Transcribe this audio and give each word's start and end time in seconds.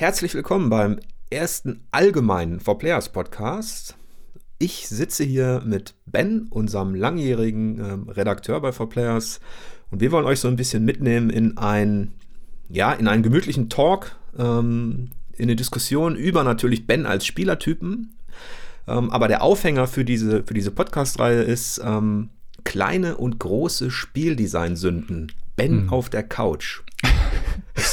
Herzlich 0.00 0.32
willkommen 0.34 0.70
beim 0.70 1.00
ersten 1.28 1.80
allgemeinen 1.90 2.60
For 2.60 2.78
Players 2.78 3.08
Podcast. 3.08 3.96
Ich 4.60 4.86
sitze 4.86 5.24
hier 5.24 5.60
mit 5.66 5.96
Ben, 6.06 6.46
unserem 6.50 6.94
langjährigen 6.94 7.80
ähm, 7.80 8.08
Redakteur 8.08 8.60
bei 8.60 8.70
For 8.70 8.88
Players, 8.88 9.40
und 9.90 10.00
wir 10.00 10.12
wollen 10.12 10.24
euch 10.24 10.38
so 10.38 10.46
ein 10.46 10.54
bisschen 10.54 10.84
mitnehmen 10.84 11.30
in 11.30 11.58
ein, 11.58 12.12
ja, 12.68 12.92
in 12.92 13.08
einen 13.08 13.24
gemütlichen 13.24 13.70
Talk, 13.70 14.14
ähm, 14.38 15.10
in 15.32 15.46
eine 15.46 15.56
Diskussion 15.56 16.14
über 16.14 16.44
natürlich 16.44 16.86
Ben 16.86 17.04
als 17.04 17.26
Spielertypen. 17.26 18.14
Ähm, 18.86 19.10
aber 19.10 19.26
der 19.26 19.42
Aufhänger 19.42 19.88
für 19.88 20.04
diese, 20.04 20.44
für 20.44 20.54
diese 20.54 20.70
Podcast-Reihe 20.70 21.42
ist 21.42 21.82
ähm, 21.84 22.30
kleine 22.62 23.16
und 23.16 23.40
große 23.40 23.90
Spieldesign-Sünden. 23.90 25.32
Ben 25.56 25.86
mhm. 25.86 25.90
auf 25.90 26.08
der 26.08 26.22
Couch. 26.22 26.82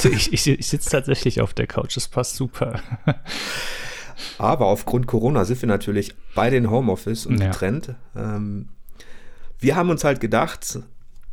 Ich, 0.09 0.34
ich, 0.34 0.48
ich 0.48 0.67
sitze 0.67 0.89
tatsächlich 0.89 1.41
auf 1.41 1.53
der 1.53 1.67
Couch, 1.67 1.95
das 1.95 2.07
passt 2.07 2.35
super. 2.35 2.81
Aber 4.38 4.67
aufgrund 4.67 5.07
Corona 5.07 5.45
sind 5.45 5.62
wir 5.62 5.67
natürlich 5.67 6.16
bei 6.34 6.49
den 6.49 6.70
Homeoffice 6.70 7.26
und 7.26 7.39
ja. 7.39 7.52
getrennt. 7.52 7.95
Ähm, 8.16 8.70
wir 9.59 9.76
haben 9.76 9.90
uns 9.90 10.03
halt 10.03 10.20
gedacht, 10.20 10.79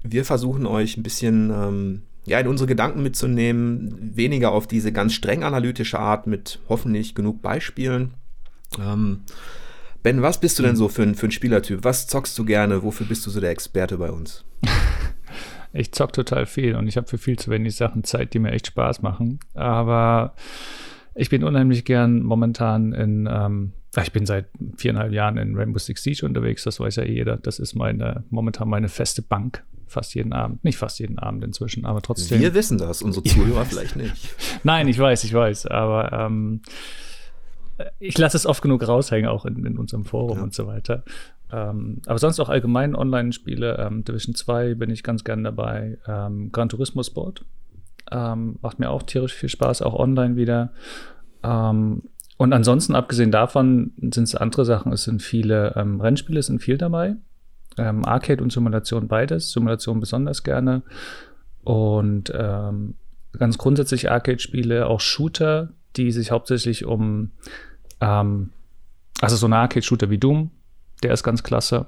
wir 0.02 0.24
versuchen 0.24 0.66
euch 0.66 0.96
ein 0.96 1.02
bisschen 1.02 1.50
ähm, 1.50 2.02
ja, 2.24 2.38
in 2.38 2.46
unsere 2.46 2.68
Gedanken 2.68 3.02
mitzunehmen, 3.02 4.12
weniger 4.14 4.52
auf 4.52 4.66
diese 4.66 4.92
ganz 4.92 5.12
streng 5.12 5.42
analytische 5.42 5.98
Art 5.98 6.26
mit 6.26 6.60
hoffentlich 6.68 7.14
genug 7.14 7.42
Beispielen. 7.42 8.14
Ähm, 8.78 9.22
ben, 10.02 10.22
was 10.22 10.40
bist 10.40 10.58
du 10.58 10.62
denn 10.62 10.76
so 10.76 10.88
für 10.88 11.02
ein, 11.02 11.14
für 11.14 11.26
ein 11.26 11.32
Spielertyp? 11.32 11.84
Was 11.84 12.06
zockst 12.06 12.38
du 12.38 12.44
gerne? 12.44 12.82
Wofür 12.82 13.06
bist 13.06 13.26
du 13.26 13.30
so 13.30 13.40
der 13.40 13.50
Experte 13.50 13.98
bei 13.98 14.10
uns? 14.10 14.44
ich 15.72 15.92
zock 15.92 16.12
total 16.12 16.46
viel 16.46 16.74
und 16.74 16.86
ich 16.86 16.96
habe 16.96 17.06
für 17.06 17.18
viel 17.18 17.38
zu 17.38 17.50
wenig 17.50 17.76
Sachen 17.76 18.04
Zeit, 18.04 18.34
die 18.34 18.38
mir 18.38 18.52
echt 18.52 18.66
Spaß 18.68 19.02
machen. 19.02 19.40
Aber 19.54 20.34
ich 21.14 21.30
bin 21.30 21.44
unheimlich 21.44 21.84
gern 21.84 22.22
momentan 22.22 22.92
in, 22.92 23.28
ähm, 23.30 23.72
ich 24.00 24.12
bin 24.12 24.26
seit 24.26 24.46
viereinhalb 24.76 25.12
Jahren 25.12 25.36
in 25.36 25.56
Rainbow 25.56 25.78
Six 25.78 26.02
Siege 26.02 26.24
unterwegs, 26.24 26.64
das 26.64 26.80
weiß 26.80 26.96
ja 26.96 27.04
jeder. 27.04 27.36
Das 27.36 27.58
ist 27.58 27.74
meine, 27.74 28.24
momentan 28.30 28.68
meine 28.68 28.88
feste 28.88 29.22
Bank. 29.22 29.64
Fast 29.86 30.14
jeden 30.14 30.32
Abend. 30.32 30.64
Nicht 30.64 30.78
fast 30.78 30.98
jeden 31.00 31.18
Abend 31.18 31.44
inzwischen, 31.44 31.84
aber 31.84 32.00
trotzdem. 32.00 32.40
Wir 32.40 32.54
wissen 32.54 32.78
das, 32.78 33.02
unsere 33.02 33.24
Zuhörer 33.24 33.66
vielleicht 33.66 33.94
nicht. 33.94 34.34
Nein, 34.64 34.88
ich 34.88 34.98
weiß, 34.98 35.24
ich 35.24 35.34
weiß. 35.34 35.66
Aber 35.66 36.12
ähm, 36.12 36.62
ich 37.98 38.16
lasse 38.16 38.38
es 38.38 38.46
oft 38.46 38.62
genug 38.62 38.86
raushängen, 38.86 39.28
auch 39.28 39.44
in, 39.44 39.66
in 39.66 39.76
unserem 39.76 40.06
Forum 40.06 40.38
ja. 40.38 40.44
und 40.44 40.54
so 40.54 40.66
weiter. 40.66 41.04
Ähm, 41.52 42.00
aber 42.06 42.18
sonst 42.18 42.40
auch 42.40 42.48
allgemein 42.48 42.96
Online-Spiele. 42.96 43.76
Ähm, 43.78 44.04
Division 44.04 44.34
2 44.34 44.74
bin 44.74 44.90
ich 44.90 45.02
ganz 45.02 45.22
gern 45.22 45.44
dabei. 45.44 45.98
Ähm, 46.06 46.50
Gran 46.50 46.70
Turismo 46.70 47.02
Sport 47.02 47.44
ähm, 48.10 48.58
macht 48.62 48.78
mir 48.78 48.88
auch 48.90 49.02
tierisch 49.02 49.34
viel 49.34 49.50
Spaß, 49.50 49.82
auch 49.82 49.94
online 49.94 50.36
wieder. 50.36 50.72
Ähm, 51.42 52.04
und 52.38 52.52
ansonsten, 52.54 52.94
abgesehen 52.94 53.30
davon, 53.30 53.92
sind 53.98 54.24
es 54.24 54.34
andere 54.34 54.64
Sachen. 54.64 54.92
Es 54.92 55.04
sind 55.04 55.22
viele 55.22 55.74
ähm, 55.76 56.00
Rennspiele, 56.00 56.40
es 56.40 56.46
sind 56.46 56.60
viel 56.60 56.78
dabei. 56.78 57.16
Arcade 57.76 58.42
und 58.42 58.52
Simulation 58.52 59.08
beides. 59.08 59.52
Simulation 59.52 59.98
besonders 59.98 60.42
gerne. 60.42 60.82
Und 61.64 62.30
ganz 62.30 63.56
grundsätzlich 63.56 64.10
Arcade-Spiele, 64.10 64.86
auch 64.86 65.00
Shooter, 65.00 65.70
die 65.96 66.10
sich 66.10 66.32
hauptsächlich 66.32 66.84
um, 66.84 67.30
also 67.98 68.50
so 69.22 69.46
ein 69.46 69.54
Arcade-Shooter 69.54 70.10
wie 70.10 70.18
Doom 70.18 70.50
der 71.02 71.12
ist 71.12 71.22
ganz 71.22 71.42
klasse. 71.42 71.86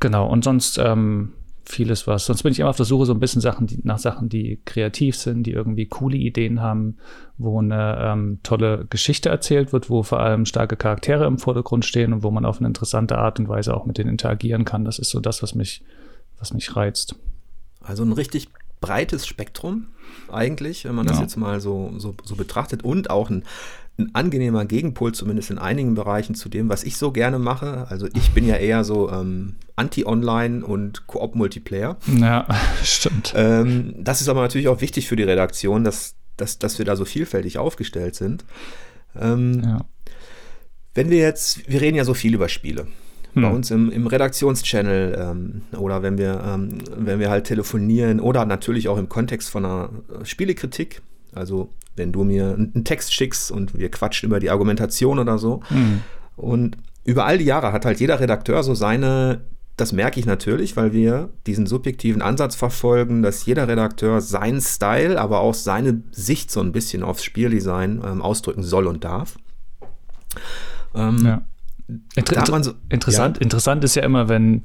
Genau, 0.00 0.26
und 0.26 0.44
sonst 0.44 0.78
ähm, 0.78 1.32
vieles 1.64 2.06
was. 2.06 2.26
Sonst 2.26 2.42
bin 2.42 2.52
ich 2.52 2.60
immer 2.60 2.70
auf 2.70 2.76
der 2.76 2.86
Suche 2.86 3.06
so 3.06 3.14
ein 3.14 3.20
bisschen 3.20 3.40
Sachen, 3.40 3.66
die, 3.66 3.80
nach 3.84 3.98
Sachen, 3.98 4.28
die 4.28 4.60
kreativ 4.64 5.16
sind, 5.16 5.44
die 5.44 5.52
irgendwie 5.52 5.86
coole 5.86 6.16
Ideen 6.16 6.60
haben, 6.60 6.96
wo 7.38 7.60
eine 7.60 7.98
ähm, 8.00 8.40
tolle 8.42 8.86
Geschichte 8.90 9.28
erzählt 9.28 9.72
wird, 9.72 9.90
wo 9.90 10.02
vor 10.02 10.20
allem 10.20 10.46
starke 10.46 10.76
Charaktere 10.76 11.26
im 11.26 11.38
Vordergrund 11.38 11.84
stehen 11.84 12.12
und 12.12 12.22
wo 12.22 12.30
man 12.30 12.44
auf 12.44 12.58
eine 12.58 12.66
interessante 12.66 13.18
Art 13.18 13.38
und 13.38 13.48
Weise 13.48 13.74
auch 13.74 13.86
mit 13.86 13.98
denen 13.98 14.10
interagieren 14.10 14.64
kann. 14.64 14.84
Das 14.84 14.98
ist 14.98 15.10
so 15.10 15.20
das, 15.20 15.42
was 15.42 15.54
mich, 15.54 15.82
was 16.38 16.52
mich 16.52 16.76
reizt. 16.76 17.14
Also 17.82 18.04
ein 18.04 18.12
richtig 18.12 18.48
breites 18.80 19.26
Spektrum 19.26 19.86
eigentlich, 20.32 20.84
wenn 20.84 20.94
man 20.94 21.06
das 21.06 21.18
ja. 21.18 21.22
jetzt 21.22 21.36
mal 21.36 21.60
so, 21.60 21.92
so, 21.98 22.14
so 22.24 22.34
betrachtet 22.34 22.82
und 22.82 23.10
auch 23.10 23.30
ein 23.30 23.44
ein 24.00 24.14
angenehmer 24.14 24.64
Gegenpol, 24.64 25.12
zumindest 25.12 25.50
in 25.50 25.58
einigen 25.58 25.94
Bereichen, 25.94 26.34
zu 26.34 26.48
dem, 26.48 26.68
was 26.68 26.84
ich 26.84 26.96
so 26.96 27.12
gerne 27.12 27.38
mache. 27.38 27.86
Also 27.88 28.08
ich 28.14 28.30
bin 28.32 28.46
ja 28.46 28.56
eher 28.56 28.84
so 28.84 29.10
ähm, 29.10 29.56
Anti-Online 29.76 30.64
und 30.64 31.06
Koop-Multiplayer. 31.06 31.96
Ja, 32.18 32.46
stimmt. 32.82 33.32
Ähm, 33.36 33.94
das 33.98 34.20
ist 34.20 34.28
aber 34.28 34.42
natürlich 34.42 34.68
auch 34.68 34.80
wichtig 34.80 35.08
für 35.08 35.16
die 35.16 35.22
Redaktion, 35.22 35.84
dass, 35.84 36.14
dass, 36.36 36.58
dass 36.58 36.78
wir 36.78 36.84
da 36.84 36.96
so 36.96 37.04
vielfältig 37.04 37.58
aufgestellt 37.58 38.14
sind. 38.14 38.44
Ähm, 39.18 39.62
ja. 39.64 39.84
Wenn 40.94 41.10
wir 41.10 41.18
jetzt, 41.18 41.68
wir 41.70 41.80
reden 41.80 41.96
ja 41.96 42.04
so 42.04 42.14
viel 42.14 42.34
über 42.34 42.48
Spiele. 42.48 42.86
Hm. 43.34 43.42
Bei 43.42 43.50
uns 43.50 43.70
im, 43.70 43.90
im 43.90 44.06
Redaktionschannel 44.06 45.16
ähm, 45.18 45.62
oder 45.78 46.02
wenn 46.02 46.18
wir, 46.18 46.42
ähm, 46.44 46.78
wenn 46.96 47.20
wir 47.20 47.30
halt 47.30 47.44
telefonieren 47.46 48.18
oder 48.20 48.44
natürlich 48.44 48.88
auch 48.88 48.98
im 48.98 49.08
Kontext 49.08 49.50
von 49.50 49.64
einer 49.64 49.90
Spielekritik. 50.24 51.02
Also 51.32 51.70
wenn 51.96 52.12
du 52.12 52.24
mir 52.24 52.54
einen 52.54 52.84
Text 52.84 53.14
schickst 53.14 53.50
und 53.50 53.76
wir 53.78 53.90
quatschen 53.90 54.28
über 54.28 54.40
die 54.40 54.50
Argumentation 54.50 55.18
oder 55.18 55.38
so. 55.38 55.60
Mhm. 55.70 56.02
Und 56.36 56.76
über 57.04 57.26
all 57.26 57.38
die 57.38 57.44
Jahre 57.44 57.72
hat 57.72 57.84
halt 57.84 58.00
jeder 58.00 58.20
Redakteur 58.20 58.62
so 58.62 58.74
seine, 58.74 59.42
das 59.76 59.92
merke 59.92 60.20
ich 60.20 60.26
natürlich, 60.26 60.76
weil 60.76 60.92
wir 60.92 61.30
diesen 61.46 61.66
subjektiven 61.66 62.22
Ansatz 62.22 62.54
verfolgen, 62.54 63.22
dass 63.22 63.46
jeder 63.46 63.68
Redakteur 63.68 64.20
seinen 64.20 64.60
Style, 64.60 65.20
aber 65.20 65.40
auch 65.40 65.54
seine 65.54 66.02
Sicht 66.12 66.50
so 66.50 66.60
ein 66.60 66.72
bisschen 66.72 67.02
aufs 67.02 67.24
Spieldesign 67.24 68.02
ähm, 68.04 68.22
ausdrücken 68.22 68.62
soll 68.62 68.86
und 68.86 69.04
darf. 69.04 69.36
Ähm, 70.94 71.24
ja. 71.24 71.42
Inter 72.14 72.62
so, 72.62 72.72
interessant, 72.88 73.38
ja. 73.38 73.42
interessant 73.42 73.82
ist 73.82 73.96
ja 73.96 74.04
immer, 74.04 74.28
wenn, 74.28 74.62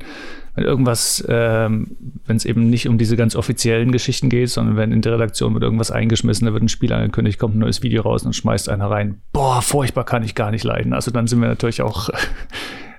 wenn 0.55 0.63
irgendwas, 0.63 1.23
ähm, 1.27 1.97
wenn 2.25 2.38
es 2.38 2.45
eben 2.45 2.69
nicht 2.69 2.88
um 2.88 2.97
diese 2.97 3.17
ganz 3.17 3.35
offiziellen 3.35 3.91
Geschichten 3.91 4.29
geht, 4.29 4.49
sondern 4.49 4.77
wenn 4.77 4.91
in 4.91 5.01
der 5.01 5.13
Redaktion 5.13 5.53
wird 5.53 5.63
irgendwas 5.63 5.91
eingeschmissen, 5.91 6.47
da 6.47 6.53
wird 6.53 6.63
ein 6.63 6.69
Spiel 6.69 6.93
angekündigt, 6.93 7.39
kommt 7.39 7.55
ein 7.55 7.59
neues 7.59 7.83
Video 7.83 8.03
raus 8.03 8.25
und 8.25 8.33
schmeißt 8.33 8.69
einer 8.69 8.89
rein. 8.89 9.21
Boah, 9.33 9.61
furchtbar 9.61 10.05
kann 10.05 10.23
ich 10.23 10.33
gar 10.33 10.51
nicht 10.51 10.63
leiden. 10.63 10.94
Also 10.94 11.11
dann 11.11 11.27
sind 11.27 11.41
wir 11.41 11.49
natürlich 11.49 11.81
auch 11.81 12.09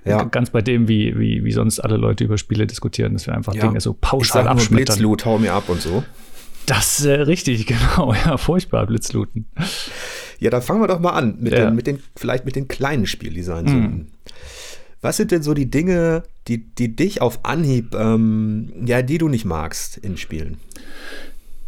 ja. 0.05 0.25
ganz 0.31 0.51
bei 0.51 0.61
dem, 0.61 0.87
wie, 0.87 1.19
wie, 1.19 1.45
wie 1.45 1.53
sonst 1.53 1.81
alle 1.81 1.97
Leute 1.97 2.25
über 2.25 2.37
Spiele 2.37 2.67
diskutieren, 2.67 3.15
dass 3.15 3.27
wir 3.27 3.35
einfach 3.35 3.55
ja. 3.55 3.67
Dinge 3.67 3.81
so 3.81 3.97
pauschal 3.99 4.47
abschmettern. 4.47 4.97
Blitzloot, 4.97 5.25
hau 5.25 5.39
mir 5.39 5.55
ab 5.55 5.69
und 5.69 5.81
so. 5.81 6.05
Das 6.67 6.99
ist 6.99 7.07
äh, 7.07 7.23
richtig, 7.23 7.67
genau. 7.67 8.13
Ja, 8.13 8.37
furchtbar, 8.37 8.87
Blitzlooten. 8.87 9.47
Ja, 10.41 10.51
dann 10.51 10.61
fangen 10.61 10.83
wir 10.83 10.89
doch 10.89 11.01
mal 11.01 11.13
an 11.13 11.39
mit, 11.41 11.55
ja. 11.55 11.65
den, 11.65 11.75
mit 11.75 11.87
den, 11.87 12.01
vielleicht 12.17 12.45
mit 12.45 12.57
den 12.57 12.69
kleinen 12.69 13.07
Spieldesign-Sünden. 13.07 13.97
Mhm. 13.97 14.07
Was 15.01 15.17
sind 15.17 15.31
denn 15.31 15.43
so 15.43 15.55
die 15.55 15.71
Dinge, 15.71 16.25
die, 16.49 16.59
die 16.59 16.95
dich 16.95 17.21
auf 17.21 17.45
Anhieb, 17.45 17.95
ähm, 17.95 18.73
ja, 18.85 19.03
die 19.03 19.19
du 19.19 19.29
nicht 19.29 19.45
magst 19.45 19.97
in 19.99 20.17
Spielen? 20.17 20.59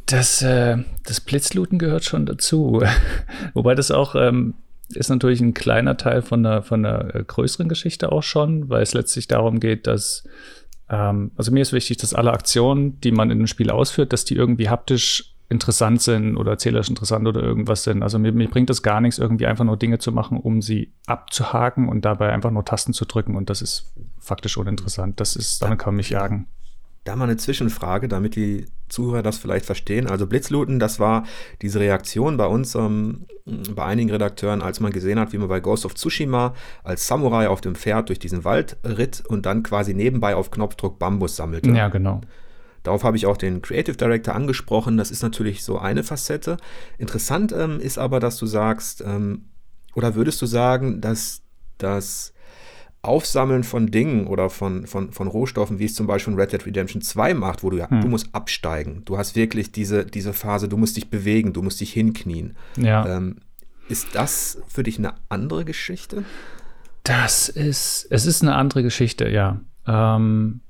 Das, 0.06 0.42
äh, 0.42 0.78
das 1.04 1.20
Blitzlooten 1.20 1.78
gehört 1.78 2.04
schon 2.04 2.26
dazu. 2.26 2.82
Wobei 3.54 3.74
das 3.74 3.90
auch 3.90 4.14
ähm, 4.14 4.54
ist 4.88 5.10
natürlich 5.10 5.40
ein 5.40 5.54
kleiner 5.54 5.96
Teil 5.96 6.22
von 6.22 6.44
einer, 6.44 6.62
von 6.62 6.84
einer 6.84 7.14
äh, 7.14 7.24
größeren 7.24 7.68
Geschichte 7.68 8.10
auch 8.10 8.22
schon, 8.22 8.68
weil 8.68 8.82
es 8.82 8.94
letztlich 8.94 9.28
darum 9.28 9.60
geht, 9.60 9.86
dass 9.86 10.24
ähm, 10.88 11.32
also 11.36 11.52
mir 11.52 11.62
ist 11.62 11.72
wichtig, 11.72 11.98
dass 11.98 12.14
alle 12.14 12.32
Aktionen, 12.32 13.00
die 13.00 13.12
man 13.12 13.30
in 13.30 13.38
einem 13.38 13.46
Spiel 13.46 13.70
ausführt, 13.70 14.12
dass 14.12 14.24
die 14.24 14.34
irgendwie 14.34 14.68
haptisch 14.68 15.34
interessant 15.50 16.02
sind 16.02 16.36
oder 16.36 16.52
erzählerisch 16.52 16.88
interessant 16.88 17.26
oder 17.26 17.42
irgendwas 17.42 17.84
sind. 17.84 18.02
Also 18.02 18.18
mir, 18.18 18.32
mir 18.32 18.48
bringt 18.48 18.68
es 18.70 18.82
gar 18.82 19.00
nichts, 19.00 19.18
irgendwie 19.18 19.46
einfach 19.46 19.64
nur 19.64 19.76
Dinge 19.76 19.98
zu 19.98 20.12
machen, 20.12 20.38
um 20.38 20.60
sie 20.60 20.92
abzuhaken 21.06 21.88
und 21.88 22.04
dabei 22.04 22.32
einfach 22.32 22.50
nur 22.50 22.64
Tasten 22.64 22.92
zu 22.92 23.06
drücken. 23.06 23.34
Und 23.34 23.48
das 23.48 23.62
ist 23.62 23.92
faktisch 24.18 24.56
uninteressant. 24.58 25.20
Das 25.20 25.36
ist, 25.36 25.62
damit 25.62 25.78
kann 25.78 25.94
man 25.94 25.96
mich 25.96 26.10
jagen. 26.10 26.48
Da 27.04 27.16
mal 27.16 27.24
eine 27.24 27.38
Zwischenfrage, 27.38 28.08
damit 28.08 28.36
die 28.36 28.66
Zuhörer 28.88 29.22
das 29.22 29.38
vielleicht 29.38 29.64
verstehen. 29.64 30.06
Also 30.06 30.26
Blitzlooten, 30.26 30.78
das 30.78 31.00
war 31.00 31.24
diese 31.62 31.80
Reaktion 31.80 32.36
bei 32.36 32.46
uns, 32.46 32.74
ähm, 32.74 33.24
bei 33.46 33.84
einigen 33.84 34.10
Redakteuren, 34.10 34.60
als 34.60 34.80
man 34.80 34.92
gesehen 34.92 35.18
hat, 35.18 35.32
wie 35.32 35.38
man 35.38 35.48
bei 35.48 35.60
Ghost 35.60 35.86
of 35.86 35.94
Tsushima 35.94 36.54
als 36.84 37.06
Samurai 37.06 37.48
auf 37.48 37.62
dem 37.62 37.74
Pferd 37.74 38.10
durch 38.10 38.18
diesen 38.18 38.44
Wald 38.44 38.76
ritt 38.84 39.24
und 39.26 39.46
dann 39.46 39.62
quasi 39.62 39.94
nebenbei 39.94 40.34
auf 40.34 40.50
Knopfdruck 40.50 40.98
Bambus 40.98 41.36
sammelte. 41.36 41.70
Ja, 41.70 41.88
genau. 41.88 42.20
Darauf 42.88 43.04
habe 43.04 43.18
ich 43.18 43.26
auch 43.26 43.36
den 43.36 43.60
Creative 43.60 43.98
Director 43.98 44.34
angesprochen. 44.34 44.96
Das 44.96 45.10
ist 45.10 45.22
natürlich 45.22 45.62
so 45.62 45.78
eine 45.78 46.02
Facette. 46.02 46.56
Interessant 46.96 47.52
ähm, 47.52 47.80
ist 47.80 47.98
aber, 47.98 48.18
dass 48.18 48.38
du 48.38 48.46
sagst, 48.46 49.04
ähm, 49.06 49.44
oder 49.94 50.14
würdest 50.14 50.40
du 50.40 50.46
sagen, 50.46 51.02
dass 51.02 51.42
das 51.76 52.32
Aufsammeln 53.02 53.62
von 53.62 53.88
Dingen 53.90 54.26
oder 54.26 54.48
von, 54.48 54.86
von, 54.86 55.12
von 55.12 55.28
Rohstoffen, 55.28 55.78
wie 55.78 55.84
es 55.84 55.92
zum 55.92 56.06
Beispiel 56.06 56.32
Red 56.32 56.52
Dead 56.52 56.64
Redemption 56.64 57.02
2 57.02 57.34
macht, 57.34 57.62
wo 57.62 57.68
du 57.68 57.76
ja, 57.76 57.90
hm. 57.90 58.00
du 58.00 58.08
musst 58.08 58.34
absteigen. 58.34 59.02
Du 59.04 59.18
hast 59.18 59.36
wirklich 59.36 59.70
diese, 59.70 60.06
diese 60.06 60.32
Phase, 60.32 60.66
du 60.66 60.78
musst 60.78 60.96
dich 60.96 61.10
bewegen, 61.10 61.52
du 61.52 61.60
musst 61.60 61.82
dich 61.82 61.92
hinknien. 61.92 62.56
Ja. 62.78 63.18
Ähm, 63.18 63.36
ist 63.90 64.14
das 64.14 64.62
für 64.66 64.82
dich 64.82 64.96
eine 64.96 65.12
andere 65.28 65.66
Geschichte? 65.66 66.24
Das 67.02 67.50
ist, 67.50 68.06
es 68.08 68.24
ist 68.24 68.40
eine 68.40 68.54
andere 68.54 68.82
Geschichte, 68.82 69.28
ja. 69.28 69.60
Ähm, 69.86 70.62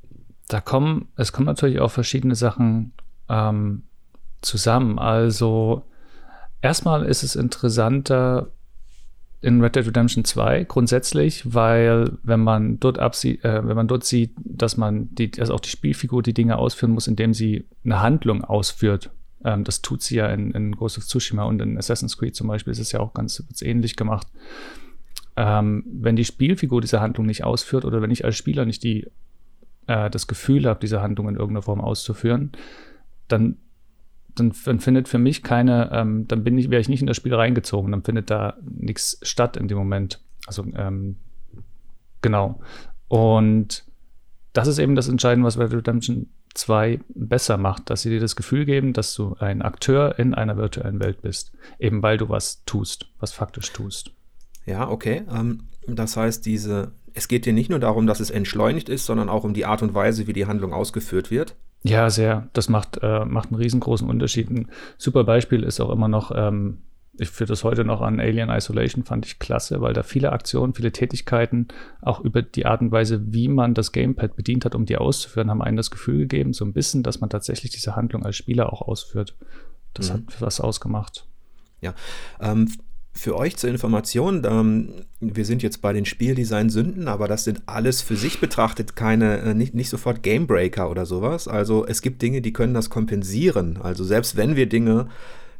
da 0.48 0.60
kommen, 0.60 1.08
es 1.16 1.32
kommen 1.32 1.46
natürlich 1.46 1.80
auch 1.80 1.90
verschiedene 1.90 2.34
Sachen 2.34 2.92
ähm, 3.28 3.82
zusammen. 4.40 4.98
Also 4.98 5.84
erstmal 6.62 7.04
ist 7.04 7.22
es 7.22 7.36
interessanter 7.36 8.50
in 9.40 9.60
Red 9.60 9.76
Dead 9.76 9.86
Redemption 9.86 10.24
2 10.24 10.64
grundsätzlich, 10.64 11.54
weil 11.54 12.18
wenn 12.24 12.40
man 12.40 12.80
dort 12.80 12.98
absieht, 12.98 13.44
äh, 13.44 13.66
wenn 13.66 13.76
man 13.76 13.86
dort 13.86 14.04
sieht, 14.04 14.32
dass 14.36 14.76
man 14.76 15.14
die, 15.14 15.30
also 15.38 15.54
auch 15.54 15.60
die 15.60 15.70
Spielfigur 15.70 16.22
die 16.22 16.34
Dinge 16.34 16.58
ausführen 16.58 16.90
muss, 16.90 17.06
indem 17.06 17.34
sie 17.34 17.64
eine 17.84 18.00
Handlung 18.00 18.42
ausführt. 18.42 19.10
Ähm, 19.44 19.62
das 19.62 19.80
tut 19.80 20.02
sie 20.02 20.16
ja 20.16 20.28
in, 20.28 20.50
in 20.52 20.72
Ghost 20.72 20.98
of 20.98 21.06
Tsushima 21.06 21.44
und 21.44 21.62
in 21.62 21.78
Assassin's 21.78 22.18
Creed 22.18 22.34
zum 22.34 22.48
Beispiel 22.48 22.72
ist 22.72 22.80
es 22.80 22.90
ja 22.90 22.98
auch 22.98 23.14
ganz 23.14 23.44
ähnlich 23.60 23.94
gemacht. 23.94 24.26
Ähm, 25.36 25.84
wenn 25.86 26.16
die 26.16 26.24
Spielfigur 26.24 26.80
diese 26.80 27.00
Handlung 27.00 27.26
nicht 27.26 27.44
ausführt 27.44 27.84
oder 27.84 28.02
wenn 28.02 28.10
ich 28.10 28.24
als 28.24 28.36
Spieler 28.36 28.64
nicht 28.64 28.82
die, 28.82 29.06
äh, 29.88 30.08
das 30.08 30.26
Gefühl 30.26 30.66
habe, 30.66 30.80
diese 30.80 31.02
Handlung 31.02 31.28
in 31.28 31.34
irgendeiner 31.34 31.62
Form 31.62 31.80
auszuführen, 31.80 32.52
dann 33.26 33.56
dann, 34.34 34.52
dann, 34.64 34.78
findet 34.78 35.08
für 35.08 35.18
mich 35.18 35.42
keine, 35.42 35.90
ähm, 35.92 36.28
dann 36.28 36.44
bin 36.44 36.56
ich, 36.58 36.70
wäre 36.70 36.80
ich 36.80 36.88
nicht 36.88 37.00
in 37.00 37.08
das 37.08 37.16
Spiel 37.16 37.34
reingezogen, 37.34 37.90
dann 37.90 38.04
findet 38.04 38.30
da 38.30 38.56
nichts 38.62 39.18
statt 39.22 39.56
in 39.56 39.66
dem 39.66 39.78
Moment. 39.78 40.20
Also 40.46 40.64
ähm, 40.76 41.16
genau. 42.22 42.60
Und 43.08 43.84
das 44.52 44.68
ist 44.68 44.78
eben 44.78 44.94
das 44.94 45.08
Entscheidende, 45.08 45.46
was 45.46 45.58
Red 45.58 45.72
Redemption 45.72 46.28
2 46.54 47.00
besser 47.08 47.56
macht, 47.56 47.90
dass 47.90 48.02
sie 48.02 48.10
dir 48.10 48.20
das 48.20 48.36
Gefühl 48.36 48.64
geben, 48.64 48.92
dass 48.92 49.14
du 49.14 49.36
ein 49.38 49.62
Akteur 49.62 50.18
in 50.18 50.34
einer 50.34 50.56
virtuellen 50.56 51.00
Welt 51.00 51.22
bist, 51.22 51.52
eben 51.78 52.02
weil 52.02 52.16
du 52.16 52.28
was 52.28 52.64
tust, 52.64 53.06
was 53.18 53.32
faktisch 53.32 53.72
tust. 53.72 54.12
Ja, 54.66 54.88
okay. 54.88 55.22
Ähm, 55.32 55.64
das 55.86 56.16
heißt, 56.16 56.44
diese, 56.44 56.92
es 57.18 57.26
geht 57.26 57.46
dir 57.46 57.52
nicht 57.52 57.68
nur 57.68 57.80
darum, 57.80 58.06
dass 58.06 58.20
es 58.20 58.30
entschleunigt 58.30 58.88
ist, 58.88 59.04
sondern 59.04 59.28
auch 59.28 59.42
um 59.42 59.52
die 59.52 59.66
Art 59.66 59.82
und 59.82 59.92
Weise, 59.92 60.28
wie 60.28 60.32
die 60.32 60.46
Handlung 60.46 60.72
ausgeführt 60.72 61.30
wird. 61.30 61.56
Ja, 61.82 62.10
sehr. 62.10 62.48
Das 62.52 62.68
macht, 62.68 63.00
äh, 63.02 63.24
macht 63.24 63.50
einen 63.50 63.60
riesengroßen 63.60 64.08
Unterschied. 64.08 64.50
Ein 64.50 64.68
super 64.96 65.24
Beispiel 65.24 65.64
ist 65.64 65.80
auch 65.80 65.90
immer 65.90 66.06
noch, 66.06 66.30
ähm, 66.34 66.78
ich 67.18 67.30
führe 67.30 67.48
das 67.48 67.64
heute 67.64 67.84
noch 67.84 68.00
an 68.00 68.20
Alien 68.20 68.50
Isolation, 68.50 69.02
fand 69.02 69.26
ich 69.26 69.40
klasse, 69.40 69.80
weil 69.80 69.92
da 69.92 70.04
viele 70.04 70.30
Aktionen, 70.30 70.74
viele 70.74 70.92
Tätigkeiten, 70.92 71.66
auch 72.00 72.20
über 72.20 72.42
die 72.42 72.66
Art 72.66 72.80
und 72.80 72.92
Weise, 72.92 73.32
wie 73.32 73.48
man 73.48 73.74
das 73.74 73.90
Gamepad 73.90 74.36
bedient 74.36 74.64
hat, 74.64 74.76
um 74.76 74.86
die 74.86 74.96
auszuführen, 74.96 75.50
haben 75.50 75.62
einen 75.62 75.76
das 75.76 75.90
Gefühl 75.90 76.18
gegeben, 76.18 76.52
so 76.52 76.64
ein 76.64 76.72
bisschen, 76.72 77.02
dass 77.02 77.20
man 77.20 77.30
tatsächlich 77.30 77.72
diese 77.72 77.96
Handlung 77.96 78.24
als 78.24 78.36
Spieler 78.36 78.72
auch 78.72 78.82
ausführt. 78.82 79.36
Das 79.94 80.10
mhm. 80.10 80.14
hat 80.14 80.40
was 80.40 80.60
ausgemacht. 80.60 81.26
Ja, 81.80 81.94
ähm, 82.40 82.70
für 83.18 83.36
euch 83.36 83.56
zur 83.56 83.68
Information, 83.68 84.44
ähm, 84.48 84.92
wir 85.18 85.44
sind 85.44 85.62
jetzt 85.64 85.82
bei 85.82 85.92
den 85.92 86.04
Spieldesign-Sünden, 86.04 87.08
aber 87.08 87.26
das 87.26 87.42
sind 87.42 87.62
alles 87.66 88.00
für 88.00 88.14
sich 88.14 88.40
betrachtet 88.40 88.94
keine, 88.94 89.38
äh, 89.38 89.54
nicht, 89.54 89.74
nicht 89.74 89.90
sofort 89.90 90.22
Gamebreaker 90.22 90.88
oder 90.88 91.04
sowas. 91.04 91.48
Also 91.48 91.84
es 91.84 92.00
gibt 92.00 92.22
Dinge, 92.22 92.42
die 92.42 92.52
können 92.52 92.74
das 92.74 92.90
kompensieren. 92.90 93.76
Also 93.82 94.04
selbst 94.04 94.36
wenn 94.36 94.54
wir 94.54 94.68
Dinge, 94.68 95.08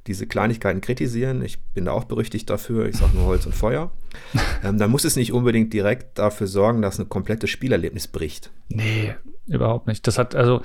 diese 0.06 0.28
Kleinigkeiten 0.28 0.80
kritisieren, 0.80 1.42
ich 1.42 1.60
bin 1.74 1.86
da 1.86 1.92
auch 1.92 2.04
berüchtigt 2.04 2.48
dafür, 2.48 2.86
ich 2.86 2.96
sage 2.96 3.16
nur 3.16 3.26
Holz 3.26 3.44
und 3.44 3.56
Feuer, 3.56 3.90
ähm, 4.64 4.78
dann 4.78 4.92
muss 4.92 5.04
es 5.04 5.16
nicht 5.16 5.32
unbedingt 5.32 5.72
direkt 5.72 6.16
dafür 6.16 6.46
sorgen, 6.46 6.80
dass 6.80 7.00
ein 7.00 7.08
komplettes 7.08 7.50
Spielerlebnis 7.50 8.06
bricht. 8.06 8.52
Nee, 8.68 9.16
überhaupt 9.46 9.88
nicht. 9.88 10.06
Das 10.06 10.16
hat, 10.16 10.36
also 10.36 10.62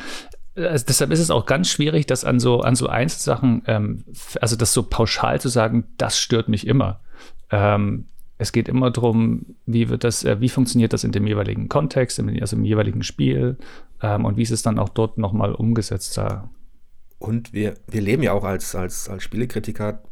also 0.55 0.85
deshalb 0.87 1.11
ist 1.11 1.19
es 1.19 1.31
auch 1.31 1.45
ganz 1.45 1.69
schwierig, 1.69 2.05
das 2.05 2.25
an 2.25 2.39
so, 2.39 2.61
an 2.61 2.75
so 2.75 2.87
Einzelsachen, 2.87 3.63
ähm, 3.67 4.03
also 4.39 4.55
das 4.55 4.73
so 4.73 4.83
pauschal 4.83 5.41
zu 5.41 5.49
sagen, 5.49 5.85
das 5.97 6.19
stört 6.19 6.47
mich 6.47 6.67
immer. 6.67 6.99
Ähm, 7.49 8.05
es 8.37 8.51
geht 8.51 8.67
immer 8.67 8.91
darum, 8.91 9.55
wie 9.65 9.89
wird 9.89 10.03
das, 10.03 10.23
äh, 10.23 10.39
wie 10.41 10.49
funktioniert 10.49 10.93
das 10.93 11.03
in 11.03 11.11
dem 11.11 11.25
jeweiligen 11.25 11.69
Kontext, 11.69 12.19
im, 12.19 12.29
also 12.41 12.55
im 12.55 12.65
jeweiligen 12.65 13.03
Spiel 13.03 13.57
ähm, 14.01 14.25
und 14.25 14.37
wie 14.37 14.43
ist 14.43 14.51
es 14.51 14.61
dann 14.61 14.79
auch 14.79 14.89
dort 14.89 15.17
nochmal 15.17 15.53
umgesetzt 15.53 16.17
da. 16.17 16.49
Und 17.19 17.53
wir, 17.53 17.75
wir 17.87 18.01
leben 18.01 18.21
ja 18.21 18.33
auch 18.33 18.43
als, 18.43 18.75
als, 18.75 19.09
als 19.09 19.23
Spielekritiker 19.23 20.03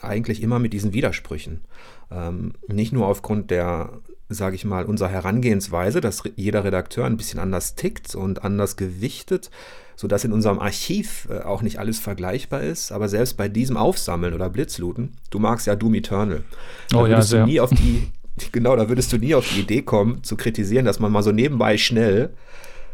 eigentlich 0.00 0.42
immer 0.42 0.58
mit 0.58 0.72
diesen 0.72 0.92
Widersprüchen. 0.92 1.62
Ähm, 2.10 2.52
nicht 2.68 2.92
nur 2.92 3.08
aufgrund 3.08 3.50
der, 3.50 4.00
sage 4.34 4.56
ich 4.56 4.64
mal, 4.64 4.84
unserer 4.84 5.08
Herangehensweise, 5.08 6.00
dass 6.00 6.22
jeder 6.36 6.64
Redakteur 6.64 7.04
ein 7.04 7.16
bisschen 7.16 7.38
anders 7.38 7.74
tickt 7.74 8.14
und 8.14 8.44
anders 8.44 8.76
gewichtet, 8.76 9.50
sodass 9.96 10.24
in 10.24 10.32
unserem 10.32 10.58
Archiv 10.58 11.28
äh, 11.30 11.40
auch 11.40 11.62
nicht 11.62 11.78
alles 11.78 11.98
vergleichbar 11.98 12.62
ist. 12.62 12.92
Aber 12.92 13.08
selbst 13.08 13.36
bei 13.36 13.48
diesem 13.48 13.76
Aufsammeln 13.76 14.34
oder 14.34 14.50
Blitzlooten, 14.50 15.12
du 15.30 15.38
magst 15.38 15.66
ja 15.66 15.76
Doom 15.76 15.94
Eternal, 15.94 16.42
da 16.90 16.98
oh, 16.98 17.06
würdest 17.06 17.32
ja, 17.32 17.40
du 17.40 17.46
nie 17.46 17.60
auf 17.60 17.70
die, 17.70 18.08
genau, 18.52 18.76
da 18.76 18.88
würdest 18.88 19.12
du 19.12 19.18
nie 19.18 19.34
auf 19.34 19.48
die 19.48 19.60
Idee 19.60 19.82
kommen, 19.82 20.22
zu 20.24 20.36
kritisieren, 20.36 20.84
dass 20.84 21.00
man 21.00 21.12
mal 21.12 21.22
so 21.22 21.32
nebenbei 21.32 21.76
schnell 21.78 22.30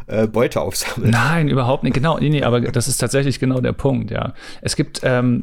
äh, 0.06 0.26
Beute 0.26 0.60
aufsammelt. 0.60 1.12
Nein, 1.12 1.48
überhaupt 1.48 1.84
nicht. 1.84 1.94
Genau, 1.94 2.18
nee, 2.18 2.30
nee, 2.30 2.42
aber 2.42 2.60
das 2.60 2.88
ist 2.88 2.98
tatsächlich 2.98 3.38
genau 3.38 3.60
der 3.60 3.72
Punkt, 3.72 4.10
ja. 4.10 4.34
Es 4.62 4.74
gibt, 4.74 5.00
ähm, 5.02 5.42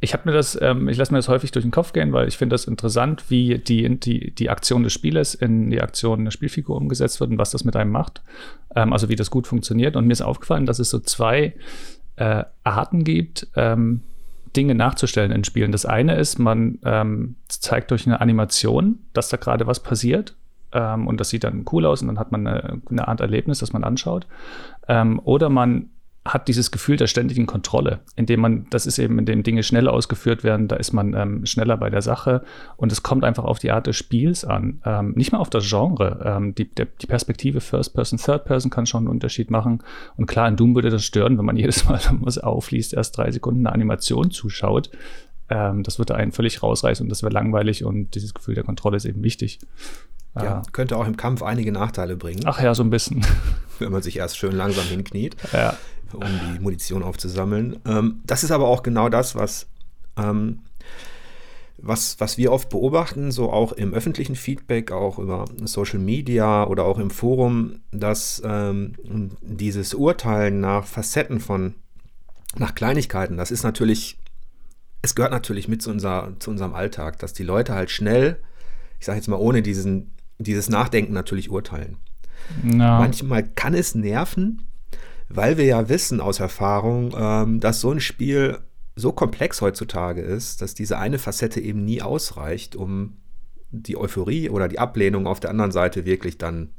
ich 0.00 0.12
habe 0.12 0.28
mir 0.28 0.34
das, 0.34 0.58
ähm, 0.60 0.88
ich 0.88 0.98
lasse 0.98 1.12
mir 1.12 1.18
das 1.18 1.28
häufig 1.28 1.52
durch 1.52 1.64
den 1.64 1.70
Kopf 1.70 1.92
gehen, 1.92 2.12
weil 2.12 2.28
ich 2.28 2.36
finde 2.36 2.54
das 2.54 2.66
interessant, 2.66 3.24
wie 3.30 3.58
die, 3.58 3.98
die, 3.98 4.34
die 4.34 4.50
Aktion 4.50 4.82
des 4.82 4.92
Spielers 4.92 5.34
in 5.34 5.70
die 5.70 5.80
Aktion 5.80 6.24
der 6.24 6.30
Spielfigur 6.32 6.76
umgesetzt 6.76 7.20
wird 7.20 7.30
und 7.30 7.38
was 7.38 7.50
das 7.50 7.64
mit 7.64 7.76
einem 7.76 7.92
macht. 7.92 8.22
Ähm, 8.74 8.92
also 8.92 9.08
wie 9.08 9.16
das 9.16 9.30
gut 9.30 9.46
funktioniert. 9.46 9.96
Und 9.96 10.06
mir 10.06 10.12
ist 10.12 10.22
aufgefallen, 10.22 10.66
dass 10.66 10.78
es 10.78 10.90
so 10.90 10.98
zwei 10.98 11.54
äh, 12.16 12.44
Arten 12.62 13.04
gibt, 13.04 13.48
ähm, 13.56 14.02
Dinge 14.54 14.74
nachzustellen 14.74 15.32
in 15.32 15.44
Spielen. 15.44 15.72
Das 15.72 15.86
eine 15.86 16.16
ist, 16.16 16.38
man 16.38 16.78
ähm, 16.84 17.36
zeigt 17.48 17.90
durch 17.90 18.06
eine 18.06 18.20
Animation, 18.20 19.00
dass 19.12 19.28
da 19.28 19.36
gerade 19.36 19.66
was 19.66 19.82
passiert. 19.82 20.36
Ähm, 20.72 21.06
und 21.06 21.20
das 21.20 21.30
sieht 21.30 21.44
dann 21.44 21.64
cool 21.72 21.86
aus 21.86 22.02
und 22.02 22.08
dann 22.08 22.18
hat 22.18 22.32
man 22.32 22.46
eine, 22.46 22.82
eine 22.90 23.08
Art 23.08 23.20
Erlebnis, 23.20 23.60
das 23.60 23.72
man 23.72 23.84
anschaut. 23.84 24.26
Ähm, 24.88 25.20
oder 25.24 25.48
man 25.48 25.90
hat 26.32 26.48
dieses 26.48 26.70
Gefühl 26.70 26.96
der 26.96 27.06
ständigen 27.06 27.46
Kontrolle, 27.46 28.00
indem 28.14 28.40
man, 28.40 28.66
das 28.70 28.86
ist 28.86 28.98
eben, 28.98 29.18
indem 29.18 29.42
Dinge 29.42 29.62
schneller 29.62 29.92
ausgeführt 29.92 30.44
werden, 30.44 30.68
da 30.68 30.76
ist 30.76 30.92
man 30.92 31.14
ähm, 31.14 31.46
schneller 31.46 31.76
bei 31.76 31.90
der 31.90 32.02
Sache 32.02 32.42
und 32.76 32.92
es 32.92 33.02
kommt 33.02 33.24
einfach 33.24 33.44
auf 33.44 33.58
die 33.58 33.70
Art 33.70 33.86
des 33.86 33.96
Spiels 33.96 34.44
an, 34.44 34.80
ähm, 34.84 35.12
nicht 35.16 35.32
mal 35.32 35.38
auf 35.38 35.50
das 35.50 35.68
Genre. 35.68 36.20
Ähm, 36.24 36.54
die, 36.54 36.72
der, 36.72 36.86
die 36.86 37.06
Perspektive 37.06 37.60
First 37.60 37.94
Person, 37.94 38.18
Third 38.18 38.44
Person 38.44 38.70
kann 38.70 38.86
schon 38.86 39.00
einen 39.00 39.08
Unterschied 39.08 39.50
machen 39.50 39.82
und 40.16 40.26
klar, 40.26 40.48
in 40.48 40.56
Doom 40.56 40.74
würde 40.74 40.90
das 40.90 41.04
stören, 41.04 41.38
wenn 41.38 41.44
man 41.44 41.56
jedes 41.66 41.84
Mal, 41.84 42.00
wenn 42.08 42.20
man 42.20 42.28
es 42.28 42.38
aufliest, 42.38 42.94
erst 42.94 43.16
drei 43.16 43.30
Sekunden 43.30 43.66
eine 43.66 43.74
Animation 43.74 44.30
zuschaut. 44.30 44.90
Ähm, 45.48 45.82
das 45.82 45.98
würde 45.98 46.16
einen 46.16 46.32
völlig 46.32 46.62
rausreißen 46.62 47.04
und 47.04 47.10
das 47.10 47.22
wäre 47.22 47.32
langweilig 47.32 47.84
und 47.84 48.14
dieses 48.14 48.34
Gefühl 48.34 48.54
der 48.54 48.64
Kontrolle 48.64 48.96
ist 48.96 49.04
eben 49.04 49.22
wichtig. 49.22 49.60
Ja, 50.44 50.62
könnte 50.72 50.96
auch 50.96 51.06
im 51.06 51.16
Kampf 51.16 51.42
einige 51.42 51.72
Nachteile 51.72 52.16
bringen. 52.16 52.42
Ach 52.44 52.60
ja, 52.60 52.74
so 52.74 52.82
ein 52.82 52.90
bisschen. 52.90 53.24
Wenn 53.78 53.92
man 53.92 54.02
sich 54.02 54.16
erst 54.16 54.36
schön 54.36 54.52
langsam 54.52 54.84
hinkniet. 54.84 55.36
Ja 55.52 55.76
um 56.12 56.22
die 56.22 56.60
Munition 56.60 57.02
aufzusammeln. 57.02 57.78
Ähm, 57.84 58.20
das 58.24 58.44
ist 58.44 58.50
aber 58.50 58.68
auch 58.68 58.82
genau 58.82 59.08
das, 59.08 59.34
was, 59.34 59.66
ähm, 60.16 60.60
was, 61.78 62.18
was 62.20 62.38
wir 62.38 62.52
oft 62.52 62.68
beobachten, 62.68 63.30
so 63.30 63.52
auch 63.52 63.72
im 63.72 63.92
öffentlichen 63.92 64.36
Feedback, 64.36 64.92
auch 64.92 65.18
über 65.18 65.44
Social 65.64 65.98
Media 65.98 66.66
oder 66.66 66.84
auch 66.84 66.98
im 66.98 67.10
Forum, 67.10 67.80
dass 67.92 68.42
ähm, 68.44 68.94
dieses 69.40 69.94
Urteilen 69.94 70.60
nach 70.60 70.86
Facetten 70.86 71.40
von, 71.40 71.74
nach 72.56 72.74
Kleinigkeiten, 72.74 73.36
das 73.36 73.50
ist 73.50 73.62
natürlich, 73.62 74.18
es 75.02 75.14
gehört 75.14 75.32
natürlich 75.32 75.68
mit 75.68 75.82
zu, 75.82 75.90
unser, 75.90 76.32
zu 76.38 76.50
unserem 76.50 76.74
Alltag, 76.74 77.18
dass 77.18 77.32
die 77.32 77.44
Leute 77.44 77.74
halt 77.74 77.90
schnell, 77.90 78.40
ich 78.98 79.06
sage 79.06 79.18
jetzt 79.18 79.28
mal 79.28 79.36
ohne 79.36 79.60
diesen, 79.60 80.12
dieses 80.38 80.68
Nachdenken 80.68 81.12
natürlich 81.12 81.50
urteilen. 81.50 81.96
No. 82.62 82.84
Manchmal 82.84 83.42
kann 83.42 83.74
es 83.74 83.94
nerven, 83.94 84.62
weil 85.28 85.56
wir 85.56 85.64
ja 85.64 85.88
wissen 85.88 86.20
aus 86.20 86.40
Erfahrung, 86.40 87.14
ähm, 87.18 87.60
dass 87.60 87.80
so 87.80 87.90
ein 87.90 88.00
Spiel 88.00 88.58
so 88.94 89.12
komplex 89.12 89.60
heutzutage 89.60 90.22
ist, 90.22 90.62
dass 90.62 90.74
diese 90.74 90.98
eine 90.98 91.18
Facette 91.18 91.60
eben 91.60 91.84
nie 91.84 92.02
ausreicht, 92.02 92.76
um 92.76 93.18
die 93.70 93.96
Euphorie 93.96 94.48
oder 94.48 94.68
die 94.68 94.78
Ablehnung 94.78 95.26
auf 95.26 95.40
der 95.40 95.50
anderen 95.50 95.72
Seite 95.72 96.06
wirklich 96.06 96.38
dann 96.38 96.70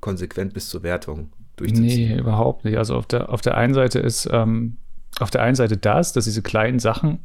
konsequent 0.00 0.54
bis 0.54 0.68
zur 0.68 0.82
Wertung 0.82 1.32
durchzuziehen. 1.56 2.14
Nee, 2.14 2.18
überhaupt 2.18 2.64
nicht. 2.64 2.76
Also 2.76 2.96
auf 2.96 3.06
der, 3.06 3.30
auf 3.30 3.40
der 3.40 3.56
einen 3.56 3.74
Seite 3.74 3.98
ist, 4.00 4.28
ähm, 4.32 4.78
auf 5.20 5.30
der 5.30 5.42
einen 5.42 5.54
Seite 5.54 5.76
das, 5.76 6.12
dass 6.12 6.24
diese 6.24 6.42
kleinen 6.42 6.78
Sachen, 6.78 7.20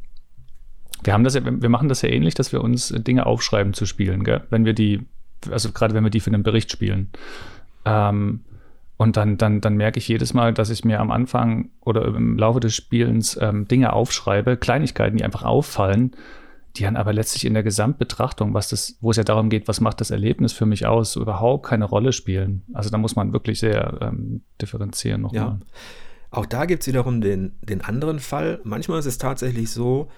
wir 1.02 1.12
haben 1.12 1.24
das 1.24 1.34
ja, 1.34 1.42
wir 1.44 1.68
machen 1.68 1.88
das 1.88 2.02
ja 2.02 2.08
ähnlich, 2.08 2.34
dass 2.34 2.52
wir 2.52 2.62
uns 2.62 2.88
Dinge 2.88 3.26
aufschreiben 3.26 3.74
zu 3.74 3.86
spielen, 3.86 4.22
gell? 4.22 4.42
wenn 4.50 4.64
wir 4.64 4.74
die, 4.74 5.06
also 5.50 5.72
gerade 5.72 5.94
wenn 5.94 6.04
wir 6.04 6.10
die 6.10 6.20
für 6.20 6.30
einen 6.30 6.42
Bericht 6.42 6.70
spielen. 6.70 7.10
Ähm, 7.84 8.40
und 8.98 9.16
dann, 9.16 9.36
dann, 9.36 9.60
dann 9.60 9.76
merke 9.76 9.98
ich 9.98 10.08
jedes 10.08 10.32
Mal, 10.32 10.54
dass 10.54 10.70
ich 10.70 10.84
mir 10.84 11.00
am 11.00 11.10
Anfang 11.10 11.70
oder 11.80 12.04
im 12.06 12.38
Laufe 12.38 12.60
des 12.60 12.74
Spielens 12.74 13.38
ähm, 13.40 13.68
Dinge 13.68 13.92
aufschreibe, 13.92 14.56
Kleinigkeiten, 14.56 15.18
die 15.18 15.24
einfach 15.24 15.42
auffallen, 15.42 16.12
die 16.76 16.84
dann 16.84 16.96
aber 16.96 17.12
letztlich 17.12 17.44
in 17.44 17.54
der 17.54 17.62
Gesamtbetrachtung, 17.62 18.54
was 18.54 18.68
das, 18.68 18.96
wo 19.00 19.10
es 19.10 19.18
ja 19.18 19.24
darum 19.24 19.50
geht, 19.50 19.68
was 19.68 19.80
macht 19.80 20.00
das 20.00 20.10
Erlebnis 20.10 20.52
für 20.52 20.66
mich 20.66 20.86
aus, 20.86 21.16
überhaupt 21.16 21.66
keine 21.66 21.84
Rolle 21.84 22.12
spielen. 22.12 22.62
Also 22.72 22.88
da 22.88 22.96
muss 22.96 23.16
man 23.16 23.32
wirklich 23.32 23.60
sehr 23.60 23.98
ähm, 24.00 24.42
differenzieren 24.60 25.20
nochmal. 25.22 25.40
Ja. 25.42 25.58
Auch 26.30 26.46
da 26.46 26.64
gibt 26.64 26.82
es 26.82 26.88
wiederum 26.88 27.20
den, 27.20 27.52
den 27.62 27.82
anderen 27.82 28.18
Fall. 28.18 28.60
Manchmal 28.64 28.98
ist 28.98 29.06
es 29.06 29.18
tatsächlich 29.18 29.70
so, 29.70 30.08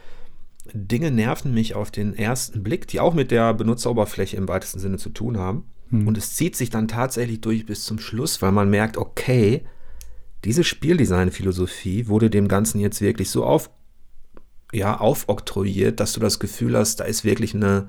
Dinge 0.72 1.10
nerven 1.10 1.54
mich 1.54 1.74
auf 1.74 1.90
den 1.90 2.14
ersten 2.14 2.62
Blick, 2.62 2.86
die 2.88 3.00
auch 3.00 3.14
mit 3.14 3.30
der 3.30 3.54
Benutzeroberfläche 3.54 4.36
im 4.36 4.48
weitesten 4.48 4.78
Sinne 4.78 4.98
zu 4.98 5.10
tun 5.10 5.38
haben. 5.38 5.64
Hm. 5.90 6.06
Und 6.06 6.18
es 6.18 6.34
zieht 6.34 6.56
sich 6.56 6.70
dann 6.70 6.88
tatsächlich 6.88 7.40
durch 7.40 7.66
bis 7.66 7.84
zum 7.84 7.98
Schluss, 7.98 8.42
weil 8.42 8.52
man 8.52 8.70
merkt, 8.70 8.96
okay, 8.96 9.64
diese 10.44 10.64
Spieldesign-Philosophie 10.64 12.08
wurde 12.08 12.30
dem 12.30 12.48
Ganzen 12.48 12.80
jetzt 12.80 13.00
wirklich 13.00 13.30
so 13.30 13.44
auf, 13.44 13.70
ja, 14.72 14.98
aufoktroyiert, 14.98 16.00
dass 16.00 16.12
du 16.12 16.20
das 16.20 16.38
Gefühl 16.38 16.76
hast, 16.76 17.00
da 17.00 17.04
ist 17.04 17.24
wirklich 17.24 17.54
eine, 17.54 17.88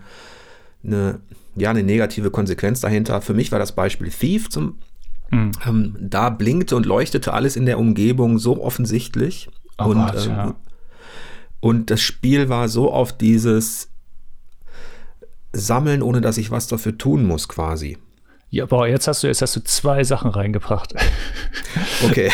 eine, 0.84 1.20
ja, 1.56 1.70
eine 1.70 1.84
negative 1.84 2.32
Konsequenz 2.32 2.80
dahinter. 2.80 3.22
Für 3.22 3.34
mich 3.34 3.52
war 3.52 3.60
das 3.60 3.74
Beispiel 3.74 4.10
Thief 4.10 4.50
zum, 4.50 4.80
mhm. 5.30 5.52
ähm, 5.66 5.98
da 6.00 6.30
blinkte 6.30 6.76
und 6.76 6.86
leuchtete 6.86 7.34
alles 7.34 7.56
in 7.56 7.66
der 7.66 7.78
Umgebung 7.78 8.40
so 8.40 8.64
offensichtlich. 8.64 9.50
Oh 9.78 9.86
und, 9.86 9.98
Gott, 9.98 10.26
ähm, 10.26 10.32
ja. 10.32 10.56
Und 11.60 11.90
das 11.90 12.02
Spiel 12.02 12.50
war 12.50 12.70
so 12.70 12.92
auf 12.92 13.18
dieses 13.18 13.90
Sammeln, 15.52 16.02
ohne 16.02 16.22
dass 16.22 16.38
ich 16.38 16.52
was 16.52 16.68
dafür 16.68 16.98
tun 16.98 17.26
muss, 17.26 17.48
quasi. 17.48 17.98
Ja, 18.52 18.66
boah, 18.66 18.88
jetzt 18.88 19.08
hast 19.08 19.24
du, 19.24 19.28
jetzt 19.28 19.42
hast 19.42 19.56
du 19.56 19.64
zwei 19.64 20.04
Sachen 20.04 20.32
reingebracht. 20.32 20.94
Okay. 22.04 22.32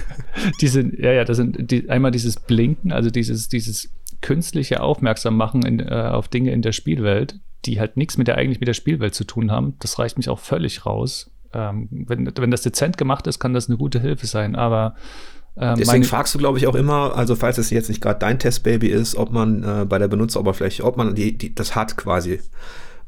Diese, 0.60 0.80
ja, 1.00 1.12
ja, 1.12 1.24
das 1.24 1.36
sind 1.36 1.70
die, 1.70 1.88
einmal 1.88 2.10
dieses 2.10 2.40
Blinken, 2.40 2.90
also 2.90 3.10
dieses, 3.10 3.48
dieses 3.48 3.92
künstliche 4.22 4.80
Aufmerksammachen 4.80 5.64
in, 5.64 5.80
äh, 5.80 6.08
auf 6.10 6.28
Dinge 6.28 6.50
in 6.52 6.62
der 6.62 6.72
Spielwelt, 6.72 7.38
die 7.66 7.78
halt 7.78 7.96
nichts 7.96 8.16
mit 8.16 8.28
der 8.28 8.38
eigentlich 8.38 8.58
mit 8.58 8.66
der 8.66 8.74
Spielwelt 8.74 9.14
zu 9.14 9.24
tun 9.24 9.52
haben. 9.52 9.76
Das 9.78 9.98
reicht 9.98 10.16
mich 10.16 10.28
auch 10.28 10.38
völlig 10.38 10.86
raus. 10.86 11.30
Ähm, 11.52 11.88
wenn, 11.90 12.32
wenn 12.34 12.50
das 12.50 12.62
dezent 12.62 12.96
gemacht 12.96 13.26
ist, 13.26 13.38
kann 13.38 13.52
das 13.52 13.68
eine 13.68 13.76
gute 13.76 14.00
Hilfe 14.00 14.26
sein, 14.26 14.56
aber 14.56 14.96
ähm, 15.56 15.76
Deswegen 15.76 16.04
fragst 16.04 16.34
du, 16.34 16.38
glaube 16.38 16.58
ich, 16.58 16.66
auch 16.66 16.74
immer, 16.74 17.14
also 17.14 17.36
falls 17.36 17.58
es 17.58 17.70
jetzt 17.70 17.88
nicht 17.88 18.00
gerade 18.00 18.18
dein 18.18 18.38
Testbaby 18.38 18.88
ist, 18.88 19.16
ob 19.16 19.32
man 19.32 19.62
äh, 19.62 19.84
bei 19.84 19.98
der 19.98 20.08
Benutzeroberfläche, 20.08 20.82
ob 20.84 20.96
man 20.96 21.14
die, 21.14 21.36
die, 21.36 21.54
das 21.54 21.74
hat 21.74 21.96
quasi 21.96 22.40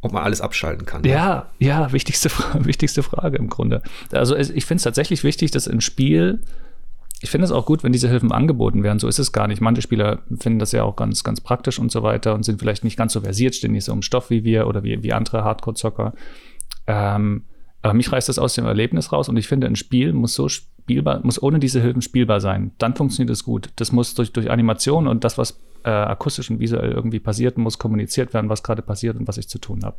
ob 0.02 0.12
man 0.12 0.22
alles 0.22 0.42
abschalten 0.42 0.84
kann. 0.84 1.02
Ja, 1.04 1.50
ja, 1.58 1.90
wichtigste, 1.90 2.28
wichtigste 2.58 3.02
Frage 3.02 3.38
im 3.38 3.48
Grunde. 3.48 3.82
Also 4.12 4.36
ich 4.36 4.66
finde 4.66 4.76
es 4.76 4.82
tatsächlich 4.82 5.24
wichtig, 5.24 5.50
dass 5.50 5.66
im 5.66 5.80
Spiel, 5.80 6.42
ich 7.22 7.30
finde 7.30 7.46
es 7.46 7.50
auch 7.50 7.64
gut, 7.64 7.82
wenn 7.82 7.92
diese 7.92 8.10
Hilfen 8.10 8.30
angeboten 8.30 8.82
werden. 8.82 8.98
So 8.98 9.08
ist 9.08 9.18
es 9.18 9.32
gar 9.32 9.48
nicht. 9.48 9.62
Manche 9.62 9.80
Spieler 9.80 10.20
finden 10.38 10.58
das 10.58 10.72
ja 10.72 10.82
auch 10.82 10.96
ganz, 10.96 11.24
ganz 11.24 11.40
praktisch 11.40 11.78
und 11.78 11.90
so 11.90 12.02
weiter 12.02 12.34
und 12.34 12.42
sind 12.42 12.60
vielleicht 12.60 12.84
nicht 12.84 12.98
ganz 12.98 13.14
so 13.14 13.22
versiert, 13.22 13.54
stehen 13.54 13.72
nicht 13.72 13.84
so 13.84 13.94
im 13.94 14.02
Stoff 14.02 14.28
wie 14.28 14.44
wir 14.44 14.66
oder 14.66 14.82
wie, 14.82 15.02
wie 15.02 15.14
andere 15.14 15.42
Hardcore-Zocker. 15.42 16.12
Ähm, 16.86 17.44
aber 17.84 17.92
mich 17.92 18.10
reißt 18.10 18.30
das 18.30 18.38
aus 18.38 18.54
dem 18.54 18.64
Erlebnis 18.64 19.12
raus 19.12 19.28
und 19.28 19.36
ich 19.36 19.46
finde, 19.46 19.66
ein 19.66 19.76
Spiel 19.76 20.14
muss 20.14 20.32
so 20.32 20.48
spielbar, 20.48 21.20
muss 21.22 21.42
ohne 21.42 21.58
diese 21.58 21.82
Hilfen 21.82 22.00
spielbar 22.00 22.40
sein. 22.40 22.72
Dann 22.78 22.96
funktioniert 22.96 23.30
es 23.30 23.44
gut. 23.44 23.68
Das 23.76 23.92
muss 23.92 24.14
durch, 24.14 24.32
durch 24.32 24.50
Animation 24.50 25.06
und 25.06 25.22
das, 25.22 25.36
was 25.36 25.60
äh, 25.84 25.90
akustisch 25.90 26.50
und 26.50 26.60
visuell 26.60 26.92
irgendwie 26.92 27.20
passiert, 27.20 27.58
muss 27.58 27.78
kommuniziert 27.78 28.32
werden, 28.32 28.48
was 28.48 28.62
gerade 28.62 28.80
passiert 28.80 29.18
und 29.18 29.28
was 29.28 29.36
ich 29.36 29.50
zu 29.50 29.58
tun 29.58 29.84
habe. 29.84 29.98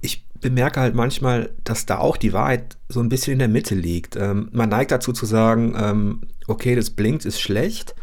Ich 0.00 0.26
bemerke 0.40 0.80
halt 0.80 0.96
manchmal, 0.96 1.50
dass 1.62 1.86
da 1.86 1.98
auch 1.98 2.16
die 2.16 2.32
Wahrheit 2.32 2.76
so 2.88 2.98
ein 2.98 3.08
bisschen 3.08 3.34
in 3.34 3.38
der 3.38 3.48
Mitte 3.48 3.76
liegt. 3.76 4.16
Ähm, 4.16 4.48
man 4.50 4.68
neigt 4.68 4.90
dazu 4.90 5.12
zu 5.12 5.24
sagen, 5.24 5.76
ähm, 5.78 6.22
okay, 6.48 6.74
das 6.74 6.90
blinkt, 6.90 7.24
ist 7.24 7.40
schlecht. 7.40 7.94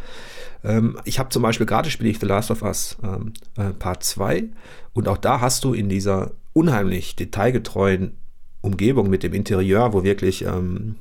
Ähm, 0.64 0.98
ich 1.04 1.20
habe 1.20 1.28
zum 1.32 1.42
Beispiel 1.42 1.66
gerade 1.66 1.90
spiele 1.90 2.12
ich 2.12 2.20
The 2.20 2.28
Last 2.28 2.50
of 2.50 2.62
Us 2.62 2.98
ähm, 3.04 3.34
äh, 3.58 3.72
Part 3.72 4.06
2 4.06 4.46
und 4.94 5.10
auch 5.10 5.18
da 5.18 5.42
hast 5.42 5.66
du 5.66 5.74
in 5.74 5.90
dieser 5.90 6.32
unheimlich 6.54 7.18
detailgetreuen 7.18 8.16
Umgebung 8.62 9.10
mit 9.10 9.24
dem 9.24 9.34
Interieur, 9.34 9.94
wo 9.94 10.04
wirklich 10.04 10.46
ähm, 10.46 10.96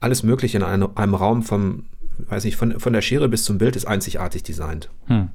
alles 0.00 0.22
Mögliche 0.22 0.58
in 0.58 0.62
einem, 0.62 0.90
einem 0.94 1.14
Raum 1.14 1.42
vom 1.42 1.84
weiß 2.18 2.44
nicht, 2.44 2.56
von, 2.56 2.78
von 2.80 2.92
der 2.92 3.02
Schere 3.02 3.28
bis 3.28 3.44
zum 3.44 3.58
Bild 3.58 3.76
ist 3.76 3.86
einzigartig 3.86 4.42
designt. 4.42 4.90
Hm. 5.06 5.28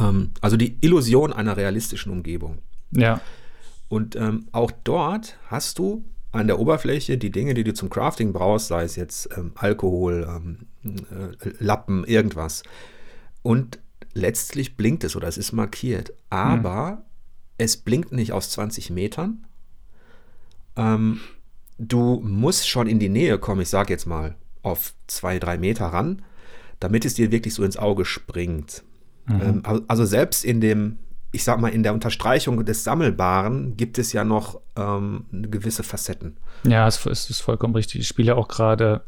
Ähm, 0.00 0.30
also 0.40 0.56
die 0.56 0.78
Illusion 0.80 1.32
einer 1.32 1.56
realistischen 1.56 2.12
Umgebung. 2.12 2.58
Ja. 2.92 3.20
Und 3.88 4.16
ähm, 4.16 4.46
auch 4.52 4.70
dort 4.84 5.38
hast 5.48 5.78
du 5.78 6.04
an 6.30 6.46
der 6.46 6.58
Oberfläche 6.58 7.18
die 7.18 7.30
Dinge, 7.30 7.54
die 7.54 7.64
du 7.64 7.74
zum 7.74 7.90
Crafting 7.90 8.32
brauchst, 8.32 8.68
sei 8.68 8.84
es 8.84 8.96
jetzt 8.96 9.28
ähm, 9.36 9.52
Alkohol, 9.54 10.26
ähm, 10.28 10.66
äh, 10.84 11.50
Lappen, 11.58 12.04
irgendwas. 12.04 12.62
Und 13.42 13.80
letztlich 14.14 14.76
blinkt 14.76 15.04
es 15.04 15.14
oder 15.14 15.28
es 15.28 15.36
ist 15.36 15.52
markiert. 15.52 16.12
Aber 16.30 16.90
hm. 16.90 16.98
es 17.58 17.76
blinkt 17.76 18.12
nicht 18.12 18.32
aus 18.32 18.50
20 18.50 18.90
Metern. 18.90 19.44
Ähm, 20.76 21.20
du 21.78 22.20
musst 22.24 22.68
schon 22.68 22.86
in 22.86 22.98
die 22.98 23.08
Nähe 23.08 23.38
kommen, 23.38 23.60
ich 23.60 23.68
sage 23.68 23.92
jetzt 23.92 24.06
mal 24.06 24.36
auf 24.62 24.94
zwei, 25.06 25.38
drei 25.38 25.58
Meter 25.58 25.86
ran, 25.86 26.22
damit 26.80 27.04
es 27.04 27.14
dir 27.14 27.32
wirklich 27.32 27.54
so 27.54 27.64
ins 27.64 27.76
Auge 27.76 28.04
springt. 28.04 28.82
Mhm. 29.26 29.62
Ähm, 29.64 29.84
also 29.88 30.04
selbst 30.04 30.44
in 30.44 30.60
dem, 30.60 30.98
ich 31.32 31.44
sag 31.44 31.60
mal, 31.60 31.68
in 31.68 31.82
der 31.82 31.94
Unterstreichung 31.94 32.64
des 32.64 32.84
Sammelbaren 32.84 33.76
gibt 33.76 33.98
es 33.98 34.12
ja 34.12 34.24
noch 34.24 34.60
ähm, 34.76 35.24
gewisse 35.32 35.82
Facetten. 35.82 36.36
Ja, 36.64 36.86
es 36.86 37.04
ist, 37.06 37.30
ist 37.30 37.40
vollkommen 37.40 37.74
richtig. 37.74 38.00
Ich 38.00 38.08
spiele 38.08 38.28
ja 38.28 38.34
auch 38.34 38.48
gerade 38.48 39.02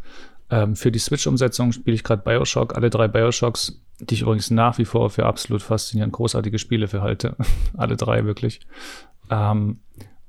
ähm, 0.50 0.76
für 0.76 0.92
die 0.92 0.98
Switch-Umsetzung 0.98 1.72
spiele 1.72 1.94
ich 1.94 2.04
gerade 2.04 2.22
Bioshock, 2.22 2.76
alle 2.76 2.90
drei 2.90 3.08
Bioshocks, 3.08 3.80
die 4.00 4.14
ich 4.14 4.22
übrigens 4.22 4.50
nach 4.50 4.78
wie 4.78 4.84
vor 4.84 5.10
für 5.10 5.26
absolut 5.26 5.62
faszinierend 5.62 6.12
großartige 6.12 6.58
Spiele 6.58 6.88
für 6.88 7.02
halte. 7.02 7.36
alle 7.76 7.96
drei 7.96 8.24
wirklich. 8.24 8.60
Ähm, 9.30 9.80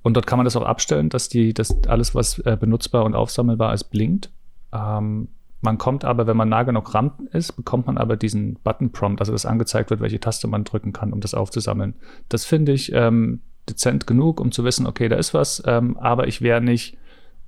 und 0.06 0.14
dort 0.14 0.28
kann 0.28 0.38
man 0.38 0.44
das 0.44 0.56
auch 0.56 0.62
abstellen, 0.62 1.10
dass 1.10 1.30
die, 1.30 1.52
dass 1.52 1.84
alles, 1.88 2.14
was 2.14 2.38
äh, 2.38 2.56
benutzbar 2.60 3.06
und 3.06 3.16
aufsammelbar 3.16 3.74
ist, 3.74 3.86
blinkt. 3.86 4.30
Ähm, 4.72 5.30
man 5.62 5.80
kommt 5.80 6.06
aber, 6.06 6.28
wenn 6.28 6.38
man 6.38 6.48
nah 6.48 6.62
genug 6.62 6.94
ran 6.94 7.28
ist, 7.32 7.54
bekommt 7.54 7.88
man 7.88 7.98
aber 7.98 8.16
diesen 8.16 8.54
Button-Prompt, 8.64 9.20
also 9.20 9.32
dass 9.32 9.48
angezeigt 9.48 9.90
wird, 9.90 10.02
welche 10.02 10.20
Taste 10.20 10.48
man 10.48 10.64
drücken 10.64 10.94
kann, 10.94 11.12
um 11.12 11.22
das 11.22 11.34
aufzusammeln. 11.34 11.96
Das 12.30 12.46
finde 12.46 12.74
ich 12.74 12.94
ähm, 12.94 13.42
dezent 13.68 14.06
genug, 14.06 14.40
um 14.40 14.52
zu 14.52 14.64
wissen, 14.64 14.86
okay, 14.86 15.10
da 15.10 15.16
ist 15.16 15.34
was, 15.34 15.64
ähm, 15.66 15.98
aber 15.98 16.28
ich 16.28 16.40
wäre 16.40 16.62
nicht, 16.62 17.00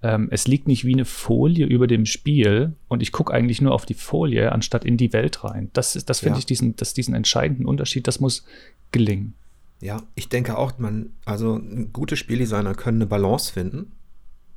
ähm, 0.01 0.27
es 0.31 0.47
liegt 0.47 0.67
nicht 0.67 0.83
wie 0.83 0.95
eine 0.95 1.05
Folie 1.05 1.67
über 1.67 1.85
dem 1.85 2.07
Spiel 2.07 2.73
und 2.87 3.03
ich 3.03 3.11
gucke 3.11 3.31
eigentlich 3.31 3.61
nur 3.61 3.75
auf 3.75 3.85
die 3.85 3.93
Folie, 3.93 4.51
anstatt 4.51 4.83
in 4.83 4.97
die 4.97 5.13
Welt 5.13 5.43
rein. 5.43 5.69
Das, 5.73 5.93
das 5.93 6.21
finde 6.21 6.37
ja. 6.37 6.39
ich 6.39 6.47
diesen, 6.47 6.75
das, 6.75 6.95
diesen 6.95 7.13
entscheidenden 7.13 7.67
Unterschied, 7.67 8.07
das 8.07 8.19
muss 8.19 8.45
gelingen. 8.91 9.35
Ja, 9.79 10.01
ich 10.15 10.29
denke 10.29 10.57
auch, 10.57 10.77
man, 10.79 11.11
also 11.25 11.61
gute 11.93 12.15
Spieldesigner 12.15 12.73
können 12.73 12.97
eine 12.97 13.07
Balance 13.07 13.53
finden. 13.53 13.93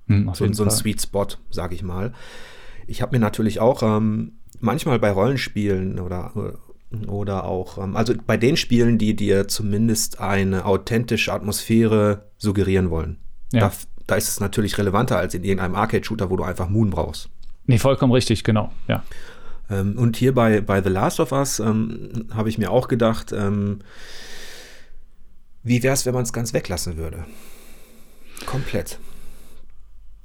Hm, 0.07 0.31
so, 0.35 0.50
so 0.53 0.65
ein 0.65 0.71
Sweet 0.71 1.03
Spot, 1.03 1.27
sage 1.50 1.75
ich 1.75 1.83
mal 1.83 2.15
ich 2.91 3.00
habe 3.00 3.17
mir 3.17 3.21
natürlich 3.21 3.61
auch 3.61 3.83
ähm, 3.83 4.33
manchmal 4.59 4.99
bei 4.99 5.11
Rollenspielen 5.12 6.00
oder, 6.00 6.33
oder 7.07 7.45
auch, 7.45 7.79
ähm, 7.79 7.97
also 7.97 8.15
bei 8.27 8.37
den 8.37 8.57
Spielen, 8.57 8.99
die 8.99 9.15
dir 9.15 9.49
zumindest 9.49 10.21
eine 10.21 10.65
authentische 10.65 11.33
Atmosphäre 11.33 12.31
suggerieren 12.37 12.91
wollen. 12.91 13.19
Ja. 13.53 13.61
Da, 13.61 13.73
da 14.09 14.15
ist 14.17 14.29
es 14.29 14.41
natürlich 14.41 14.77
relevanter 14.77 15.19
als 15.19 15.35
in 15.35 15.45
irgendeinem 15.45 15.77
Arcade-Shooter, 15.77 16.31
wo 16.31 16.37
du 16.37 16.43
einfach 16.43 16.69
Moon 16.69 16.91
brauchst. 16.91 17.31
Nee, 17.67 17.79
vollkommen 17.79 18.12
richtig, 18.12 18.43
genau, 18.43 18.73
ja. 18.89 19.05
Ähm, 19.71 19.97
und 19.97 20.17
hier 20.17 20.35
bei, 20.35 20.61
bei 20.61 20.83
The 20.83 20.89
Last 20.89 21.21
of 21.21 21.31
Us 21.31 21.61
ähm, 21.61 22.27
habe 22.35 22.49
ich 22.49 22.59
mir 22.59 22.73
auch 22.73 22.89
gedacht, 22.89 23.33
ähm, 23.33 23.79
wie 25.62 25.83
wäre 25.83 25.95
es, 25.95 26.07
wenn 26.07 26.14
man 26.14 26.23
es 26.23 26.33
ganz 26.33 26.52
weglassen 26.52 26.97
würde? 26.97 27.25
Komplett. 28.47 28.99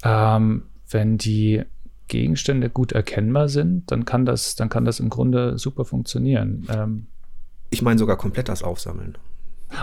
Ähm, 0.04 0.64
wenn 0.90 1.18
die 1.18 1.64
Gegenstände 2.08 2.70
gut 2.70 2.92
erkennbar 2.92 3.50
sind, 3.50 3.92
dann 3.92 4.06
kann 4.06 4.26
das, 4.26 4.56
dann 4.56 4.70
kann 4.70 4.86
das 4.86 5.00
im 5.00 5.10
Grunde 5.10 5.58
super 5.58 5.86
funktionieren. 5.86 6.68
Ähm, 6.70 7.08
ich 7.70 7.82
meine 7.82 7.98
sogar 7.98 8.18
komplett 8.18 8.48
das 8.48 8.64
Aufsammeln. 8.64 9.18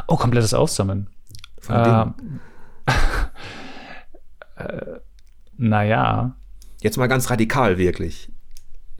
Oh, 0.06 0.16
komplettes 0.16 0.54
Aufsammeln. 0.54 1.10
Von 1.60 1.74
ähm, 1.76 2.40
äh, 4.56 5.00
naja. 5.56 6.36
Jetzt 6.80 6.96
mal 6.96 7.08
ganz 7.08 7.28
radikal, 7.30 7.78
wirklich. 7.78 8.30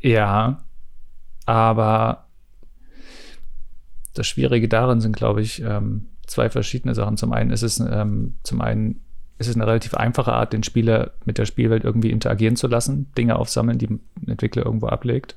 Ja, 0.00 0.64
aber 1.46 2.26
das 4.14 4.26
Schwierige 4.26 4.68
darin 4.68 5.00
sind, 5.00 5.16
glaube 5.16 5.42
ich, 5.42 5.62
ähm, 5.62 6.08
zwei 6.32 6.50
verschiedene 6.50 6.94
Sachen. 6.94 7.16
Zum 7.16 7.32
einen 7.32 7.50
ist 7.50 7.62
es 7.62 7.78
ähm, 7.78 8.34
zum 8.42 8.60
einen 8.60 9.00
es 9.38 9.48
ist 9.48 9.56
eine 9.56 9.66
relativ 9.66 9.94
einfache 9.94 10.32
Art, 10.32 10.52
den 10.52 10.62
Spieler 10.62 11.12
mit 11.24 11.36
der 11.36 11.46
Spielwelt 11.46 11.84
irgendwie 11.84 12.10
interagieren 12.10 12.56
zu 12.56 12.68
lassen, 12.68 13.12
Dinge 13.18 13.36
aufsammeln, 13.36 13.78
die 13.78 13.88
ein 13.88 14.00
Entwickler 14.26 14.64
irgendwo 14.64 14.86
ablegt. 14.86 15.36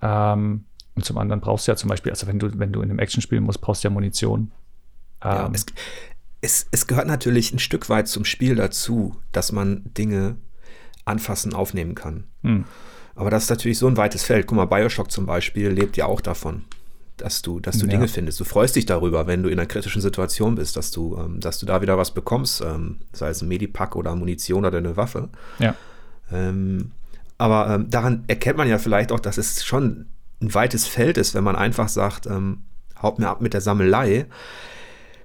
Ähm, 0.00 0.64
und 0.94 1.04
zum 1.04 1.18
anderen 1.18 1.40
brauchst 1.40 1.66
du 1.66 1.72
ja 1.72 1.76
zum 1.76 1.88
Beispiel, 1.88 2.10
also 2.10 2.26
wenn 2.26 2.38
du, 2.38 2.58
wenn 2.58 2.72
du 2.72 2.80
in 2.80 2.90
einem 2.90 2.98
Action 2.98 3.20
spielen 3.20 3.42
musst, 3.42 3.60
brauchst 3.60 3.84
du 3.84 3.88
ja 3.88 3.92
Munition. 3.92 4.50
Ja, 5.22 5.46
ähm, 5.46 5.52
es, 5.54 5.66
es, 6.40 6.66
es 6.70 6.86
gehört 6.86 7.06
natürlich 7.06 7.52
ein 7.52 7.58
Stück 7.58 7.88
weit 7.88 8.08
zum 8.08 8.24
Spiel 8.24 8.54
dazu, 8.54 9.16
dass 9.32 9.52
man 9.52 9.82
Dinge 9.96 10.36
anfassen, 11.04 11.52
aufnehmen 11.52 11.94
kann. 11.94 12.24
Hm. 12.42 12.64
Aber 13.14 13.30
das 13.30 13.44
ist 13.44 13.50
natürlich 13.50 13.78
so 13.78 13.88
ein 13.88 13.96
weites 13.96 14.24
Feld. 14.24 14.46
Guck 14.46 14.56
mal, 14.56 14.64
Bioshock 14.64 15.10
zum 15.10 15.26
Beispiel 15.26 15.68
lebt 15.68 15.96
ja 15.96 16.06
auch 16.06 16.20
davon 16.20 16.64
dass 17.16 17.42
du, 17.42 17.60
dass 17.60 17.78
du 17.78 17.86
ja. 17.86 17.92
Dinge 17.92 18.08
findest. 18.08 18.40
Du 18.40 18.44
freust 18.44 18.76
dich 18.76 18.86
darüber, 18.86 19.26
wenn 19.26 19.42
du 19.42 19.48
in 19.48 19.58
einer 19.58 19.66
kritischen 19.66 20.02
Situation 20.02 20.56
bist, 20.56 20.76
dass 20.76 20.90
du, 20.90 21.16
ähm, 21.16 21.40
dass 21.40 21.58
du 21.58 21.66
da 21.66 21.80
wieder 21.80 21.96
was 21.96 22.12
bekommst, 22.12 22.60
ähm, 22.60 22.98
sei 23.12 23.28
es 23.28 23.42
ein 23.42 23.48
Medipack 23.48 23.96
oder 23.96 24.14
Munition 24.16 24.64
oder 24.64 24.78
eine 24.78 24.96
Waffe. 24.96 25.28
Ja. 25.58 25.74
Ähm, 26.32 26.92
aber 27.38 27.74
ähm, 27.74 27.90
daran 27.90 28.24
erkennt 28.26 28.56
man 28.56 28.68
ja 28.68 28.78
vielleicht 28.78 29.12
auch, 29.12 29.20
dass 29.20 29.38
es 29.38 29.64
schon 29.64 30.06
ein 30.40 30.54
weites 30.54 30.86
Feld 30.86 31.18
ist, 31.18 31.34
wenn 31.34 31.44
man 31.44 31.56
einfach 31.56 31.88
sagt, 31.88 32.26
ähm, 32.26 32.62
haut 33.00 33.18
mir 33.18 33.28
ab 33.28 33.40
mit 33.40 33.54
der 33.54 33.60
Sammelei, 33.60 34.26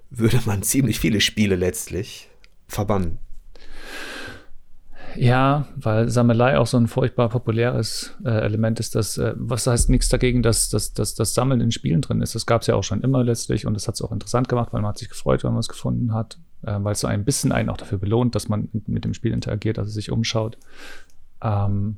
würde 0.10 0.40
man 0.46 0.64
ziemlich 0.64 1.00
viele 1.00 1.22
Spiele 1.22 1.56
letztlich 1.56 2.30
verbannen. 2.68 3.20
Ja, 5.16 5.68
weil 5.76 6.10
Sammelei 6.10 6.58
auch 6.58 6.68
so 6.68 6.78
ein 6.78 6.88
furchtbar 6.88 7.30
populäres 7.30 8.16
äh, 8.24 8.30
Element 8.30 8.80
ist, 8.80 8.96
das, 8.96 9.18
äh, 9.18 9.34
was 9.36 9.68
heißt 9.68 9.90
nichts 9.90 10.10
dagegen, 10.10 10.44
dass, 10.44 10.70
dass, 10.70 10.94
dass 10.94 11.16
das 11.16 11.34
Sammeln 11.34 11.62
in 11.62 11.72
Spielen 11.72 12.02
drin 12.02 12.22
ist. 12.22 12.36
Das 12.36 12.46
gab 12.46 12.62
es 12.62 12.68
ja 12.68 12.76
auch 12.76 12.84
schon 12.84 13.02
immer 13.02 13.24
letztlich 13.24 13.66
und 13.66 13.74
das 13.74 13.88
hat 13.88 13.96
es 13.96 14.02
auch 14.02 14.12
interessant 14.12 14.50
gemacht, 14.50 14.70
weil 14.72 14.82
man 14.82 14.90
hat 14.90 14.98
sich 14.98 15.10
gefreut, 15.10 15.44
wenn 15.44 15.52
man 15.52 15.60
es 15.60 15.68
gefunden 15.68 16.14
hat, 16.14 16.38
äh, 16.64 16.78
weil 16.80 16.94
es 16.94 17.02
so 17.02 17.08
ein 17.08 17.26
bisschen 17.26 17.52
einen 17.52 17.70
auch 17.70 17.78
dafür 17.78 17.98
belohnt, 17.98 18.36
dass 18.36 18.50
man 18.50 18.70
mit 18.88 19.06
dem 19.06 19.14
Spiel 19.14 19.34
interagiert, 19.34 19.80
also 19.80 19.92
sich 19.92 20.12
umschaut. 20.12 20.58
Ähm, 21.42 21.98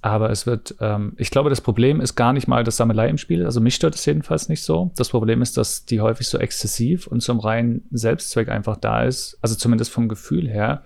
aber 0.00 0.30
es 0.30 0.46
wird, 0.46 0.76
ähm, 0.80 1.14
ich 1.16 1.30
glaube, 1.30 1.50
das 1.50 1.60
Problem 1.60 2.00
ist 2.00 2.14
gar 2.14 2.32
nicht 2.32 2.46
mal 2.46 2.62
das 2.62 2.76
Sammelei 2.76 3.08
im 3.08 3.18
Spiel. 3.18 3.44
Also 3.44 3.60
mich 3.60 3.74
stört 3.74 3.96
es 3.96 4.06
jedenfalls 4.06 4.48
nicht 4.48 4.62
so. 4.62 4.92
Das 4.96 5.08
Problem 5.08 5.42
ist, 5.42 5.56
dass 5.56 5.86
die 5.86 6.00
häufig 6.00 6.28
so 6.28 6.38
exzessiv 6.38 7.08
und 7.08 7.20
zum 7.20 7.40
reinen 7.40 7.82
Selbstzweck 7.90 8.48
einfach 8.48 8.76
da 8.76 9.02
ist. 9.02 9.38
Also 9.42 9.56
zumindest 9.56 9.90
vom 9.90 10.08
Gefühl 10.08 10.48
her, 10.48 10.82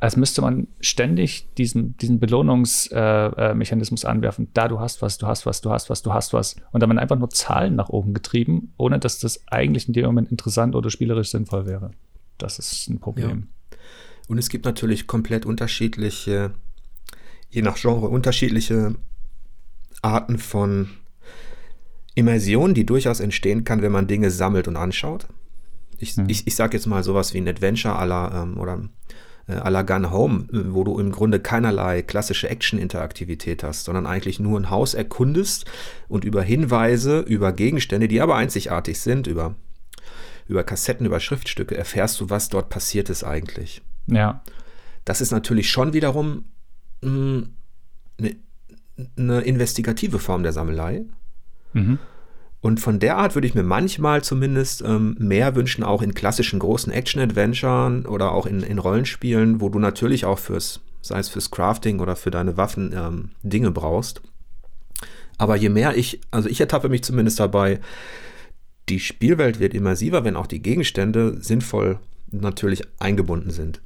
als 0.00 0.16
müsste 0.16 0.42
man 0.42 0.68
ständig 0.80 1.48
diesen, 1.56 1.96
diesen 1.96 2.20
Belohnungsmechanismus 2.20 4.04
äh, 4.04 4.06
äh, 4.06 4.10
anwerfen. 4.10 4.48
Da 4.54 4.68
du 4.68 4.78
hast 4.78 5.02
was, 5.02 5.18
du 5.18 5.26
hast 5.26 5.44
was, 5.44 5.60
du 5.60 5.70
hast 5.70 5.90
was, 5.90 6.02
du 6.02 6.12
hast 6.12 6.32
was. 6.32 6.56
Und 6.70 6.82
dann 6.82 6.90
werden 6.90 7.00
einfach 7.00 7.18
nur 7.18 7.30
Zahlen 7.30 7.74
nach 7.74 7.88
oben 7.88 8.14
getrieben, 8.14 8.72
ohne 8.76 8.98
dass 8.98 9.18
das 9.18 9.46
eigentlich 9.48 9.88
in 9.88 9.94
dem 9.94 10.06
Moment 10.06 10.30
interessant 10.30 10.76
oder 10.76 10.90
spielerisch 10.90 11.30
sinnvoll 11.30 11.66
wäre. 11.66 11.90
Das 12.38 12.58
ist 12.60 12.88
ein 12.88 13.00
Problem. 13.00 13.48
Ja. 13.72 13.78
Und 14.28 14.38
es 14.38 14.48
gibt 14.48 14.64
natürlich 14.64 15.06
komplett 15.06 15.46
unterschiedliche 15.46 16.52
je 17.50 17.62
nach 17.62 17.76
Genre 17.76 18.08
unterschiedliche 18.08 18.94
Arten 20.02 20.38
von 20.38 20.90
Immersion, 22.14 22.74
die 22.74 22.86
durchaus 22.86 23.20
entstehen 23.20 23.64
kann, 23.64 23.82
wenn 23.82 23.92
man 23.92 24.06
Dinge 24.06 24.30
sammelt 24.30 24.68
und 24.68 24.76
anschaut. 24.76 25.28
Ich, 25.98 26.16
hm. 26.16 26.28
ich, 26.28 26.46
ich 26.46 26.54
sage 26.54 26.76
jetzt 26.76 26.86
mal 26.86 27.02
sowas 27.02 27.34
wie 27.34 27.38
ein 27.38 27.48
Adventure 27.48 28.04
la, 28.04 28.42
ähm, 28.42 28.58
oder 28.58 28.88
äh, 29.48 29.52
à 29.52 29.70
la 29.70 29.82
Gun 29.82 30.10
Home, 30.10 30.46
wo 30.50 30.84
du 30.84 30.98
im 30.98 31.10
Grunde 31.10 31.40
keinerlei 31.40 32.02
klassische 32.02 32.48
Action-Interaktivität 32.48 33.62
hast, 33.62 33.84
sondern 33.84 34.06
eigentlich 34.06 34.38
nur 34.38 34.58
ein 34.58 34.70
Haus 34.70 34.94
erkundest 34.94 35.64
und 36.08 36.24
über 36.24 36.42
Hinweise, 36.42 37.20
über 37.20 37.52
Gegenstände, 37.52 38.08
die 38.08 38.20
aber 38.20 38.36
einzigartig 38.36 39.00
sind, 39.00 39.26
über, 39.26 39.54
über 40.46 40.62
Kassetten, 40.64 41.06
über 41.06 41.20
Schriftstücke, 41.20 41.76
erfährst 41.76 42.20
du, 42.20 42.30
was 42.30 42.48
dort 42.48 42.68
passiert 42.68 43.10
ist 43.10 43.24
eigentlich. 43.24 43.82
Ja. 44.06 44.42
Das 45.04 45.20
ist 45.20 45.30
natürlich 45.30 45.70
schon 45.70 45.94
wiederum 45.94 46.44
eine, 47.02 47.48
eine 49.16 49.40
investigative 49.40 50.18
Form 50.18 50.42
der 50.42 50.52
Sammelei. 50.52 51.04
Mhm. 51.72 51.98
Und 52.60 52.80
von 52.80 52.98
der 52.98 53.16
Art 53.16 53.34
würde 53.34 53.46
ich 53.46 53.54
mir 53.54 53.62
manchmal 53.62 54.22
zumindest 54.22 54.82
ähm, 54.82 55.16
mehr 55.18 55.54
wünschen, 55.54 55.84
auch 55.84 56.02
in 56.02 56.14
klassischen 56.14 56.58
großen 56.58 56.92
Action-Adventuren 56.92 58.04
oder 58.04 58.32
auch 58.32 58.46
in, 58.46 58.62
in 58.62 58.78
Rollenspielen, 58.78 59.60
wo 59.60 59.68
du 59.68 59.78
natürlich 59.78 60.24
auch 60.24 60.40
fürs, 60.40 60.80
sei 61.00 61.20
es 61.20 61.28
fürs 61.28 61.50
Crafting 61.50 62.00
oder 62.00 62.16
für 62.16 62.32
deine 62.32 62.56
Waffen, 62.56 62.92
ähm, 62.96 63.30
Dinge 63.42 63.70
brauchst. 63.70 64.22
Aber 65.38 65.54
je 65.54 65.68
mehr 65.68 65.96
ich, 65.96 66.20
also 66.32 66.48
ich 66.48 66.60
ertappe 66.60 66.88
mich 66.88 67.04
zumindest 67.04 67.38
dabei, 67.38 67.78
die 68.88 68.98
Spielwelt 68.98 69.60
wird 69.60 69.74
immersiver, 69.74 70.24
wenn 70.24 70.34
auch 70.34 70.48
die 70.48 70.62
Gegenstände 70.62 71.36
sinnvoll 71.40 72.00
natürlich 72.30 72.82
eingebunden 72.98 73.50
sind. 73.50 73.80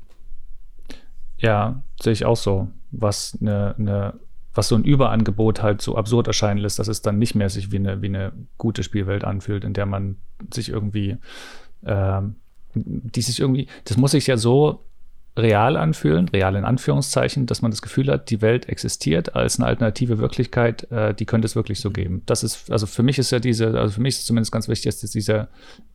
Ja, 1.38 1.83
sehe 2.00 2.12
ich 2.12 2.25
auch 2.25 2.37
so 2.37 2.69
was 2.91 3.37
eine, 3.41 3.75
eine 3.79 4.14
was 4.54 4.68
so 4.68 4.75
ein 4.75 4.85
Überangebot 4.85 5.62
halt 5.62 5.82
so 5.82 5.97
absurd 5.97 6.26
erscheinen 6.26 6.59
lässt, 6.59 6.78
dass 6.78 6.88
es 6.88 7.02
dann 7.02 7.18
nicht 7.18 7.35
mehr 7.35 7.49
sich 7.49 7.73
wie 7.73 7.76
eine, 7.76 8.02
wie 8.02 8.06
eine 8.06 8.32
gute 8.59 8.82
Spielwelt 8.82 9.25
anfühlt, 9.25 9.64
in 9.64 9.73
der 9.73 9.87
man 9.87 10.16
sich 10.52 10.68
irgendwie, 10.68 11.16
äh, 11.82 12.21
die 12.75 13.23
sich 13.23 13.40
irgendwie, 13.40 13.68
das 13.85 13.97
muss 13.97 14.12
sich 14.12 14.26
ja 14.26 14.37
so 14.37 14.85
real 15.37 15.78
anfühlen, 15.78 16.28
real 16.28 16.56
in 16.56 16.64
Anführungszeichen, 16.64 17.47
dass 17.47 17.62
man 17.62 17.71
das 17.71 17.80
Gefühl 17.80 18.09
hat, 18.09 18.28
die 18.28 18.42
Welt 18.42 18.68
existiert 18.68 19.35
als 19.35 19.59
eine 19.59 19.66
alternative 19.66 20.18
Wirklichkeit, 20.18 20.90
äh, 20.90 21.14
die 21.14 21.25
könnte 21.25 21.47
es 21.47 21.56
wirklich 21.56 21.80
so 21.80 21.90
geben. 21.90 22.23
Das 22.26 22.42
ist, 22.42 22.71
also 22.71 22.87
für 22.87 23.02
mich 23.02 23.18
ist 23.18 23.30
ja 23.30 23.38
diese, 23.38 23.78
also 23.78 23.94
für 23.94 24.02
mich 24.02 24.16
ist 24.16 24.26
zumindest 24.26 24.52
ganz 24.52 24.68
wichtig, 24.68 24.94
dass 25.00 25.11
dieser 25.11 25.49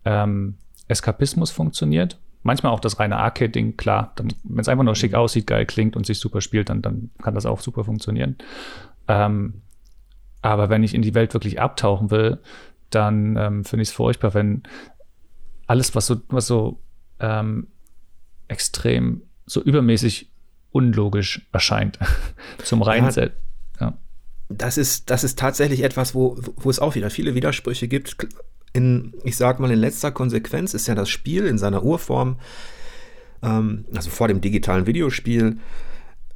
ähm, 0.05 0.57
Eskapismus 0.87 1.51
funktioniert 1.51 2.17
manchmal 2.47 2.71
auch 2.71 2.79
das 2.79 2.99
reine 2.99 3.17
Arcade-Ding, 3.17 3.77
klar. 3.77 4.15
Wenn 4.15 4.59
es 4.59 4.67
einfach 4.67 4.83
nur 4.83 4.95
schick 4.95 5.13
aussieht, 5.13 5.45
geil 5.45 5.67
klingt 5.67 5.95
und 5.95 6.07
sich 6.07 6.17
super 6.17 6.41
spielt, 6.41 6.69
dann, 6.69 6.81
dann 6.81 7.11
kann 7.21 7.35
das 7.35 7.45
auch 7.45 7.59
super 7.59 7.83
funktionieren. 7.83 8.37
Ähm, 9.07 9.61
aber 10.41 10.69
wenn 10.69 10.81
ich 10.81 10.95
in 10.95 11.01
die 11.01 11.13
Welt 11.13 11.33
wirklich 11.33 11.59
abtauchen 11.59 12.09
will, 12.09 12.39
dann 12.89 13.35
ähm, 13.35 13.65
finde 13.65 13.83
ich 13.83 13.89
es 13.89 13.93
furchtbar, 13.93 14.33
wenn 14.33 14.63
alles, 15.67 15.93
was 15.93 16.07
so, 16.07 16.21
was 16.29 16.47
so 16.47 16.79
ähm, 17.19 17.67
extrem, 18.47 19.23
so 19.45 19.61
übermäßig 19.61 20.31
unlogisch 20.71 21.47
erscheint, 21.51 21.99
zum 22.63 22.81
reinen 22.81 23.11
ja, 23.11 23.27
ja. 23.81 23.97
Das 24.47 24.77
ist, 24.77 25.09
das 25.09 25.25
ist 25.25 25.37
tatsächlich 25.37 25.83
etwas, 25.83 26.15
wo, 26.15 26.39
wo 26.55 26.69
es 26.69 26.79
auch 26.79 26.95
wieder 26.95 27.09
viele 27.09 27.35
Widersprüche 27.35 27.89
gibt 27.89 28.15
in, 28.77 29.13
ich 29.23 29.35
sag 29.35 29.59
mal, 29.59 29.71
in 29.71 29.79
letzter 29.79 30.11
Konsequenz 30.11 30.73
ist 30.73 30.87
ja 30.87 30.95
das 30.95 31.09
Spiel 31.09 31.45
in 31.45 31.57
seiner 31.57 31.83
Urform, 31.83 32.37
ähm, 33.43 33.85
also 33.93 34.09
vor 34.09 34.27
dem 34.27 34.39
digitalen 34.39 34.87
Videospiel, 34.87 35.57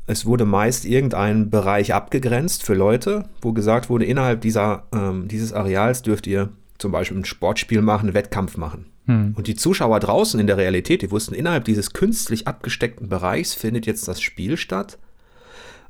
es 0.08 0.26
wurde 0.26 0.46
meist 0.46 0.86
irgendein 0.86 1.50
Bereich 1.50 1.94
abgegrenzt 1.94 2.64
für 2.64 2.74
Leute, 2.74 3.26
wo 3.42 3.54
gesagt 3.54 3.90
wurde, 3.90 4.06
innerhalb 4.06 4.42
dieser, 4.42 4.88
ähm, 4.94 5.28
dieses 5.28 5.54
Areals 5.54 6.02
dürft 6.02 6.28
ihr 6.28 6.50
zum 6.80 6.92
Beispiel 6.92 7.18
ein 7.18 7.26
Sportspiel 7.26 7.82
machen, 7.82 8.08
einen 8.08 8.16
Wettkampf 8.16 8.58
machen. 8.58 8.88
Hm. 9.06 9.34
Und 9.38 9.48
die 9.48 9.56
Zuschauer 9.56 10.00
draußen 10.00 10.40
in 10.40 10.48
der 10.48 10.58
Realität, 10.58 11.02
die 11.02 11.12
wussten, 11.12 11.36
innerhalb 11.36 11.66
dieses 11.66 11.94
künstlich 11.94 12.48
abgesteckten 12.48 13.08
Bereichs 13.08 13.54
findet 13.54 13.86
jetzt 13.86 14.08
das 14.08 14.22
Spiel 14.22 14.58
statt. 14.58 14.98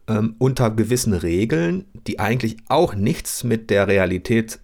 Ähm, 0.07 0.35
unter 0.39 0.69
gewissen 0.71 1.13
Regeln, 1.13 1.85
die 2.07 2.19
eigentlich 2.19 2.57
auch 2.67 2.93
nichts 2.93 3.43
mit 3.43 3.69
der 3.69 3.87
Realität 3.87 4.59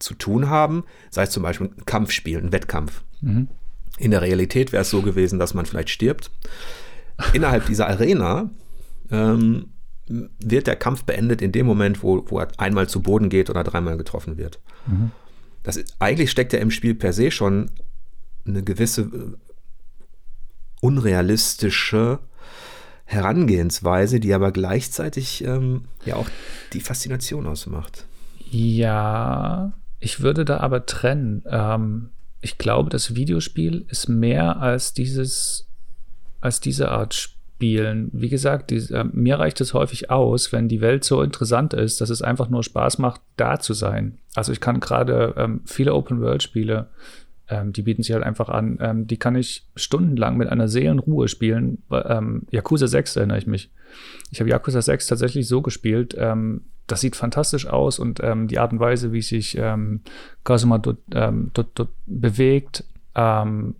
zu 0.00 0.14
tun 0.14 0.48
haben, 0.48 0.84
sei 1.10 1.22
es 1.22 1.30
zum 1.30 1.42
Beispiel 1.42 1.68
ein 1.68 1.84
Kampfspiel, 1.84 2.38
ein 2.38 2.52
Wettkampf. 2.52 3.02
Mhm. 3.20 3.48
In 3.98 4.10
der 4.10 4.22
Realität 4.22 4.72
wäre 4.72 4.82
es 4.82 4.90
so 4.90 5.02
gewesen, 5.02 5.38
dass 5.38 5.54
man 5.54 5.66
vielleicht 5.66 5.90
stirbt. 5.90 6.30
Innerhalb 7.32 7.66
dieser 7.66 7.86
Arena 7.86 8.50
ähm, 9.10 9.66
wird 10.08 10.66
der 10.66 10.76
Kampf 10.76 11.04
beendet 11.04 11.42
in 11.42 11.52
dem 11.52 11.66
Moment, 11.66 12.02
wo, 12.02 12.24
wo 12.28 12.40
er 12.40 12.48
einmal 12.56 12.88
zu 12.88 13.02
Boden 13.02 13.28
geht 13.28 13.50
oder 13.50 13.62
dreimal 13.62 13.96
getroffen 13.96 14.38
wird. 14.38 14.58
Mhm. 14.86 15.12
Das 15.62 15.76
ist, 15.76 15.94
eigentlich 15.98 16.30
steckt 16.30 16.52
ja 16.52 16.58
im 16.58 16.70
Spiel 16.70 16.94
per 16.94 17.12
se 17.12 17.30
schon 17.30 17.70
eine 18.46 18.62
gewisse 18.62 19.02
äh, 19.02 19.36
unrealistische 20.80 22.20
Herangehensweise, 23.04 24.20
die 24.20 24.32
aber 24.32 24.52
gleichzeitig 24.52 25.44
ähm, 25.44 25.84
ja 26.04 26.16
auch 26.16 26.28
die 26.72 26.80
Faszination 26.80 27.46
ausmacht. 27.46 28.06
Ja, 28.50 29.72
ich 30.00 30.20
würde 30.20 30.44
da 30.44 30.58
aber 30.58 30.86
trennen. 30.86 31.44
Ähm, 31.48 32.10
ich 32.40 32.58
glaube, 32.58 32.90
das 32.90 33.14
Videospiel 33.14 33.84
ist 33.88 34.08
mehr 34.08 34.60
als 34.60 34.94
dieses, 34.94 35.68
als 36.40 36.60
diese 36.60 36.90
Art 36.90 37.14
Spielen. 37.14 38.08
Wie 38.12 38.30
gesagt, 38.30 38.70
die, 38.70 38.78
äh, 38.78 39.04
mir 39.04 39.38
reicht 39.38 39.60
es 39.60 39.74
häufig 39.74 40.10
aus, 40.10 40.50
wenn 40.50 40.66
die 40.68 40.80
Welt 40.80 41.04
so 41.04 41.22
interessant 41.22 41.74
ist, 41.74 42.00
dass 42.00 42.08
es 42.08 42.22
einfach 42.22 42.48
nur 42.48 42.64
Spaß 42.64 42.98
macht, 42.98 43.20
da 43.36 43.60
zu 43.60 43.74
sein. 43.74 44.18
Also 44.34 44.50
ich 44.52 44.60
kann 44.60 44.80
gerade 44.80 45.34
ähm, 45.36 45.60
viele 45.66 45.92
Open-World-Spiele, 45.92 46.88
ähm, 47.50 47.74
die 47.74 47.82
bieten 47.82 48.02
sich 48.02 48.14
halt 48.14 48.24
einfach 48.24 48.48
an, 48.48 48.78
ähm, 48.80 49.06
die 49.06 49.18
kann 49.18 49.36
ich 49.36 49.66
stundenlang 49.76 50.38
mit 50.38 50.48
einer 50.48 50.68
Seelenruhe 50.68 51.28
spielen. 51.28 51.82
Ähm, 51.90 52.46
Yakuza 52.50 52.86
6 52.86 53.16
erinnere 53.16 53.36
ich 53.36 53.46
mich. 53.46 53.70
Ich 54.30 54.40
habe 54.40 54.48
Yakuza 54.48 54.80
6 54.80 55.08
tatsächlich 55.08 55.46
so 55.46 55.60
gespielt, 55.60 56.16
ähm, 56.16 56.62
das 56.90 57.00
sieht 57.00 57.16
fantastisch 57.16 57.66
aus 57.66 57.98
und 57.98 58.20
ähm, 58.22 58.48
die 58.48 58.58
Art 58.58 58.72
und 58.72 58.80
Weise, 58.80 59.12
wie 59.12 59.22
sich 59.22 59.56
ähm, 59.56 60.00
Kazuma 60.44 60.78
dort, 60.78 60.98
ähm, 61.14 61.50
dort, 61.54 61.68
dort 61.74 61.90
bewegt, 62.06 62.84
ähm, 63.14 63.76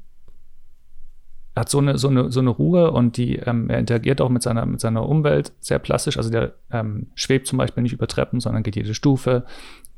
hat 1.56 1.68
so 1.68 1.78
eine, 1.78 1.98
so, 1.98 2.08
eine, 2.08 2.30
so 2.30 2.40
eine 2.40 2.50
Ruhe 2.50 2.92
und 2.92 3.16
die, 3.16 3.36
ähm, 3.36 3.68
er 3.68 3.78
interagiert 3.78 4.20
auch 4.20 4.28
mit 4.28 4.42
seiner, 4.42 4.64
mit 4.66 4.80
seiner 4.80 5.08
Umwelt 5.08 5.52
sehr 5.60 5.78
plastisch. 5.78 6.16
Also 6.16 6.30
der 6.30 6.54
ähm, 6.70 7.08
schwebt 7.14 7.48
zum 7.48 7.58
Beispiel 7.58 7.82
nicht 7.82 7.92
über 7.92 8.06
Treppen, 8.06 8.40
sondern 8.40 8.62
geht 8.62 8.76
jede 8.76 8.94
Stufe, 8.94 9.44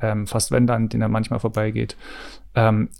ähm, 0.00 0.26
fast 0.26 0.50
Wände, 0.50 0.72
an 0.72 0.88
denen 0.88 1.02
er 1.02 1.08
manchmal 1.08 1.40
vorbeigeht. 1.40 1.96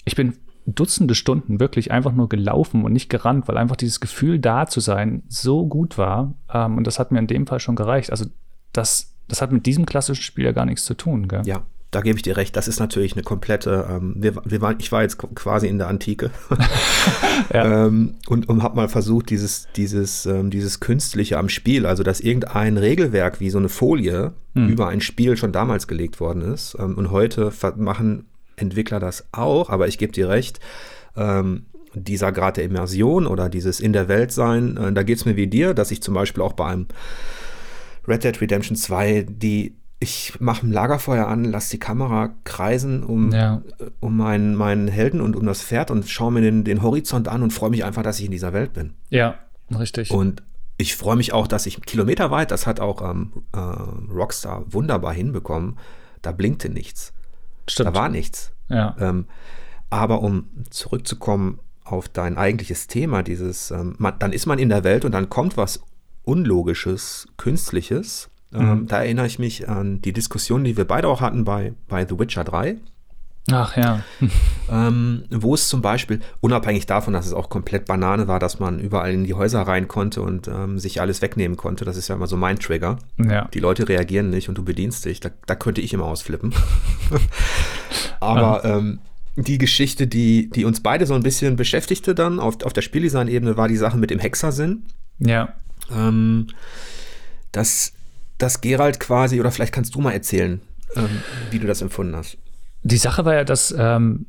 Ich 0.07 0.17
bin 0.17 0.39
Dutzende 0.65 1.15
Stunden 1.15 1.61
wirklich 1.61 1.91
einfach 1.91 2.13
nur 2.13 2.31
gelaufen 2.31 2.85
und 2.85 2.93
nicht 2.93 3.11
gerannt, 3.11 3.49
weil 3.49 3.59
einfach 3.59 3.77
dieses 3.77 4.01
Gefühl 4.01 4.39
da 4.39 4.67
zu 4.67 4.81
sein 4.81 5.23
so 5.29 5.67
gut 5.67 5.99
war. 5.99 6.33
Und 6.49 6.87
das 6.87 6.99
hat 6.99 7.13
mir 7.13 7.19
in 7.19 7.27
dem 7.27 7.47
Fall 7.47 7.61
schon 7.61 7.77
gereicht. 7.77 8.11
Also 8.11 8.25
das 8.73 9.12
das 9.29 9.43
hat 9.43 9.53
mit 9.53 9.67
diesem 9.67 9.87
klassischen 9.87 10.23
Spiel 10.23 10.45
ja 10.45 10.53
gar 10.53 10.67
nichts 10.67 10.85
zu 10.85 10.95
tun, 10.95 11.29
gell? 11.29 11.43
Ja, 11.45 11.63
da 11.93 12.01
gebe 12.01 12.17
ich 12.17 12.23
dir 12.23 12.39
recht. 12.39 12.57
Das 12.57 12.69
ist 12.69 12.81
natürlich 12.81 13.13
eine 13.13 13.23
komplette. 13.23 13.87
Ähm, 13.89 14.15
wir, 14.17 14.35
wir 14.45 14.61
waren, 14.63 14.77
ich 14.79 14.91
war 14.93 15.03
jetzt 15.03 15.19
quasi 15.19 15.69
in 15.69 15.77
der 15.77 15.89
Antike 15.89 16.31
ja. 17.53 17.87
ähm, 17.87 18.15
und, 18.27 18.49
und 18.49 18.63
habe 18.63 18.77
mal 18.77 18.89
versucht, 18.89 19.29
dieses, 19.29 19.69
dieses, 19.77 20.25
ähm, 20.25 20.51
dieses 20.51 20.81
Künstliche 20.81 21.39
am 21.39 21.51
Spiel, 21.51 21.85
also 21.85 22.03
dass 22.03 22.21
irgendein 22.21 22.79
Regelwerk 22.79 23.41
wie 23.41 23.51
so 23.51 23.59
eine 23.59 23.69
Folie 23.69 24.33
hm. 24.55 24.69
über 24.69 24.89
ein 24.89 25.03
Spiel 25.03 25.37
schon 25.37 25.53
damals 25.53 25.87
gelegt 25.87 26.19
worden 26.19 26.41
ist. 26.41 26.77
Ähm, 26.79 26.97
und 26.97 27.11
heute 27.11 27.53
machen 27.77 28.25
Entwickler 28.57 28.99
das 28.99 29.27
auch, 29.33 29.69
aber 29.69 29.87
ich 29.87 29.99
gebe 29.99 30.13
dir 30.13 30.31
recht. 30.31 30.61
Ähm, 31.15 31.67
dieser 31.95 32.33
Grad 32.33 32.57
der 32.57 32.65
Immersion 32.65 33.27
oder 33.27 33.51
dieses 33.51 33.81
in 33.81 33.93
der 33.93 34.09
Welt 34.09 34.33
sein, 34.33 34.79
äh, 34.79 34.93
da 34.95 35.03
geht 35.03 35.19
es 35.19 35.27
mir 35.27 35.37
wie 35.37 35.47
dir, 35.47 35.75
dass 35.75 35.91
ich 35.91 36.03
zum 36.03 36.15
Beispiel 36.15 36.43
auch 36.43 36.55
bei 36.55 36.67
einem 36.69 36.87
Red 38.07 38.25
Dead 38.25 38.41
Redemption 38.41 38.77
2 38.77 39.27
die 39.29 39.77
ich 40.03 40.41
mache 40.41 40.67
ein 40.67 40.73
Lagerfeuer 40.73 41.29
an, 41.29 41.45
lasse 41.45 41.71
die 41.71 41.79
Kamera 41.79 42.35
kreisen 42.43 43.05
um, 43.05 43.31
ja. 43.31 43.63
um 44.01 44.17
meinen, 44.17 44.57
meinen 44.57 44.89
Helden 44.89 45.21
und 45.21 45.37
um 45.37 45.47
das 45.47 45.63
Pferd 45.63 45.93
und 45.93 46.09
schaue 46.09 46.33
mir 46.33 46.41
den, 46.41 46.65
den 46.65 46.83
Horizont 46.83 47.29
an 47.29 47.43
und 47.43 47.53
freue 47.53 47.71
mich 47.71 47.85
einfach, 47.85 48.03
dass 48.03 48.19
ich 48.19 48.25
in 48.25 48.33
dieser 48.33 48.53
Welt 48.53 48.73
bin. 48.73 48.95
Ja, 49.11 49.37
richtig. 49.79 50.11
Und 50.11 50.43
ich 50.77 50.97
freue 50.97 51.15
mich 51.15 51.33
auch, 51.33 51.47
dass 51.47 51.67
ich 51.67 51.81
kilometerweit, 51.83 52.51
das 52.51 52.67
hat 52.67 52.81
auch 52.81 53.09
ähm, 53.09 53.45
äh, 53.53 53.59
Rockstar 54.13 54.65
wunderbar 54.73 55.15
hinbekommen, 55.15 55.79
da 56.21 56.33
blinkte 56.33 56.69
nichts. 56.69 57.13
Stimmt. 57.69 57.91
Da 57.91 57.95
war 57.95 58.09
nichts. 58.09 58.53
Ja. 58.69 58.97
Ähm, 58.99 59.27
aber 59.89 60.23
um 60.23 60.49
zurückzukommen 60.71 61.61
auf 61.85 62.09
dein 62.09 62.39
eigentliches 62.39 62.89
Thema, 62.89 63.23
dieses, 63.23 63.71
ähm, 63.71 63.95
man, 63.99 64.19
dann 64.19 64.33
ist 64.33 64.47
man 64.47 64.59
in 64.59 64.69
der 64.69 64.83
Welt 64.83 65.05
und 65.05 65.13
dann 65.13 65.29
kommt 65.29 65.57
was 65.57 65.85
Unlogisches, 66.25 67.27
Künstliches 67.37 68.31
ähm, 68.55 68.81
mhm. 68.81 68.87
da 68.87 69.03
erinnere 69.03 69.27
ich 69.27 69.39
mich 69.39 69.69
an 69.69 70.01
die 70.03 70.13
Diskussion, 70.13 70.65
die 70.65 70.77
wir 70.77 70.85
beide 70.85 71.09
auch 71.09 71.21
hatten 71.21 71.45
bei, 71.45 71.73
bei 71.89 72.07
The 72.07 72.19
Witcher 72.19 72.45
3. 72.45 72.77
Ach 73.51 73.77
ja. 73.77 74.05
ähm, 74.71 75.25
wo 75.31 75.55
es 75.55 75.69
zum 75.69 75.83
Beispiel, 75.83 76.21
unabhängig 76.41 76.87
davon, 76.87 77.13
dass 77.13 77.27
es 77.27 77.33
auch 77.33 77.49
komplett 77.49 77.87
Banane 77.87 78.29
war, 78.29 78.39
dass 78.39 78.61
man 78.61 78.79
überall 78.79 79.13
in 79.13 79.25
die 79.25 79.35
Häuser 79.35 79.63
rein 79.63 79.89
konnte 79.89 80.23
und 80.23 80.49
ähm, 80.49 80.79
sich 80.79 81.01
alles 81.01 81.23
wegnehmen 81.23 81.57
konnte, 81.57 81.85
das 81.85 81.97
ist 81.97 82.09
ja 82.09 82.15
immer 82.15 82.29
so 82.29 82.37
mein 82.37 82.59
Trigger. 82.59 82.99
Ja. 83.19 83.49
Die 83.53 83.59
Leute 83.59 83.89
reagieren 83.89 84.31
nicht 84.31 84.49
und 84.49 84.59
du 84.59 84.65
bedienst 84.65 85.05
dich, 85.07 85.19
da, 85.19 85.31
da 85.47 85.57
könnte 85.57 85.81
ich 85.81 85.93
immer 85.93 86.05
ausflippen. 86.05 86.55
Aber 88.21 88.65
ähm, 88.65 89.01
die 89.35 89.59
Geschichte, 89.59 90.07
die, 90.07 90.51
die 90.51 90.65
uns 90.65 90.81
beide 90.81 91.07
so 91.07 91.15
ein 91.15 91.23
bisschen 91.23 91.57
beschäftigte 91.57 92.15
dann 92.15 92.39
auf, 92.39 92.63
auf 92.65 92.73
der 92.73 92.83
Spieldesign-Ebene, 92.83 93.57
war 93.57 93.67
die 93.67 93.77
Sache 93.77 93.97
mit 93.97 94.11
dem 94.11 94.21
Hexersinn. 94.21 94.85
Ja. 95.19 95.55
Ähm, 95.91 96.49
das 97.53 97.93
dass 98.43 98.61
Gerald 98.61 98.99
quasi, 98.99 99.39
oder 99.39 99.53
vielleicht 99.53 99.73
kannst 99.73 99.95
du 99.95 100.01
mal 100.01 100.11
erzählen, 100.11 100.61
ähm, 100.97 101.23
wie 101.51 101.61
du 101.61 101.67
das 101.67 101.81
empfunden 101.81 102.17
hast. 102.17 102.37
Die 102.83 102.97
Sache 102.97 103.25
war 103.25 103.35
ja, 103.35 103.45
dass 103.45 103.73
ähm, 103.79 104.27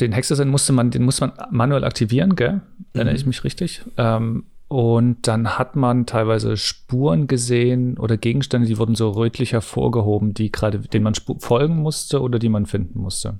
den 0.00 0.12
Hexersinn 0.12 0.48
musste 0.48 0.72
man, 0.72 0.90
den 0.90 1.04
musste 1.04 1.26
man 1.26 1.46
manuell 1.50 1.84
aktivieren, 1.84 2.34
gell? 2.34 2.62
Erinnere 2.92 3.14
mhm. 3.14 3.20
ich 3.20 3.26
mich 3.26 3.44
richtig? 3.44 3.82
Ähm, 3.96 4.46
und 4.66 5.26
dann 5.26 5.56
hat 5.56 5.76
man 5.76 6.04
teilweise 6.04 6.56
Spuren 6.56 7.26
gesehen 7.26 7.96
oder 7.96 8.16
Gegenstände, 8.16 8.66
die 8.66 8.76
wurden 8.76 8.96
so 8.96 9.10
rötlich 9.10 9.52
hervorgehoben, 9.52 10.34
die 10.34 10.52
gerade, 10.52 10.80
denen 10.80 11.04
man 11.04 11.14
folgen 11.38 11.76
musste 11.76 12.20
oder 12.20 12.38
die 12.38 12.50
man 12.50 12.66
finden 12.66 12.98
musste. 12.98 13.38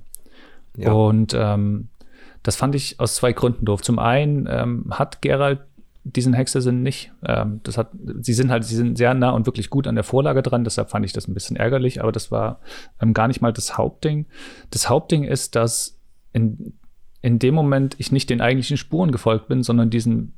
Ja. 0.77 0.93
Und 0.93 1.35
ähm, 1.37 1.89
das 2.41 2.55
fand 2.55 2.73
ich 2.73 2.99
aus 2.99 3.15
zwei 3.15 3.33
Gründen 3.33 3.65
doof. 3.65 3.81
Zum 3.81 3.99
einen 3.99 4.47
ähm, 4.49 4.85
hat 4.91 5.21
Gerald 5.21 5.59
diesen 6.03 6.33
Hexersinn 6.33 6.81
nicht. 6.81 7.11
Ähm, 7.25 7.59
das 7.63 7.77
hat, 7.77 7.91
sie 8.21 8.33
sind 8.33 8.49
halt, 8.51 8.63
sie 8.63 8.75
sind 8.75 8.97
sehr 8.97 9.13
nah 9.13 9.31
und 9.31 9.45
wirklich 9.45 9.69
gut 9.69 9.87
an 9.87 9.95
der 9.95 10.03
Vorlage 10.03 10.41
dran, 10.41 10.63
deshalb 10.63 10.89
fand 10.89 11.05
ich 11.05 11.13
das 11.13 11.27
ein 11.27 11.33
bisschen 11.33 11.57
ärgerlich, 11.57 12.01
aber 12.01 12.11
das 12.11 12.31
war 12.31 12.59
ähm, 13.01 13.13
gar 13.13 13.27
nicht 13.27 13.41
mal 13.41 13.53
das 13.53 13.77
Hauptding. 13.77 14.25
Das 14.71 14.89
Hauptding 14.89 15.23
ist, 15.23 15.55
dass 15.55 15.99
in, 16.33 16.73
in 17.21 17.39
dem 17.39 17.53
Moment 17.53 17.95
ich 17.97 18.11
nicht 18.11 18.29
den 18.29 18.41
eigentlichen 18.41 18.77
Spuren 18.77 19.11
gefolgt 19.11 19.47
bin, 19.47 19.63
sondern 19.63 19.89
diesen 19.89 20.33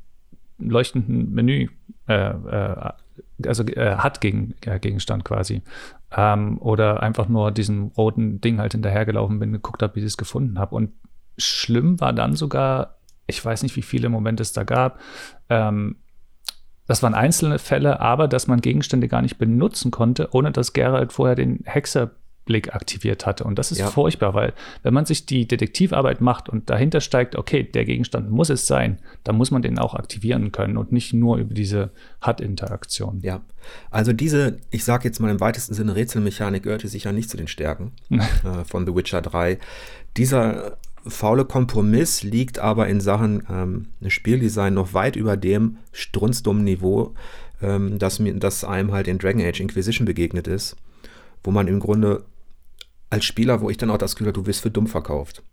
leuchtenden 0.58 1.32
Menü, 1.32 1.70
äh, 2.08 2.14
äh, 2.14 2.92
also 3.46 3.64
äh, 3.64 3.96
hat 3.96 4.22
gegen, 4.22 4.56
äh, 4.62 4.80
Gegenstand 4.80 5.26
quasi. 5.26 5.62
Ähm, 6.16 6.60
oder 6.60 7.02
einfach 7.02 7.28
nur 7.28 7.52
diesem 7.52 7.88
roten 7.98 8.42
Ding 8.42 8.60
halt 8.60 8.74
hinterhergelaufen 8.74 9.40
bin, 9.40 9.54
geguckt 9.54 9.82
habe, 9.82 9.96
wie 9.96 10.00
ich 10.00 10.06
es 10.06 10.18
gefunden 10.18 10.60
habe. 10.60 10.76
Und 10.76 10.92
schlimm 11.38 12.00
war 12.00 12.14
dann 12.14 12.36
sogar 12.36 12.98
ich 13.32 13.44
weiß 13.44 13.64
nicht, 13.64 13.76
wie 13.76 13.82
viele 13.82 14.10
Momente 14.10 14.44
es 14.44 14.54
da 14.54 14.64
gab. 14.64 15.00
Ähm, 15.50 15.96
das 16.88 17.02
waren 17.02 17.14
einzelne 17.14 17.58
Fälle, 17.58 18.02
aber 18.02 18.28
dass 18.28 18.48
man 18.48 18.60
Gegenstände 18.60 19.08
gar 19.08 19.22
nicht 19.22 19.38
benutzen 19.38 19.92
konnte, 19.92 20.30
ohne 20.34 20.52
dass 20.52 20.74
Gerald 20.74 21.14
vorher 21.14 21.36
den 21.36 21.62
Hexerblick 21.64 22.76
aktiviert 22.76 23.26
hatte. 23.26 23.46
Und 23.46 23.58
das 23.58 23.72
ist 23.72 23.78
ja. 23.78 23.88
furchtbar, 23.88 24.34
weil 24.34 24.54
wenn 24.84 24.94
man 24.94 25.06
sich 25.06 25.26
die 25.26 25.48
Detektivarbeit 25.48 26.20
macht 26.20 26.50
und 26.50 26.70
dahinter 26.70 27.00
steigt, 27.00 27.38
okay, 27.38 27.64
der 27.64 27.86
Gegenstand 27.86 28.30
muss 28.30 28.50
es 28.50 28.68
sein, 28.68 29.00
dann 29.24 29.38
muss 29.38 29.52
man 29.52 29.62
den 29.62 29.80
auch 29.80 29.96
aktivieren 29.96 30.52
können 30.52 30.76
und 30.76 30.92
nicht 30.92 31.14
nur 31.14 31.38
über 31.38 31.54
diese 31.54 31.92
HUD-Interaktion. 32.26 33.22
Ja, 33.22 33.40
also 33.90 34.12
diese, 34.12 34.58
ich 34.70 34.84
sage 34.84 35.08
jetzt 35.08 35.22
mal 35.22 35.32
im 35.32 35.40
weitesten 35.40 35.74
Sinne, 35.74 35.96
Rätselmechanik 35.96 36.64
gehörte 36.64 36.90
sicher 36.90 37.14
nicht 37.14 37.30
zu 37.30 37.38
den 37.38 37.48
Stärken 37.48 37.94
äh, 38.10 38.66
von 38.66 38.86
The 38.86 38.94
Witcher 38.94 39.22
3. 39.22 39.60
Dieser 40.18 40.78
faule 41.08 41.46
Kompromiss 41.46 42.24
liegt 42.24 42.60
aber 42.60 42.88
in 42.88 43.02
Sachen 43.02 43.44
ähm, 43.50 43.88
Spieldesign 44.08 44.74
noch 44.74 44.94
weit 44.94 45.16
über 45.16 45.38
dem 45.38 45.78
strunzdummen 45.92 46.64
Niveau, 46.64 47.14
ähm, 47.62 48.00
das, 48.00 48.20
mir, 48.20 48.34
das 48.36 48.64
einem 48.64 48.92
halt 48.92 49.08
in 49.08 49.18
Dragon 49.18 49.42
Age 49.42 49.60
Inquisition 49.60 50.06
begegnet 50.06 50.48
ist, 50.48 50.76
wo 51.44 51.52
man 51.52 51.68
im 51.68 51.80
Grunde 51.80 52.26
als 53.10 53.26
Spieler, 53.26 53.62
wo 53.62 53.70
ich 53.70 53.78
dann 53.78 53.90
auch 53.90 53.98
das 53.98 54.16
Gefühl 54.16 54.28
habe, 54.28 54.42
du 54.42 54.46
wirst 54.48 54.62
für 54.62 54.72
dumm 54.72 54.88
verkauft. 54.88 55.44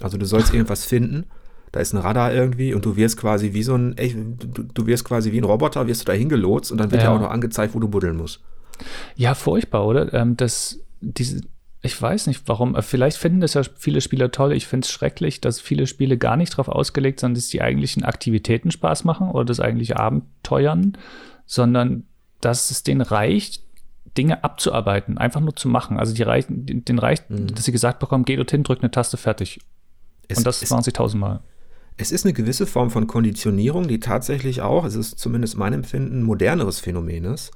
Also 0.00 0.18
du 0.18 0.26
sollst 0.26 0.52
irgendwas 0.54 0.84
finden, 0.84 1.26
da 1.72 1.80
ist 1.80 1.92
ein 1.92 1.98
Radar 1.98 2.32
irgendwie 2.32 2.74
und 2.74 2.84
du 2.84 2.96
wirst 2.96 3.16
quasi 3.16 3.52
wie 3.52 3.62
so 3.62 3.74
ein, 3.74 3.96
ey, 3.96 4.14
du, 4.14 4.62
du 4.62 4.86
wirst 4.86 5.04
quasi 5.04 5.32
wie 5.32 5.38
ein 5.38 5.44
Roboter, 5.44 5.86
wirst 5.86 6.02
du 6.02 6.04
da 6.06 6.12
hingelotst 6.12 6.72
und 6.72 6.78
dann 6.78 6.90
wird 6.90 7.02
ja. 7.02 7.10
ja 7.10 7.16
auch 7.16 7.20
noch 7.20 7.30
angezeigt, 7.30 7.74
wo 7.74 7.80
du 7.80 7.88
buddeln 7.88 8.16
musst. 8.16 8.40
Ja, 9.14 9.34
furchtbar, 9.34 9.86
oder? 9.86 10.12
Ähm, 10.12 10.36
das, 10.36 10.80
diese, 11.00 11.42
ich 11.86 12.00
weiß 12.00 12.26
nicht 12.26 12.42
warum. 12.46 12.74
Äh, 12.76 12.82
vielleicht 12.82 13.16
finden 13.16 13.40
das 13.40 13.54
ja 13.54 13.62
viele 13.76 14.00
Spieler 14.00 14.30
toll. 14.30 14.52
Ich 14.52 14.66
finde 14.66 14.84
es 14.84 14.90
schrecklich, 14.90 15.40
dass 15.40 15.60
viele 15.60 15.86
Spiele 15.86 16.18
gar 16.18 16.36
nicht 16.36 16.52
darauf 16.52 16.68
ausgelegt 16.68 17.20
sind, 17.20 17.36
dass 17.36 17.48
die 17.48 17.62
eigentlichen 17.62 18.04
Aktivitäten 18.04 18.70
Spaß 18.70 19.04
machen 19.04 19.30
oder 19.30 19.44
das 19.44 19.60
eigentliche 19.60 19.98
Abenteuern, 19.98 20.98
sondern 21.46 22.04
dass 22.40 22.70
es 22.70 22.82
denen 22.82 23.00
reicht, 23.00 23.62
Dinge 24.16 24.44
abzuarbeiten, 24.44 25.18
einfach 25.18 25.40
nur 25.40 25.56
zu 25.56 25.68
machen. 25.68 25.98
Also 25.98 26.14
die 26.14 26.22
reichen, 26.22 26.84
den 26.84 26.98
reicht, 26.98 27.30
mhm. 27.30 27.54
dass 27.54 27.64
sie 27.64 27.72
gesagt 27.72 27.98
bekommen, 27.98 28.24
geh 28.24 28.36
dorthin, 28.36 28.62
drück 28.62 28.80
eine 28.80 28.90
Taste, 28.90 29.16
fertig. 29.16 29.60
Es, 30.28 30.38
Und 30.38 30.46
das 30.46 30.62
es, 30.62 30.70
machen 30.70 30.84
sie 30.84 30.92
tausendmal. 30.92 31.40
Es 31.96 32.12
ist 32.12 32.24
eine 32.24 32.34
gewisse 32.34 32.66
Form 32.66 32.90
von 32.90 33.06
Konditionierung, 33.06 33.88
die 33.88 34.00
tatsächlich 34.00 34.60
auch, 34.60 34.84
es 34.84 34.94
ist 34.94 35.18
zumindest 35.18 35.56
mein 35.56 35.72
Empfinden, 35.72 36.20
ein 36.20 36.22
moderneres 36.22 36.80
Phänomen 36.80 37.24
ist 37.24 37.52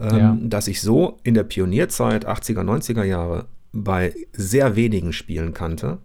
ähm, 0.00 0.16
ja. 0.16 0.36
dass 0.40 0.68
ich 0.68 0.80
so 0.80 1.18
in 1.22 1.34
der 1.34 1.44
Pionierzeit 1.44 2.26
80er, 2.28 2.62
90er 2.62 3.04
Jahre 3.04 3.46
bei 3.72 4.14
sehr 4.32 4.76
wenigen 4.76 5.12
Spielen 5.12 5.54
kannte. 5.54 5.98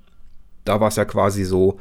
Da 0.65 0.79
war 0.79 0.87
es 0.87 0.95
ja 0.95 1.05
quasi 1.05 1.43
so, 1.43 1.79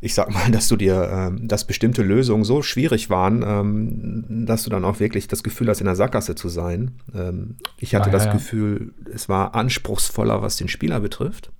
ich 0.00 0.14
sag 0.14 0.30
mal, 0.30 0.50
dass 0.52 0.68
du 0.68 0.76
dir, 0.76 1.08
ähm, 1.12 1.48
dass 1.48 1.66
bestimmte 1.66 2.02
Lösungen 2.02 2.44
so 2.44 2.62
schwierig 2.62 3.10
waren, 3.10 3.44
ähm, 3.46 4.46
dass 4.46 4.64
du 4.64 4.70
dann 4.70 4.84
auch 4.84 5.00
wirklich 5.00 5.28
das 5.28 5.42
Gefühl 5.42 5.68
hast, 5.68 5.80
in 5.80 5.86
der 5.86 5.96
Sackgasse 5.96 6.34
zu 6.34 6.48
sein. 6.48 6.92
Ähm, 7.14 7.56
ich 7.78 7.94
hatte 7.94 8.06
ah, 8.08 8.12
ja, 8.12 8.12
das 8.12 8.24
ja. 8.26 8.32
Gefühl, 8.32 8.94
es 9.12 9.28
war 9.28 9.54
anspruchsvoller, 9.54 10.42
was 10.42 10.56
den 10.56 10.68
Spieler 10.68 11.00
betrifft. 11.00 11.50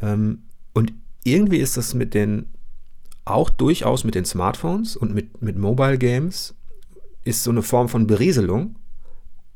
Ähm, 0.00 0.42
und 0.72 0.92
irgendwie 1.24 1.58
ist 1.58 1.76
das 1.76 1.94
mit 1.94 2.14
den, 2.14 2.46
auch 3.24 3.50
durchaus 3.50 4.04
mit 4.04 4.14
den 4.14 4.24
Smartphones 4.24 4.96
und 4.96 5.14
mit, 5.14 5.42
mit 5.42 5.58
Mobile 5.58 5.98
Games 5.98 6.54
ist 7.24 7.44
so 7.44 7.50
eine 7.50 7.62
Form 7.62 7.88
von 7.88 8.06
Berieselung 8.06 8.76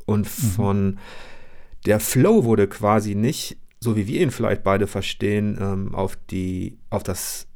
und 0.06 0.26
mhm. 0.26 0.48
von 0.48 0.86
mhm. 0.86 0.98
der 1.86 2.00
Flow 2.00 2.44
wurde 2.44 2.68
quasi 2.68 3.14
nicht, 3.14 3.56
so 3.80 3.96
wie 3.96 4.06
wir 4.06 4.20
ihn 4.20 4.30
vielleicht 4.30 4.62
beide 4.62 4.86
verstehen, 4.86 5.58
ähm, 5.60 5.94
auf 5.94 6.16
die, 6.30 6.78
auf 6.90 7.02
das, 7.02 7.46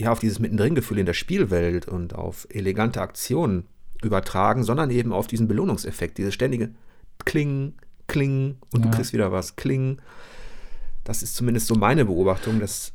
ja, 0.00 0.12
auf 0.12 0.18
dieses 0.18 0.38
Mittendrin-Gefühl 0.38 0.98
in 0.98 1.06
der 1.06 1.14
Spielwelt 1.14 1.88
und 1.88 2.14
auf 2.14 2.46
elegante 2.50 3.00
Aktionen 3.00 3.66
übertragen, 4.02 4.64
sondern 4.64 4.90
eben 4.90 5.12
auf 5.12 5.26
diesen 5.26 5.48
Belohnungseffekt, 5.48 6.18
dieses 6.18 6.34
ständige 6.34 6.70
Klingen, 7.24 7.74
Klingen 8.06 8.56
und 8.72 8.84
ja. 8.84 8.90
du 8.90 8.96
kriegst 8.96 9.12
wieder 9.12 9.30
was, 9.30 9.56
Klingen. 9.56 10.00
Das 11.04 11.22
ist 11.22 11.36
zumindest 11.36 11.66
so 11.66 11.74
meine 11.74 12.04
Beobachtung, 12.04 12.60
dass 12.60 12.92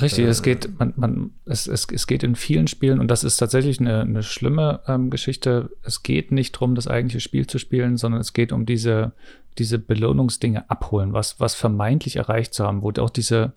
Richtig, 0.00 0.24
äh, 0.24 0.28
es 0.28 0.42
geht, 0.42 0.78
man, 0.78 0.92
man, 0.96 1.30
es, 1.44 1.66
es, 1.66 1.86
es 1.92 2.06
geht 2.06 2.22
in 2.22 2.36
vielen 2.36 2.66
Spielen 2.66 3.00
und 3.00 3.08
das 3.08 3.24
ist 3.24 3.36
tatsächlich 3.36 3.80
eine, 3.80 4.02
eine 4.02 4.22
schlimme 4.22 4.80
ähm, 4.86 5.10
Geschichte. 5.10 5.70
Es 5.82 6.02
geht 6.02 6.32
nicht 6.32 6.54
darum, 6.54 6.74
das 6.74 6.88
eigentliche 6.88 7.20
Spiel 7.20 7.46
zu 7.46 7.58
spielen, 7.58 7.96
sondern 7.96 8.20
es 8.20 8.32
geht 8.32 8.52
um 8.52 8.66
diese, 8.66 9.12
diese 9.58 9.78
Belohnungsdinge 9.78 10.68
abholen, 10.70 11.12
was, 11.12 11.40
was 11.40 11.54
vermeintlich 11.54 12.16
erreicht 12.16 12.54
zu 12.54 12.64
haben, 12.64 12.82
wo 12.82 12.92
auch 13.00 13.10
diese 13.10 13.52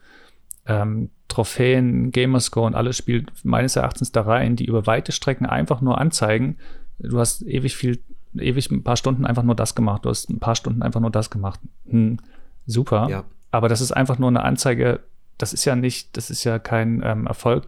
ähm, 0.65 1.09
Trophäen, 1.27 2.11
Gamerscore 2.11 2.67
und 2.67 2.75
alles 2.75 2.97
spielt 2.97 3.31
meines 3.43 3.75
Erachtens 3.75 4.11
da 4.11 4.21
rein, 4.21 4.55
die 4.55 4.65
über 4.65 4.85
weite 4.85 5.11
Strecken 5.11 5.45
einfach 5.45 5.81
nur 5.81 5.97
anzeigen, 5.97 6.57
du 6.99 7.19
hast 7.19 7.41
ewig 7.43 7.75
viel, 7.75 7.99
ewig 8.35 8.69
ein 8.69 8.83
paar 8.83 8.97
Stunden 8.97 9.25
einfach 9.25 9.43
nur 9.43 9.55
das 9.55 9.75
gemacht, 9.75 10.05
du 10.05 10.09
hast 10.09 10.29
ein 10.29 10.39
paar 10.39 10.55
Stunden 10.55 10.81
einfach 10.81 10.99
nur 10.99 11.11
das 11.11 11.29
gemacht. 11.29 11.59
Hm, 11.87 12.17
super. 12.65 13.07
Ja. 13.09 13.23
Aber 13.51 13.69
das 13.69 13.81
ist 13.81 13.91
einfach 13.91 14.17
nur 14.17 14.29
eine 14.29 14.43
Anzeige, 14.43 15.01
das 15.41 15.53
ist 15.53 15.65
ja 15.65 15.75
nicht, 15.75 16.15
das 16.17 16.29
ist 16.29 16.43
ja 16.43 16.59
kein 16.59 17.01
ähm, 17.03 17.25
Erfolg, 17.25 17.67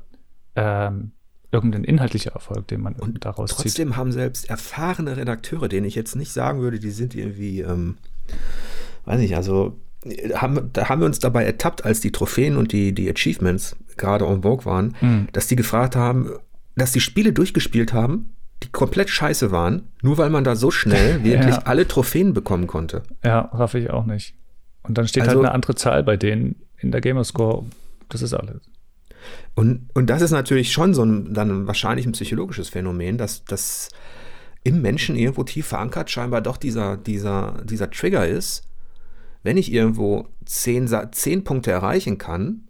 ähm, 0.56 1.12
irgendein 1.52 1.84
inhaltlicher 1.84 2.32
Erfolg, 2.32 2.68
den 2.68 2.82
man 2.82 2.94
und 2.94 3.26
daraus 3.26 3.52
trotzdem 3.52 3.64
zieht. 3.64 3.78
Trotzdem 3.78 3.98
haben 3.98 4.12
selbst 4.12 4.50
erfahrene 4.50 5.18
Redakteure, 5.18 5.68
denen 5.70 5.86
ich 5.86 5.96
jetzt 5.96 6.16
nicht 6.16 6.32
sagen 6.32 6.62
würde, 6.62 6.80
die 6.80 6.92
sind 6.92 7.16
irgendwie, 7.16 7.62
ähm, 7.62 7.98
weiß 9.06 9.20
nicht, 9.20 9.36
also 9.36 9.80
haben, 10.34 10.70
da 10.74 10.90
haben 10.90 11.02
wir 11.02 11.06
uns 11.06 11.20
dabei 11.20 11.46
ertappt, 11.46 11.86
als 11.86 12.00
die 12.00 12.12
Trophäen 12.12 12.58
und 12.58 12.72
die, 12.74 12.94
die 12.94 13.10
Achievements 13.10 13.76
gerade 13.98 14.26
en 14.26 14.44
vogue 14.44 14.66
waren, 14.66 14.96
mhm. 15.02 15.28
dass 15.32 15.48
die 15.48 15.56
gefragt 15.56 15.96
haben, 15.96 16.32
dass 16.76 16.92
die 16.92 17.00
Spiele 17.00 17.34
durchgespielt 17.34 17.94
haben, 17.94 18.36
die 18.64 18.70
komplett 18.70 19.10
scheiße 19.10 19.52
waren, 19.52 19.84
nur 20.02 20.18
weil 20.18 20.30
man 20.30 20.44
da 20.44 20.56
so 20.56 20.72
schnell 20.72 21.24
wirklich 21.24 21.56
ja. 21.56 21.62
alle 21.66 21.88
Trophäen 21.88 22.34
bekommen 22.34 22.68
konnte. 22.68 23.04
Ja, 23.24 23.42
raff 23.54 23.76
ich 23.76 23.90
auch 23.90 24.06
nicht. 24.06 24.36
Und 24.84 24.98
dann 24.98 25.08
steht 25.08 25.22
halt 25.22 25.30
also, 25.30 25.40
halt 25.40 25.48
eine 25.48 25.56
andere 25.56 25.76
Zahl 25.76 26.04
bei 26.04 26.18
denen 26.18 26.56
in 26.84 26.91
der 26.91 27.02
Gamerscore. 27.02 27.65
Das 28.10 28.22
ist 28.22 28.34
alles. 28.34 28.62
Und, 29.56 29.89
und 29.93 30.10
das 30.10 30.22
ist 30.22 30.32
natürlich 30.32 30.72
schon 30.72 30.93
so 30.93 31.04
ein, 31.04 31.34
dann 31.34 31.67
wahrscheinlich 31.67 32.06
ein 32.06 32.12
psychologisches 32.12 32.69
Phänomen, 32.69 33.17
dass 33.17 33.46
das 33.46 33.89
im 34.63 34.82
Menschen 34.82 35.15
irgendwo 35.15 35.43
tief 35.43 35.67
verankert 35.67 36.10
scheinbar 36.10 36.41
doch 36.41 36.58
dieser, 36.58 36.98
dieser, 36.98 37.62
dieser 37.63 37.89
Trigger 37.89 38.28
ist, 38.28 38.63
wenn 39.43 39.58
ich 39.58 39.72
irgendwo 39.72 40.28
zehn, 40.46 40.89
zehn 41.12 41.43
Punkte 41.43 41.72
erreichen 41.72 42.17
kann, 42.17 42.67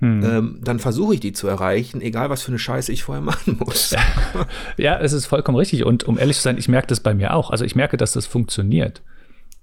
hm. 0.00 0.22
Ähm, 0.24 0.60
dann 0.62 0.78
versuche 0.78 1.14
ich 1.14 1.20
die 1.20 1.32
zu 1.32 1.48
erreichen, 1.48 2.00
egal 2.00 2.30
was 2.30 2.42
für 2.42 2.52
eine 2.52 2.58
Scheiße 2.58 2.92
ich 2.92 3.02
vorher 3.02 3.22
machen 3.24 3.58
muss. 3.58 3.94
ja, 4.76 4.98
es 4.98 5.12
ist 5.12 5.26
vollkommen 5.26 5.58
richtig. 5.58 5.84
Und 5.84 6.04
um 6.04 6.18
ehrlich 6.18 6.36
zu 6.36 6.42
sein, 6.42 6.58
ich 6.58 6.68
merke 6.68 6.86
das 6.86 7.00
bei 7.00 7.14
mir 7.14 7.34
auch. 7.34 7.50
Also 7.50 7.64
ich 7.64 7.74
merke, 7.74 7.96
dass 7.96 8.12
das 8.12 8.26
funktioniert. 8.26 9.02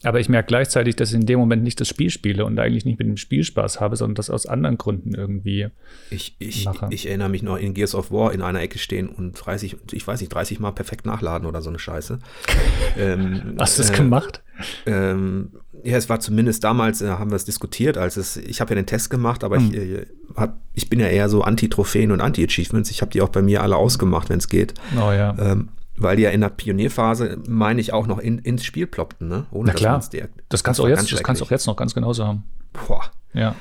Aber 0.06 0.20
ich 0.20 0.30
merke 0.30 0.48
gleichzeitig, 0.48 0.96
dass 0.96 1.10
ich 1.10 1.16
in 1.16 1.26
dem 1.26 1.40
Moment 1.40 1.64
nicht 1.64 1.82
das 1.82 1.88
Spiel 1.88 2.10
spiele 2.10 2.46
und 2.46 2.60
eigentlich 2.60 2.86
nicht 2.86 3.00
mit 3.00 3.08
dem 3.08 3.18
Spiel 3.18 3.44
Spaß 3.44 3.80
habe, 3.80 3.96
sondern 3.96 4.16
das 4.16 4.30
aus 4.30 4.46
anderen 4.46 4.78
Gründen 4.78 5.16
irgendwie 5.16 5.68
ich, 6.10 6.36
ich, 6.40 6.66
mache. 6.66 6.88
Ich 6.92 7.08
erinnere 7.08 7.30
mich 7.30 7.44
noch 7.44 7.58
in 7.58 7.74
Gears 7.74 7.96
of 7.96 8.12
War 8.12 8.34
in 8.34 8.42
einer 8.42 8.62
Ecke 8.62 8.78
stehen 8.78 9.10
und 9.10 9.34
30, 9.34 9.78
ich 9.92 10.08
weiß 10.08 10.22
nicht, 10.22 10.34
30 10.34 10.60
Mal 10.60 10.72
perfekt 10.72 11.06
nachladen 11.06 11.48
oder 11.48 11.62
so 11.62 11.70
eine 11.70 11.80
Scheiße. 11.80 12.20
ähm, 13.00 13.56
Hast 13.60 13.78
du 13.78 13.82
das 13.82 13.92
äh, 13.92 13.96
gemacht? 13.96 14.44
Ähm, 14.86 15.52
ja, 15.84 15.98
es 15.98 16.08
war 16.08 16.20
zumindest 16.20 16.64
damals, 16.64 17.02
äh, 17.02 17.10
haben 17.10 17.32
wir 17.32 17.36
es 17.36 17.46
diskutiert, 17.46 17.98
als 17.98 18.18
es, 18.18 18.38
ich 18.38 18.62
habe 18.62 18.72
ja 18.72 18.76
den 18.76 18.86
Test 18.86 19.10
gemacht, 19.10 19.44
aber 19.44 19.58
hm. 19.58 19.72
ich, 19.72 19.76
äh, 19.76 20.06
hab, 20.36 20.62
ich 20.74 20.90
bin 20.90 21.00
ja 21.00 21.08
eher 21.08 21.30
so 21.30 21.42
Anti-Trophäen 21.42 22.12
und 22.12 22.22
Anti-Achievements. 22.22 22.92
Ich 22.92 23.02
habe 23.02 23.12
die 23.12 23.22
auch 23.22 23.30
bei 23.30 23.42
mir 23.42 23.62
alle 23.62 23.76
ausgemacht, 23.76 24.30
wenn 24.30 24.40
es 24.40 24.50
geht. 24.50 24.74
Oh 24.96 25.12
ja. 25.12 25.36
Ähm, 25.40 25.70
weil 25.98 26.18
die 26.18 26.24
ja 26.24 26.30
in 26.30 26.42
der 26.42 26.50
Pionierphase, 26.50 27.38
meine 27.48 27.80
ich, 27.80 27.94
auch 27.94 28.08
noch 28.08 28.20
in, 28.20 28.40
ins 28.40 28.64
Spiel 28.66 28.88
ploppten, 28.88 29.28
ne? 29.28 29.46
Ohne, 29.52 29.68
Na 29.68 29.74
klar, 29.74 29.98
das, 29.98 30.10
das, 30.10 30.22
das 30.50 30.64
kannst 30.64 30.80
du 30.80 30.84
auch 30.84 30.90
jetzt, 30.90 31.12
das 31.12 31.24
kannst 31.24 31.42
auch 31.42 31.52
jetzt 31.52 31.68
noch 31.68 31.76
ganz 31.76 31.94
genauso 31.94 32.26
haben. 32.26 32.44
Boah. 32.88 33.04
Ja. 33.34 33.56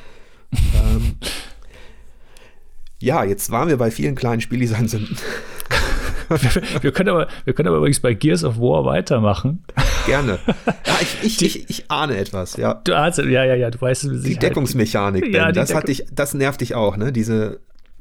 Ähm, 0.53 1.16
ja, 3.01 3.25
jetzt 3.25 3.51
waren 3.51 3.68
wir 3.68 3.77
bei 3.77 3.90
vielen 3.90 4.14
kleinen 4.14 4.40
Spieldesign-Sünden. 4.40 5.16
wir, 6.29 6.38
wir, 6.83 6.92
können 6.92 7.11
aber, 7.11 7.29
wir 7.44 7.53
können 7.53 7.68
aber 7.68 7.79
übrigens 7.79 8.01
bei 8.01 8.14
Gears 8.14 8.44
of 8.44 8.59
War 8.59 8.85
weitermachen. 8.85 9.64
Gerne. 10.07 10.38
Ja, 10.87 10.99
ich, 11.01 11.18
ich, 11.23 11.37
die, 11.37 11.47
ich, 11.47 11.70
ich, 11.70 11.90
ahne 11.90 12.16
etwas, 12.16 12.57
ja. 12.57 12.75
Du 12.85 12.97
ahnst, 12.97 13.18
ja, 13.18 13.44
ja, 13.44 13.55
ja, 13.55 13.70
du 13.70 13.81
weißt 13.81 14.05
es 14.05 14.23
Die 14.23 14.37
Deckungsmechanik, 14.37 15.33
ja, 15.33 15.49
die 15.49 15.55
das, 15.55 15.68
Deckung. 15.68 15.85
dich, 15.85 16.07
das 16.12 16.35
nervt 16.35 16.61
dich 16.61 16.75
auch, 16.75 16.97
ne? 16.97 17.12
Diese, 17.12 17.61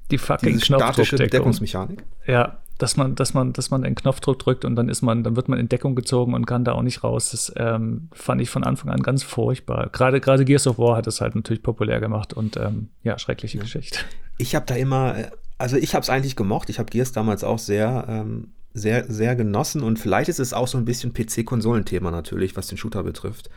die 0.10 0.18
fucking 0.18 0.54
diese 0.54 0.66
statische 0.66 1.18
Deckungsmechanik. 1.18 2.04
Ja, 2.26 2.60
dass 2.84 2.98
man, 2.98 3.16
dass 3.16 3.34
man, 3.34 3.54
dass 3.54 3.72
man 3.72 3.86
einen 3.86 3.96
Knopfdruck 3.96 4.40
drückt 4.40 4.66
und 4.66 4.76
dann 4.76 4.90
ist 4.90 5.02
man, 5.02 5.24
dann 5.24 5.38
wird 5.38 5.48
man 5.48 5.58
in 5.58 5.70
Deckung 5.70 5.96
gezogen 5.96 6.34
und 6.34 6.46
kann 6.46 6.66
da 6.66 6.74
auch 6.74 6.82
nicht 6.82 7.02
raus. 7.02 7.32
Das 7.32 7.54
ähm, 7.56 8.10
fand 8.12 8.42
ich 8.42 8.50
von 8.50 8.66
Anfang 8.66 8.90
an 8.90 9.02
ganz 9.02 9.24
furchtbar. 9.24 9.88
Gerade, 9.94 10.20
gerade 10.20 10.44
Gears 10.44 10.68
of 10.68 10.78
War 10.78 10.98
hat 10.98 11.08
es 11.08 11.22
halt 11.22 11.34
natürlich 11.34 11.64
populär 11.64 12.02
gemacht 12.02 12.34
und 12.34 12.58
ähm, 12.58 12.90
ja, 13.02 13.18
schreckliche 13.18 13.60
ja. 13.60 13.64
Geschichte. 13.64 14.00
Ich 14.38 14.54
habe 14.54 14.66
da 14.66 14.76
immer, 14.76 15.16
also 15.58 15.78
ich 15.78 15.96
habe 15.96 16.04
es 16.04 16.10
eigentlich 16.10 16.36
gemocht. 16.36 16.70
Ich 16.70 16.78
habe 16.78 16.90
Gears 16.90 17.14
damals 17.14 17.46
auch 17.46 17.58
sehr, 17.58 18.06
ähm, 18.10 18.50
sehr, 18.74 19.10
sehr 19.10 19.38
genossen 19.38 19.82
und 19.82 19.98
vielleicht 19.98 20.28
ist 20.28 20.40
es 20.42 20.52
auch 20.52 20.68
so 20.68 20.78
ein 20.78 20.84
bisschen 20.84 21.14
PC-Konsolenthema 21.14 22.12
natürlich, 22.12 22.58
was 22.58 22.68
den 22.68 22.78
Shooter 22.78 23.04
betrifft. 23.04 23.50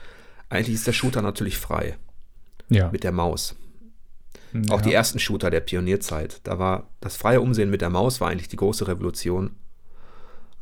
Eigentlich 0.50 0.76
ist 0.76 0.86
der 0.86 0.92
Shooter 0.92 1.20
natürlich 1.20 1.58
frei. 1.58 1.96
Ja. 2.68 2.90
Mit 2.92 3.02
der 3.02 3.12
Maus. 3.12 3.56
Ja. 4.64 4.74
Auch 4.74 4.80
die 4.80 4.92
ersten 4.92 5.18
Shooter 5.18 5.50
der 5.50 5.60
Pionierzeit. 5.60 6.40
Da 6.44 6.58
war 6.58 6.90
das 7.00 7.16
freie 7.16 7.40
Umsehen 7.40 7.70
mit 7.70 7.80
der 7.80 7.90
Maus 7.90 8.20
war 8.20 8.28
eigentlich 8.28 8.48
die 8.48 8.56
große 8.56 8.86
Revolution. 8.88 9.50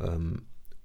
Ähm, 0.00 0.42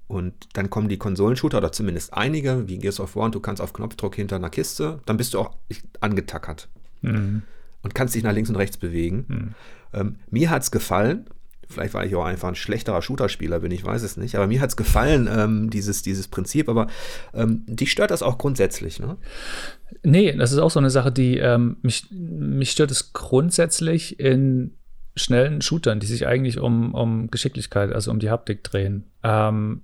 und 0.07 0.33
dann 0.53 0.69
kommen 0.69 0.89
die 0.89 0.97
Konsolenshooter, 0.97 1.59
oder 1.59 1.71
zumindest 1.71 2.13
einige, 2.13 2.67
wie 2.67 2.79
Gears 2.79 2.99
of 2.99 3.15
War, 3.15 3.25
und 3.25 3.35
du 3.35 3.39
kannst 3.39 3.61
auf 3.61 3.73
Knopfdruck 3.73 4.15
hinter 4.15 4.37
einer 4.37 4.49
Kiste, 4.49 5.01
dann 5.05 5.17
bist 5.17 5.33
du 5.33 5.39
auch 5.39 5.55
angetackert. 5.99 6.67
Mhm. 7.01 7.43
Und 7.81 7.95
kannst 7.95 8.15
dich 8.15 8.23
nach 8.23 8.33
links 8.33 8.49
und 8.49 8.55
rechts 8.55 8.77
bewegen. 8.77 9.25
Mhm. 9.27 9.55
Ähm, 9.93 10.15
mir 10.29 10.49
hat 10.49 10.63
es 10.63 10.71
gefallen, 10.71 11.29
Vielleicht 11.71 11.93
war 11.93 12.03
ich 12.03 12.15
auch 12.15 12.25
einfach 12.25 12.47
ein 12.47 12.55
schlechterer 12.55 13.03
Shooter-Spieler, 13.03 13.59
bin 13.59 13.69
ich 13.69 13.85
weiß 13.85 14.01
es 14.01 14.17
nicht. 14.17 14.35
Aber 14.35 14.47
mir 14.47 14.59
hat 14.59 14.71
es 14.71 14.75
gefallen, 14.75 15.29
ähm, 15.31 15.69
dieses, 15.69 16.01
dieses 16.01 16.27
Prinzip. 16.27 16.67
Aber 16.67 16.87
ähm, 17.31 17.63
dich 17.67 17.91
stört 17.91 18.09
das 18.09 18.23
auch 18.23 18.39
grundsätzlich, 18.39 18.99
ne? 18.99 19.17
Nee, 20.03 20.33
das 20.33 20.51
ist 20.51 20.59
auch 20.59 20.71
so 20.71 20.79
eine 20.79 20.89
Sache, 20.89 21.11
die 21.11 21.37
ähm, 21.37 21.77
mich, 21.81 22.05
mich 22.11 22.71
stört 22.71 22.91
es 22.91 23.13
grundsätzlich 23.13 24.19
in 24.19 24.75
schnellen 25.15 25.61
Shootern, 25.61 25.99
die 25.99 26.07
sich 26.07 26.27
eigentlich 26.27 26.59
um, 26.59 26.93
um 26.93 27.29
Geschicklichkeit, 27.29 27.91
also 27.91 28.11
um 28.11 28.19
die 28.19 28.29
Haptik 28.29 28.63
drehen. 28.63 29.05
Ähm, 29.23 29.81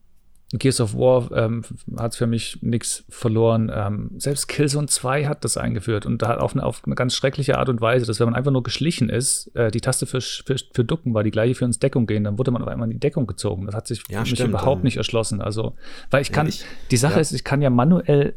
Gears 0.53 0.79
of 0.79 0.93
War 0.93 1.31
ähm, 1.31 1.63
hat 1.97 2.15
für 2.15 2.27
mich 2.27 2.59
nichts 2.61 3.03
verloren. 3.09 3.71
Ähm, 3.73 4.11
selbst 4.17 4.47
Killzone 4.47 4.87
2 4.87 5.25
hat 5.25 5.43
das 5.43 5.57
eingeführt 5.57 6.05
und 6.05 6.21
da 6.21 6.27
hat 6.27 6.39
auf 6.39 6.53
eine, 6.53 6.63
auf 6.63 6.83
eine 6.85 6.95
ganz 6.95 7.15
schreckliche 7.15 7.57
Art 7.57 7.67
und 7.67 7.81
Weise, 7.81 8.05
dass 8.05 8.19
wenn 8.19 8.27
man 8.27 8.35
einfach 8.35 8.51
nur 8.51 8.63
geschlichen 8.63 9.09
ist, 9.09 9.53
äh, 9.55 9.71
die 9.71 9.81
Taste 9.81 10.05
für, 10.05 10.21
für, 10.21 10.55
für, 10.71 10.85
Ducken 10.85 11.13
war 11.13 11.23
die 11.23 11.31
gleiche 11.31 11.55
für 11.55 11.65
ins 11.65 11.79
Deckung 11.79 12.05
gehen, 12.05 12.23
dann 12.23 12.37
wurde 12.37 12.51
man 12.51 12.61
auf 12.61 12.67
einmal 12.67 12.87
in 12.87 12.93
die 12.93 12.99
Deckung 12.99 13.25
gezogen. 13.25 13.65
Das 13.65 13.75
hat 13.75 13.87
sich 13.87 14.03
ja, 14.07 14.23
für 14.23 14.31
mich 14.31 14.39
überhaupt 14.39 14.83
nicht 14.83 14.97
erschlossen. 14.97 15.41
Also, 15.41 15.73
weil 16.11 16.21
ich 16.21 16.31
kann, 16.31 16.45
ja, 16.45 16.53
ich, 16.53 16.65
die 16.91 16.97
Sache 16.97 17.15
ja. 17.15 17.21
ist, 17.21 17.31
ich 17.31 17.43
kann 17.43 17.61
ja 17.61 17.71
manuell 17.71 18.35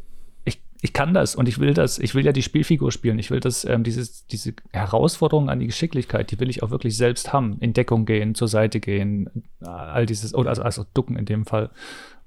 ich 0.81 0.93
kann 0.93 1.13
das 1.13 1.35
und 1.35 1.47
ich 1.49 1.59
will 1.59 1.73
das, 1.73 1.99
ich 1.99 2.15
will 2.15 2.25
ja 2.25 2.31
die 2.31 2.41
Spielfigur 2.41 2.91
spielen. 2.91 3.19
Ich 3.19 3.31
will 3.31 3.41
das, 3.41 3.65
ähm, 3.65 3.83
dieses, 3.83 4.25
diese 4.27 4.53
Herausforderung 4.71 5.49
an 5.49 5.59
die 5.59 5.67
Geschicklichkeit, 5.67 6.31
die 6.31 6.39
will 6.39 6.49
ich 6.49 6.63
auch 6.63 6.69
wirklich 6.69 6.95
selbst 6.95 7.33
haben. 7.33 7.57
In 7.59 7.73
Deckung 7.73 8.05
gehen, 8.05 8.33
zur 8.33 8.47
Seite 8.47 8.79
gehen, 8.79 9.29
all 9.59 10.05
dieses, 10.05 10.33
oder 10.33 10.49
also, 10.49 10.61
also 10.61 10.85
ducken 10.93 11.17
in 11.17 11.25
dem 11.25 11.45
Fall. 11.45 11.69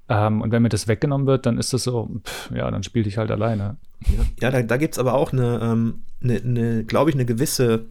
Ähm, 0.07 0.41
und 0.41 0.51
wenn 0.51 0.61
mir 0.61 0.69
das 0.69 0.87
weggenommen 0.87 1.25
wird, 1.25 1.47
dann 1.47 1.57
ist 1.57 1.73
das 1.73 1.83
so, 1.83 2.09
pff, 2.23 2.51
ja, 2.51 2.69
dann 2.69 2.83
spiele 2.83 3.07
ich 3.07 3.17
halt 3.17 3.31
alleine. 3.31 3.77
Ja, 4.39 4.51
da, 4.51 4.61
da 4.61 4.77
gibt 4.77 4.95
es 4.95 4.99
aber 4.99 5.15
auch 5.15 5.33
eine, 5.33 5.59
ähm, 5.61 6.01
eine, 6.21 6.37
eine 6.37 6.83
glaube 6.83 7.09
ich, 7.09 7.15
eine 7.15 7.25
gewisse 7.25 7.85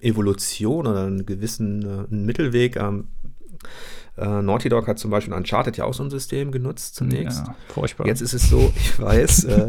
Evolution 0.00 0.86
oder 0.86 1.04
einen 1.04 1.26
gewissen 1.26 1.82
äh, 1.82 2.10
einen 2.10 2.26
Mittelweg. 2.26 2.76
Ähm, 2.76 3.08
äh, 4.20 4.42
Naughty 4.42 4.68
Dog 4.68 4.86
hat 4.86 4.98
zum 4.98 5.10
Beispiel 5.10 5.34
Uncharted 5.34 5.76
ja 5.76 5.84
auch 5.84 5.94
so 5.94 6.02
ein 6.02 6.10
System 6.10 6.52
genutzt 6.52 6.94
zunächst. 6.94 7.46
Ja, 7.46 7.54
furchtbar. 7.68 8.06
Jetzt 8.06 8.20
ist 8.20 8.34
es 8.34 8.48
so, 8.48 8.72
ich 8.76 9.00
weiß, 9.00 9.44
äh, 9.44 9.68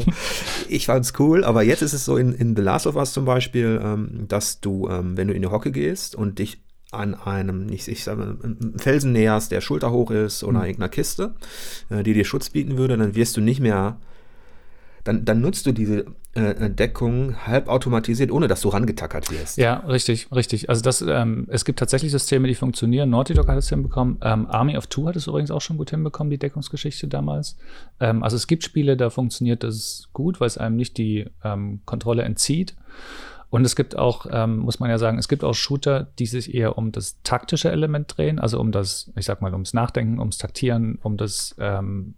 ich 0.68 0.86
fand 0.86 1.06
es 1.06 1.14
cool, 1.20 1.44
aber 1.44 1.64
jetzt 1.64 1.82
ist 1.82 1.94
es 1.94 2.06
so 2.06 2.18
in, 2.18 2.34
in 2.34 2.56
The 2.56 2.62
Last 2.62 2.88
of 2.88 2.96
Us 2.96 3.14
zum 3.14 3.26
Beispiel, 3.26 3.80
ähm, 3.84 4.26
dass 4.28 4.60
du, 4.62 4.88
ähm, 4.90 5.18
wenn 5.18 5.28
du 5.28 5.34
in 5.34 5.42
die 5.42 5.48
Hocke 5.48 5.72
gehst 5.72 6.16
und 6.16 6.40
dich 6.40 6.62
an 6.92 7.14
einem, 7.14 7.70
ich, 7.70 7.88
ich 7.88 8.04
sage 8.04 8.38
Felsen 8.78 9.12
näherst, 9.12 9.52
der 9.52 9.62
schulterhoch 9.62 10.12
ist 10.12 10.44
oder 10.44 10.60
mhm. 10.60 10.66
irgendeiner 10.66 10.90
Kiste, 10.90 11.36
äh, 11.90 12.04
die 12.04 12.14
dir 12.14 12.26
Schutz 12.26 12.50
bieten 12.50 12.78
würde, 12.78 12.98
dann 12.98 13.16
wirst 13.16 13.38
du 13.38 13.42
nicht 13.42 13.60
mehr 13.60 13.98
dann, 15.04 15.26
dann 15.26 15.42
nutzt 15.42 15.66
du 15.66 15.72
diese 15.72 16.06
äh, 16.34 16.70
Deckung 16.70 17.46
halbautomatisiert, 17.46 18.32
ohne 18.32 18.48
dass 18.48 18.62
du 18.62 18.70
rangetackert 18.70 19.32
wirst. 19.32 19.58
Ja, 19.58 19.78
richtig, 19.88 20.32
richtig. 20.32 20.70
Also 20.70 20.82
das, 20.82 21.02
ähm, 21.02 21.48
es 21.50 21.66
gibt 21.66 21.80
tatsächlich 21.80 22.12
Systeme, 22.12 22.48
die 22.48 22.56
funktionieren. 22.56 23.10
Naughty 23.10 23.34
Dog 23.34 23.48
hat 23.48 23.58
es 23.58 23.70
hinbekommen. 23.70 24.18
Ähm, 24.22 24.48
Army 24.48 24.78
of 24.78 24.88
Two 24.88 25.08
hat 25.08 25.16
es 25.16 25.28
übrigens 25.28 25.52
auch 25.52 25.62
schon 25.62 25.78
gut 25.78 25.90
hinbekommen, 25.90 26.30
die 26.30 26.38
Deckungsgeschichte 26.38 27.08
damals. 27.08 27.58
Ähm, 28.00 28.24
also 28.24 28.36
es 28.36 28.48
gibt 28.48 28.64
Spiele, 28.64 28.98
da 28.98 29.10
funktioniert 29.10 29.64
das 29.64 30.10
gut, 30.14 30.40
weil 30.40 30.48
es 30.48 30.58
einem 30.58 30.76
nicht 30.76 30.98
die 30.98 31.28
ähm, 31.44 31.82
Kontrolle 31.86 32.24
entzieht. 32.24 32.76
Und 33.50 33.66
es 33.66 33.76
gibt 33.76 33.98
auch, 33.98 34.28
ähm, 34.30 34.58
muss 34.58 34.80
man 34.80 34.92
ja 34.92 35.00
sagen, 35.00 35.18
es 35.18 35.28
gibt 35.28 35.44
auch 35.44 35.56
Shooter, 35.56 36.08
die 36.20 36.28
sich 36.28 36.54
eher 36.54 36.78
um 36.78 36.92
das 36.92 37.18
taktische 37.24 37.72
Element 37.72 38.16
drehen, 38.16 38.38
also 38.38 38.60
um 38.60 38.72
das, 38.72 39.12
ich 39.16 39.26
sag 39.26 39.42
mal, 39.42 39.52
ums 39.54 39.74
Nachdenken, 39.74 40.20
ums 40.20 40.38
Taktieren, 40.38 41.00
um 41.02 41.18
das 41.18 41.56
ähm, 41.58 42.14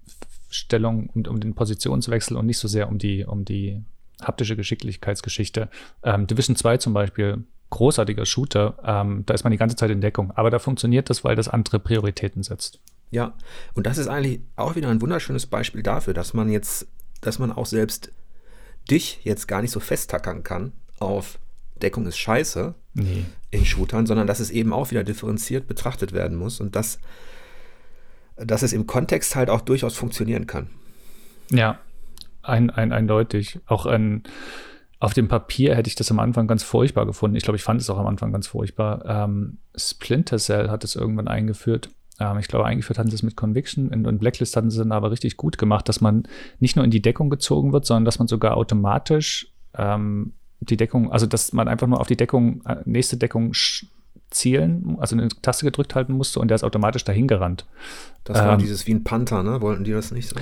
Stellung 0.52 1.10
und 1.10 1.28
um 1.28 1.40
den 1.40 1.56
Positionswechsel 1.56 2.38
und 2.38 2.46
nicht 2.46 2.60
so 2.60 2.68
sehr 2.68 2.88
um 2.88 2.98
die, 2.98 3.26
um 3.26 3.46
die 3.46 3.82
haptische 4.22 4.56
Geschicklichkeitsgeschichte. 4.56 5.70
Ähm, 6.04 6.28
Division 6.28 6.56
2 6.56 6.78
zum 6.78 6.94
Beispiel, 6.94 7.44
großartiger 7.72 8.26
Shooter, 8.26 8.78
ähm, 8.86 9.24
da 9.26 9.34
ist 9.34 9.44
man 9.44 9.52
die 9.52 9.58
ganze 9.58 9.76
Zeit 9.76 9.90
in 9.90 10.02
Deckung. 10.02 10.32
Aber 10.32 10.52
da 10.52 10.60
funktioniert 10.60 11.10
das, 11.10 11.24
weil 11.24 11.36
das 11.36 11.48
andere 11.48 11.80
Prioritäten 11.80 12.44
setzt. 12.44 12.80
Ja, 13.10 13.34
und 13.74 13.88
das 13.88 13.98
ist 13.98 14.08
eigentlich 14.08 14.42
auch 14.56 14.76
wieder 14.76 14.90
ein 14.90 15.02
wunderschönes 15.02 15.48
Beispiel 15.48 15.82
dafür, 15.82 16.14
dass 16.14 16.34
man 16.34 16.50
jetzt, 16.50 16.88
dass 17.22 17.40
man 17.40 17.52
auch 17.52 17.66
selbst 17.66 18.12
dich 18.90 19.20
jetzt 19.24 19.48
gar 19.48 19.62
nicht 19.62 19.72
so 19.72 19.80
festtackern 19.80 20.44
kann 20.44 20.74
auf 21.00 21.40
Deckung 21.82 22.06
ist 22.06 22.18
scheiße 22.18 22.76
nee. 22.94 23.26
in 23.50 23.66
Shootern, 23.66 24.06
sondern 24.06 24.28
dass 24.28 24.40
es 24.40 24.52
eben 24.52 24.72
auch 24.72 24.92
wieder 24.92 25.04
differenziert 25.04 25.68
betrachtet 25.68 26.14
werden 26.14 26.38
muss. 26.38 26.60
Und 26.60 26.76
das 26.76 27.00
dass 28.46 28.64
es 28.64 28.74
im 28.74 28.88
Kontext 28.88 29.36
halt 29.36 29.50
auch 29.50 29.62
durchaus 29.62 29.96
funktionieren 29.96 30.48
kann. 30.48 30.68
Ja, 31.50 31.80
ein, 32.44 32.70
ein, 32.70 32.92
eindeutig. 32.92 33.60
Auch 33.66 33.86
ein, 33.86 34.24
auf 35.00 35.14
dem 35.14 35.28
Papier 35.28 35.76
hätte 35.76 35.88
ich 35.88 35.96
das 35.96 36.12
am 36.12 36.20
Anfang 36.20 36.48
ganz 36.48 36.64
furchtbar 36.64 37.06
gefunden. 37.06 37.36
Ich 37.36 37.44
glaube, 37.44 37.58
ich 37.58 37.64
fand 37.64 37.82
es 37.82 37.90
auch 37.90 37.98
am 37.98 38.08
Anfang 38.08 38.32
ganz 38.32 38.48
furchtbar. 38.48 39.04
Ähm, 39.06 39.60
Splinter 39.76 40.38
Cell 40.38 40.70
hat 40.70 40.84
es 40.84 40.96
irgendwann 40.96 41.28
eingeführt. 41.28 41.90
Ähm, 42.20 42.38
ich 42.40 42.48
glaube, 42.48 42.66
eingeführt 42.66 43.00
hatten 43.00 43.10
sie 43.10 43.16
es 43.16 43.24
mit 43.24 43.36
Conviction. 43.36 43.92
In, 43.92 44.06
in 44.06 44.20
Blacklist 44.20 44.56
hatten 44.56 44.70
sie 44.70 44.80
dann 44.80 44.92
aber 44.92 45.12
richtig 45.12 45.38
gut 45.38 45.58
gemacht, 45.58 45.90
dass 45.90 46.02
man 46.02 46.24
nicht 46.60 46.76
nur 46.76 46.86
in 46.86 46.92
die 46.92 47.02
Deckung 47.02 47.30
gezogen 47.30 47.74
wird, 47.74 47.86
sondern 47.86 48.06
dass 48.06 48.20
man 48.20 48.28
sogar 48.28 48.58
automatisch 48.58 49.54
ähm, 49.76 50.34
die 50.60 50.78
Deckung, 50.78 51.12
also 51.12 51.26
dass 51.26 51.54
man 51.54 51.68
einfach 51.68 51.88
nur 51.88 52.00
auf 52.00 52.08
die 52.08 52.18
Deckung, 52.18 52.64
äh, 52.66 52.78
nächste 52.86 53.18
Deckung 53.18 53.54
zielen, 54.32 54.98
also 55.00 55.16
eine 55.16 55.28
Taste 55.28 55.66
gedrückt 55.66 55.94
halten 55.94 56.14
musste 56.14 56.40
und 56.40 56.48
der 56.48 56.56
ist 56.56 56.64
automatisch 56.64 57.04
dahin 57.04 57.28
gerannt. 57.28 57.66
Das 58.24 58.38
war 58.38 58.54
ähm, 58.54 58.60
dieses 58.60 58.88
wie 58.88 58.94
ein 58.94 59.04
Panther, 59.04 59.44
ne? 59.44 59.62
Wollten 59.62 59.84
die 59.84 59.92
das 59.92 60.12
nicht 60.12 60.30
so? 60.30 60.36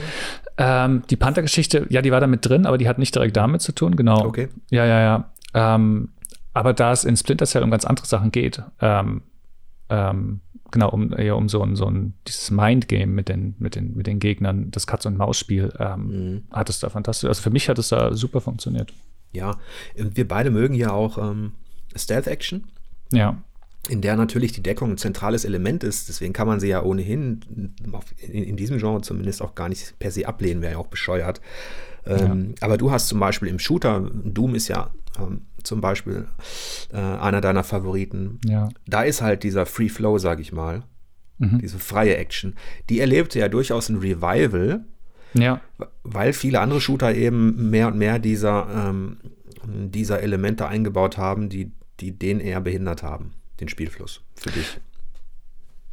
Ähm, 0.58 1.04
die 1.10 1.16
Panther-Geschichte, 1.16 1.88
ja, 1.90 2.02
die 2.02 2.12
war 2.12 2.22
da 2.22 2.28
mit 2.28 2.46
drin, 2.46 2.66
aber 2.66 2.78
die 2.78 2.88
hat 2.88 3.00
nicht 3.00 3.16
direkt 3.16 3.36
damit 3.36 3.62
zu 3.62 3.72
tun, 3.72 3.96
genau. 3.96 4.26
Okay. 4.26 4.50
Ja, 4.70 4.86
ja, 4.86 5.00
ja. 5.02 5.32
Ähm, 5.54 6.10
aber 6.54 6.74
da 6.74 6.92
es 6.92 7.04
in 7.04 7.18
Splinter 7.18 7.46
Cell 7.46 7.64
um 7.64 7.72
ganz 7.72 7.86
andere 7.86 8.06
Sachen 8.06 8.32
geht, 8.32 8.62
ähm, 8.80 9.22
ähm, 9.90 10.42
genau, 10.72 10.90
um 10.90 11.12
eher 11.14 11.36
um 11.36 11.50
so 11.50 11.64
ein, 11.64 11.76
so 11.76 11.86
ein 11.86 12.14
dieses 12.28 12.52
Mindgame 12.52 13.08
mit 13.08 13.28
den, 13.28 13.56
mit 13.58 13.76
den, 13.76 13.96
mit 13.96 14.08
den 14.08 14.20
Gegnern, 14.20 14.70
das 14.72 14.86
Katz- 14.86 15.06
und 15.06 15.18
Maus-Spiel, 15.18 15.74
ähm, 15.80 16.08
mhm. 16.08 16.44
hat 16.52 16.70
es 16.70 16.80
da 16.80 16.90
fantastisch. 16.90 17.28
Also 17.28 17.42
für 17.42 17.50
mich 17.50 17.70
hat 17.70 17.80
es 17.80 17.90
da 17.90 18.14
super 18.14 18.42
funktioniert. 18.42 18.94
Ja, 19.32 19.58
und 19.98 20.16
wir 20.18 20.28
beide 20.28 20.52
mögen 20.52 20.74
ja 20.76 20.92
auch 20.92 21.20
Stealth-Action. 21.96 22.66
Ja. 23.12 23.38
In 23.88 24.02
der 24.02 24.16
natürlich 24.18 24.52
die 24.52 24.62
Deckung 24.62 24.92
ein 24.92 24.98
zentrales 24.98 25.46
Element 25.46 25.84
ist. 25.84 26.10
Deswegen 26.10 26.34
kann 26.34 26.48
man 26.48 26.60
sie 26.60 26.68
ja 26.68 26.84
ohnehin 26.84 27.74
in, 28.18 28.58
diesem 28.58 28.78
Genre 28.78 29.02
zumindest 29.02 29.42
auch 29.42 29.56
gar 29.56 29.70
nicht 29.70 29.98
per 30.00 30.12
se 30.12 30.28
ablehnen, 30.28 30.62
wäre 30.62 30.74
ja 30.74 30.78
auch 30.80 30.88
bescheuert. 30.88 31.42
Ähm, 32.06 32.50
ja. 32.50 32.66
Aber 32.66 32.78
du 32.78 32.92
hast 32.92 33.08
zum 33.08 33.20
Beispiel 33.20 33.48
im 33.48 33.58
Shooter, 33.58 34.10
Doom 34.24 34.56
ist 34.56 34.68
ja 34.68 34.92
ähm, 35.18 35.42
zum 35.64 35.82
Beispiel 35.82 36.28
äh, 36.92 36.98
einer 36.98 37.42
deiner 37.42 37.64
Favoriten. 37.64 38.40
Ja. 38.46 38.70
Da 38.86 39.04
ist 39.04 39.22
halt 39.22 39.44
dieser 39.44 39.66
Free 39.66 39.90
Flow, 39.90 40.18
sag 40.18 40.40
ich 40.40 40.52
mal, 40.52 40.84
mhm. 41.38 41.60
diese 41.60 41.80
freie 41.80 42.18
Action. 42.18 42.56
Die 42.90 43.00
erlebte 43.00 43.40
ja 43.40 43.48
durchaus 43.48 43.90
ein 43.90 43.98
Revival, 43.98 44.86
ja. 45.34 45.62
weil 46.04 46.34
viele 46.34 46.60
andere 46.60 46.82
Shooter 46.82 47.14
eben 47.14 47.70
mehr 47.70 47.88
und 47.88 47.98
mehr 47.98 48.20
dieser, 48.20 48.68
ähm, 48.90 49.18
dieser 49.66 50.22
Elemente 50.22 50.68
eingebaut 50.68 51.18
haben, 51.18 51.50
die, 51.50 51.72
die 52.00 52.18
den 52.18 52.40
eher 52.40 52.62
behindert 52.62 53.04
haben, 53.04 53.34
den 53.60 53.70
Spielfluss 53.70 54.22
für 54.36 54.52
dich. 54.52 54.80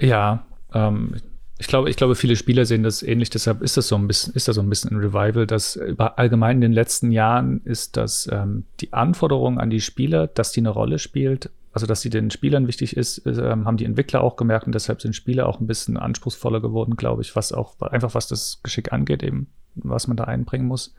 Ja, 0.00 0.46
ähm, 0.72 1.16
ich 1.59 1.68
glaube, 1.68 1.88
ich 1.88 1.96
glaube, 1.96 2.14
viele 2.14 2.37
Spieler 2.37 2.66
sehen 2.66 2.83
das 2.83 3.02
ähnlich, 3.02 3.31
deshalb 3.31 3.62
ist 3.62 3.76
das 3.79 3.88
so 3.88 3.96
ein 3.96 4.07
bisschen, 4.07 4.35
ist 4.35 4.46
das 4.46 4.57
so 4.57 4.62
ein 4.62 4.68
bisschen 4.68 4.90
ein 4.90 4.98
Revival, 4.98 5.46
dass 5.46 5.79
allgemein 5.98 6.57
in 6.57 6.61
den 6.61 6.72
letzten 6.72 7.12
Jahren 7.12 7.62
ist, 7.64 7.96
dass 7.96 8.29
ähm, 8.31 8.64
die 8.81 8.92
Anforderung 8.92 9.59
an 9.59 9.70
die 9.70 9.81
Spieler, 9.81 10.26
dass 10.26 10.52
die 10.52 10.61
eine 10.61 10.68
Rolle 10.68 10.98
spielt, 10.98 11.50
also 11.72 11.87
dass 11.87 12.02
sie 12.02 12.11
den 12.11 12.31
Spielern 12.31 12.66
wichtig 12.68 12.96
ist, 12.96 13.26
äh, 13.26 13.50
haben 13.50 13.79
die 13.79 13.87
Entwickler 13.87 14.20
auch 14.20 14.37
gemerkt 14.37 14.66
und 14.66 14.74
deshalb 14.74 15.00
sind 15.00 15.16
Spieler 15.16 15.46
auch 15.46 15.61
ein 15.61 15.66
bisschen 15.66 15.96
anspruchsvoller 15.96 16.61
geworden, 16.61 16.96
glaube 16.96 17.22
ich, 17.22 17.35
was 17.37 17.52
auch 17.52 17.81
einfach 17.81 18.14
was 18.14 18.29
das 18.29 18.61
Geschick 18.62 18.92
angeht, 18.92 19.22
eben 19.22 19.46
was 19.76 20.09
man 20.09 20.16
da 20.16 20.24
einbringen 20.24 20.66
muss. 20.66 20.94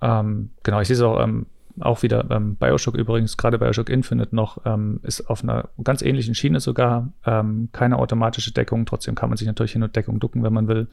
Ähm, 0.00 0.50
genau, 0.64 0.80
ich 0.80 0.88
sehe 0.88 0.96
es 0.96 1.02
auch 1.02 1.22
ähm, 1.22 1.46
auch 1.80 2.02
wieder 2.02 2.30
ähm, 2.30 2.56
Bioshock 2.56 2.94
übrigens, 2.94 3.36
gerade 3.36 3.58
Bioshock 3.58 3.88
Infinite 3.88 4.34
noch, 4.34 4.58
ähm, 4.64 5.00
ist 5.02 5.28
auf 5.28 5.42
einer 5.42 5.70
ganz 5.82 6.02
ähnlichen 6.02 6.34
Schiene 6.34 6.60
sogar. 6.60 7.12
Ähm, 7.24 7.68
keine 7.72 7.98
automatische 7.98 8.52
Deckung, 8.52 8.86
trotzdem 8.86 9.14
kann 9.14 9.30
man 9.30 9.36
sich 9.36 9.46
natürlich 9.46 9.72
hin 9.72 9.82
und 9.82 9.96
Deckung 9.96 10.20
ducken, 10.20 10.42
wenn 10.42 10.52
man 10.52 10.68
will. 10.68 10.88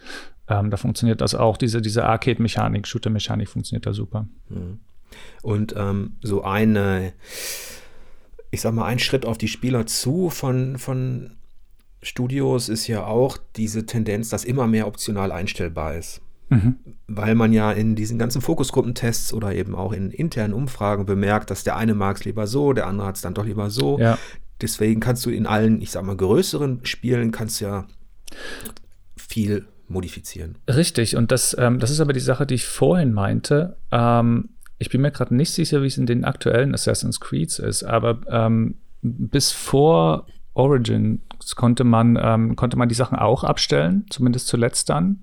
Ähm, 0.47 0.69
da 0.69 0.77
funktioniert 0.77 1.21
das 1.21 1.35
auch, 1.35 1.57
diese, 1.57 1.81
diese 1.81 2.05
Arcade-Mechanik, 2.05 2.87
Shooter-Mechanik 2.87 3.49
funktioniert 3.49 3.85
da 3.85 3.93
super. 3.93 4.27
Mhm. 4.49 4.79
Und 5.41 5.73
ähm, 5.77 6.17
so 6.21 6.43
eine, 6.43 7.13
ich 8.51 8.61
sag 8.61 8.73
mal, 8.73 8.85
ein 8.85 8.99
Schritt 8.99 9.25
auf 9.25 9.37
die 9.37 9.47
Spieler 9.47 9.85
zu 9.85 10.29
von, 10.29 10.77
von 10.77 11.31
Studios 12.01 12.69
ist 12.69 12.87
ja 12.87 13.05
auch 13.05 13.37
diese 13.55 13.85
Tendenz, 13.85 14.29
dass 14.29 14.45
immer 14.45 14.67
mehr 14.67 14.87
optional 14.87 15.31
einstellbar 15.31 15.95
ist. 15.95 16.21
Mhm. 16.49 16.75
Weil 17.07 17.35
man 17.35 17.53
ja 17.53 17.71
in 17.71 17.95
diesen 17.95 18.19
ganzen 18.19 18.41
Fokusgruppentests 18.41 19.33
oder 19.33 19.53
eben 19.53 19.75
auch 19.75 19.93
in 19.93 20.11
internen 20.11 20.53
Umfragen 20.53 21.05
bemerkt, 21.05 21.49
dass 21.49 21.63
der 21.63 21.75
eine 21.77 21.95
mag 21.95 22.17
es 22.17 22.25
lieber 22.25 22.47
so, 22.47 22.73
der 22.73 22.87
andere 22.87 23.07
hat 23.07 23.15
es 23.15 23.21
dann 23.21 23.33
doch 23.33 23.45
lieber 23.45 23.69
so. 23.69 23.99
Ja. 23.99 24.17
Deswegen 24.61 24.99
kannst 24.99 25.25
du 25.25 25.29
in 25.29 25.45
allen, 25.45 25.81
ich 25.81 25.91
sag 25.91 26.03
mal, 26.03 26.17
größeren 26.17 26.85
Spielen 26.85 27.31
kannst 27.31 27.61
ja 27.61 27.87
viel 29.17 29.65
modifizieren. 29.87 30.57
Richtig, 30.67 31.15
und 31.15 31.31
das, 31.31 31.55
ähm, 31.57 31.79
das 31.79 31.89
ist 31.89 31.99
aber 31.99 32.13
die 32.13 32.19
Sache, 32.19 32.45
die 32.45 32.55
ich 32.55 32.65
vorhin 32.65 33.13
meinte. 33.13 33.77
Ähm, 33.91 34.49
ich 34.77 34.89
bin 34.89 35.01
mir 35.01 35.11
gerade 35.11 35.35
nicht 35.35 35.51
sicher, 35.51 35.81
wie 35.81 35.87
es 35.87 35.97
in 35.97 36.05
den 36.05 36.23
aktuellen 36.23 36.73
Assassin's 36.73 37.19
Creeds 37.19 37.59
ist, 37.59 37.83
aber 37.83 38.19
ähm, 38.29 38.75
bis 39.01 39.51
vor 39.51 40.27
Origins 40.53 41.21
konnte 41.55 41.83
man, 41.83 42.17
ähm, 42.21 42.55
konnte 42.55 42.77
man 42.77 42.89
die 42.89 42.95
Sachen 42.95 43.17
auch 43.17 43.43
abstellen, 43.43 44.05
zumindest 44.09 44.47
zuletzt 44.47 44.89
dann. 44.89 45.21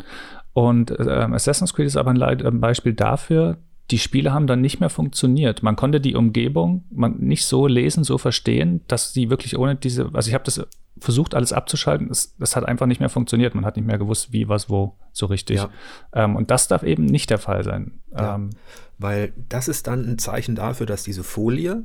Und 0.56 0.90
ähm, 0.90 1.34
Assassin's 1.34 1.74
Creed 1.74 1.86
ist 1.86 1.98
aber 1.98 2.12
ein, 2.12 2.60
Beispiel 2.60 2.94
dafür, 2.94 3.58
die 3.90 3.98
Spiele 3.98 4.32
haben 4.32 4.46
dann 4.46 4.62
nicht 4.62 4.80
mehr 4.80 4.88
funktioniert. 4.88 5.62
Man 5.62 5.76
konnte 5.76 6.00
die 6.00 6.14
Umgebung 6.14 6.86
man 6.90 7.18
nicht 7.18 7.44
so 7.44 7.66
lesen, 7.66 8.04
so 8.04 8.16
verstehen, 8.16 8.80
dass 8.88 9.12
sie 9.12 9.28
wirklich 9.28 9.58
ohne 9.58 9.76
diese, 9.76 10.08
also 10.14 10.28
ich 10.28 10.34
habe 10.34 10.44
das 10.44 10.66
versucht, 10.98 11.34
alles 11.34 11.52
abzuschalten, 11.52 12.08
das, 12.08 12.34
das, 12.38 12.56
hat 12.56 12.64
einfach 12.64 12.86
nicht 12.86 13.00
mehr 13.00 13.10
funktioniert. 13.10 13.54
Man 13.54 13.66
hat 13.66 13.76
nicht 13.76 13.84
mehr 13.86 13.98
gewusst, 13.98 14.32
wie, 14.32 14.48
was, 14.48 14.70
wo, 14.70 14.96
so 15.12 15.26
richtig. 15.26 15.56
Ja. 15.56 15.68
Ähm, 16.14 16.36
und 16.36 16.50
das 16.50 16.68
darf 16.68 16.84
eben 16.84 17.04
nicht 17.04 17.28
der 17.28 17.36
Fall 17.36 17.62
sein. 17.62 18.00
Ja, 18.12 18.36
ähm, 18.36 18.48
weil 18.96 19.34
das 19.50 19.68
ist 19.68 19.86
dann 19.86 20.08
ein 20.08 20.16
Zeichen 20.16 20.54
dafür, 20.54 20.86
dass 20.86 21.02
diese 21.02 21.22
Folie, 21.22 21.84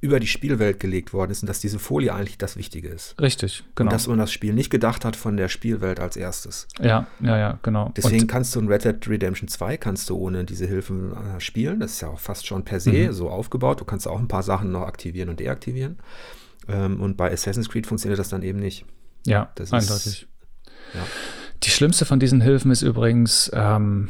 über 0.00 0.20
die 0.20 0.26
Spielwelt 0.26 0.78
gelegt 0.78 1.12
worden 1.12 1.32
ist 1.32 1.42
und 1.42 1.48
dass 1.48 1.60
diese 1.60 1.78
Folie 1.78 2.14
eigentlich 2.14 2.38
das 2.38 2.56
Wichtige 2.56 2.88
ist. 2.88 3.20
Richtig, 3.20 3.64
genau. 3.74 3.88
Und 3.88 3.92
dass 3.92 4.06
man 4.06 4.18
das 4.18 4.32
Spiel 4.32 4.52
nicht 4.52 4.70
gedacht 4.70 5.04
hat 5.04 5.16
von 5.16 5.36
der 5.36 5.48
Spielwelt 5.48 5.98
als 5.98 6.16
erstes. 6.16 6.68
Ja, 6.80 7.08
ja, 7.20 7.36
ja, 7.36 7.58
genau. 7.62 7.92
Deswegen 7.96 8.22
und 8.22 8.26
kannst 8.28 8.54
du 8.54 8.60
in 8.60 8.68
Red 8.68 8.84
Dead 8.84 9.08
Redemption 9.08 9.48
2 9.48 9.76
kannst 9.76 10.08
du 10.10 10.16
ohne 10.16 10.44
diese 10.44 10.66
Hilfen 10.66 11.12
äh, 11.12 11.40
spielen. 11.40 11.80
Das 11.80 11.92
ist 11.92 12.00
ja 12.00 12.08
auch 12.08 12.20
fast 12.20 12.46
schon 12.46 12.64
per 12.64 12.78
se 12.78 13.08
mhm. 13.08 13.12
so 13.12 13.30
aufgebaut. 13.30 13.80
Du 13.80 13.84
kannst 13.84 14.06
auch 14.06 14.18
ein 14.18 14.28
paar 14.28 14.44
Sachen 14.44 14.70
noch 14.70 14.82
aktivieren 14.82 15.28
und 15.28 15.40
deaktivieren. 15.40 15.98
Ähm, 16.68 17.00
und 17.00 17.16
bei 17.16 17.32
Assassin's 17.32 17.68
Creed 17.68 17.86
funktioniert 17.86 18.18
das 18.18 18.28
dann 18.28 18.42
eben 18.42 18.60
nicht. 18.60 18.84
Ja, 19.26 19.50
das 19.56 19.72
eindeutig. 19.72 20.06
Ist, 20.06 20.26
ja. 20.94 21.00
Die 21.64 21.70
schlimmste 21.70 22.04
von 22.04 22.20
diesen 22.20 22.40
Hilfen 22.40 22.70
ist 22.70 22.82
übrigens, 22.82 23.50
ähm, 23.52 24.08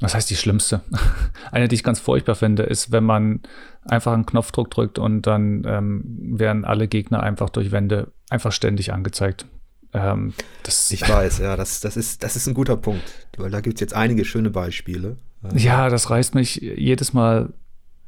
was 0.00 0.14
heißt 0.14 0.30
die 0.30 0.36
schlimmste? 0.36 0.80
Eine, 1.52 1.68
die 1.68 1.74
ich 1.74 1.84
ganz 1.84 2.00
furchtbar 2.00 2.34
finde, 2.34 2.64
ist, 2.64 2.90
wenn 2.90 3.04
man 3.04 3.40
einfach 3.84 4.12
einen 4.12 4.26
Knopfdruck 4.26 4.70
drückt 4.70 4.98
und 4.98 5.22
dann 5.22 5.64
ähm, 5.66 6.02
werden 6.38 6.64
alle 6.64 6.88
Gegner 6.88 7.22
einfach 7.22 7.50
durch 7.50 7.70
Wände 7.70 8.12
einfach 8.28 8.52
ständig 8.52 8.92
angezeigt. 8.92 9.46
Ähm, 9.92 10.34
ich 10.66 11.08
weiß, 11.08 11.38
ja, 11.38 11.56
das, 11.56 11.80
das, 11.80 11.96
ist, 11.96 12.22
das 12.22 12.36
ist 12.36 12.46
ein 12.46 12.54
guter 12.54 12.76
Punkt, 12.76 13.02
weil 13.36 13.50
da 13.50 13.60
gibt 13.60 13.76
es 13.76 13.80
jetzt 13.80 13.94
einige 13.94 14.24
schöne 14.24 14.50
Beispiele. 14.50 15.16
Ja, 15.54 15.88
das 15.88 16.10
reißt 16.10 16.34
mich 16.34 16.56
jedes 16.56 17.12
Mal 17.12 17.52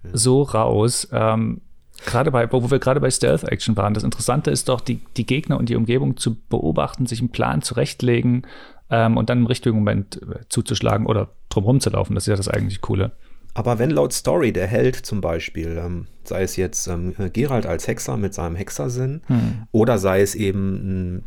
ja. 0.05 0.11
so 0.13 0.43
raus. 0.43 1.09
Ähm, 1.13 1.63
gerade 2.07 2.31
bei, 2.31 2.51
wo 2.53 2.71
wir 2.71 2.79
gerade 2.79 3.01
bei 3.01 3.11
Stealth 3.11 3.45
Action 3.45 3.77
waren. 3.77 3.95
Das 3.95 4.05
Interessante 4.05 4.51
ist 4.51 4.69
doch, 4.69 4.81
die, 4.81 5.01
die 5.17 5.27
Gegner 5.27 5.59
und 5.59 5.69
die 5.69 5.77
Umgebung 5.77 6.17
zu 6.17 6.35
beobachten, 6.35 7.07
sich 7.07 7.21
einen 7.21 7.31
Plan 7.31 7.63
zurechtlegen 7.63 8.47
ähm, 8.93 9.17
und 9.17 9.31
dann 9.31 9.39
im 9.39 9.47
richtigen 9.47 9.77
Moment 9.77 10.21
äh, 10.23 10.41
zuzuschlagen 10.49 11.07
oder 11.07 11.31
drumherum 11.49 11.81
zu 11.81 11.91
laufen. 11.91 12.15
Das 12.15 12.25
ist 12.25 12.29
ja 12.29 12.37
das 12.37 12.49
eigentlich 12.49 12.81
Coole. 12.83 13.13
Aber 13.55 13.79
wenn 13.79 13.91
laut 13.91 14.13
Story 14.13 14.53
der 14.53 14.67
Held 14.67 14.97
zum 14.97 15.21
Beispiel, 15.21 15.81
ähm, 15.83 16.07
sei 16.25 16.43
es 16.43 16.57
jetzt 16.57 16.87
ähm, 16.87 17.15
Gerald 17.33 17.67
als 17.67 17.89
Hexer 17.89 18.17
mit 18.17 18.35
seinem 18.35 18.55
Hexersinn 18.55 19.23
hm. 19.27 19.67
oder 19.73 19.99
sei 19.99 20.21
es 20.21 20.35
eben 20.35 21.23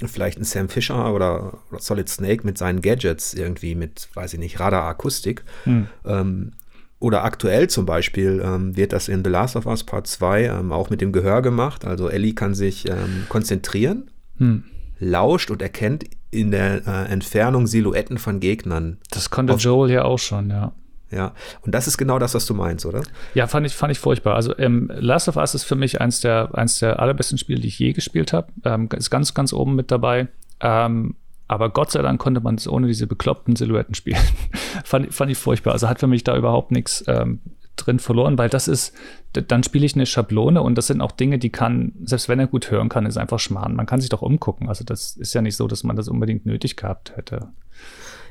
ein, 0.00 0.08
vielleicht 0.08 0.38
ein 0.38 0.44
Sam 0.44 0.68
Fisher 0.68 1.12
oder, 1.12 1.58
oder, 1.70 1.80
Solid 1.80 2.08
Snake 2.08 2.46
mit 2.46 2.56
seinen 2.56 2.80
Gadgets 2.82 3.34
irgendwie 3.34 3.74
mit, 3.74 4.08
weiß 4.14 4.34
ich 4.34 4.40
nicht, 4.40 4.58
Radar-Akustik. 4.58 5.44
Hm. 5.64 5.88
Ähm, 6.04 6.52
oder 7.00 7.22
aktuell 7.22 7.68
zum 7.68 7.86
Beispiel 7.86 8.42
ähm, 8.44 8.76
wird 8.76 8.92
das 8.92 9.08
in 9.08 9.22
The 9.22 9.30
Last 9.30 9.54
of 9.54 9.66
Us 9.66 9.84
Part 9.84 10.08
2 10.08 10.44
ähm, 10.46 10.72
auch 10.72 10.90
mit 10.90 11.00
dem 11.00 11.12
Gehör 11.12 11.42
gemacht. 11.42 11.84
Also 11.84 12.08
Ellie 12.08 12.34
kann 12.34 12.54
sich 12.54 12.88
ähm, 12.88 13.26
konzentrieren, 13.28 14.10
hm. 14.38 14.64
Lauscht 14.98 15.50
und 15.50 15.62
erkennt 15.62 16.04
in 16.30 16.50
der 16.50 16.86
äh, 16.86 17.12
Entfernung 17.12 17.66
Silhouetten 17.66 18.18
von 18.18 18.40
Gegnern. 18.40 18.98
Das 19.10 19.30
konnte 19.30 19.54
Auf, 19.54 19.60
Joel 19.60 19.90
ja 19.90 20.04
auch 20.04 20.18
schon, 20.18 20.50
ja. 20.50 20.72
Ja, 21.10 21.32
und 21.62 21.74
das 21.74 21.86
ist 21.86 21.96
genau 21.96 22.18
das, 22.18 22.34
was 22.34 22.44
du 22.44 22.52
meinst, 22.52 22.84
oder? 22.84 23.02
Ja, 23.32 23.46
fand 23.46 23.66
ich, 23.66 23.74
fand 23.74 23.92
ich 23.92 23.98
furchtbar. 23.98 24.34
Also 24.34 24.56
ähm, 24.58 24.90
Last 24.94 25.28
of 25.28 25.36
Us 25.36 25.54
ist 25.54 25.64
für 25.64 25.74
mich 25.74 26.02
eins 26.02 26.20
der, 26.20 26.50
eins 26.52 26.80
der 26.80 27.00
allerbesten 27.00 27.38
Spiele, 27.38 27.60
die 27.60 27.68
ich 27.68 27.78
je 27.78 27.92
gespielt 27.92 28.34
habe. 28.34 28.48
Ähm, 28.64 28.90
ist 28.94 29.08
ganz, 29.08 29.32
ganz 29.32 29.54
oben 29.54 29.74
mit 29.74 29.90
dabei. 29.90 30.28
Ähm, 30.60 31.14
aber 31.46 31.70
Gott 31.70 31.90
sei 31.92 32.02
Dank 32.02 32.20
konnte 32.20 32.42
man 32.42 32.56
es 32.56 32.68
ohne 32.68 32.88
diese 32.88 33.06
bekloppten 33.06 33.56
Silhouetten 33.56 33.94
spielen. 33.94 34.20
fand, 34.84 35.14
fand 35.14 35.30
ich 35.30 35.38
furchtbar. 35.38 35.72
Also 35.72 35.88
hat 35.88 35.98
für 35.98 36.06
mich 36.06 36.24
da 36.24 36.36
überhaupt 36.36 36.72
nichts 36.72 37.02
ähm, 37.06 37.40
drin 37.86 37.98
verloren, 37.98 38.38
weil 38.38 38.48
das 38.48 38.68
ist, 38.68 38.92
dann 39.32 39.62
spiele 39.62 39.86
ich 39.86 39.94
eine 39.94 40.06
Schablone 40.06 40.62
und 40.62 40.76
das 40.76 40.88
sind 40.88 41.00
auch 41.00 41.12
Dinge, 41.12 41.38
die 41.38 41.50
kann, 41.50 41.92
selbst 42.04 42.28
wenn 42.28 42.38
er 42.38 42.46
gut 42.46 42.70
hören 42.70 42.88
kann, 42.88 43.06
ist 43.06 43.16
einfach 43.16 43.38
Schmarrn. 43.38 43.74
Man 43.74 43.86
kann 43.86 44.00
sich 44.00 44.10
doch 44.10 44.22
umgucken. 44.22 44.68
Also 44.68 44.84
das 44.84 45.16
ist 45.16 45.34
ja 45.34 45.42
nicht 45.42 45.56
so, 45.56 45.66
dass 45.68 45.84
man 45.84 45.96
das 45.96 46.08
unbedingt 46.08 46.46
nötig 46.46 46.76
gehabt 46.76 47.16
hätte. 47.16 47.48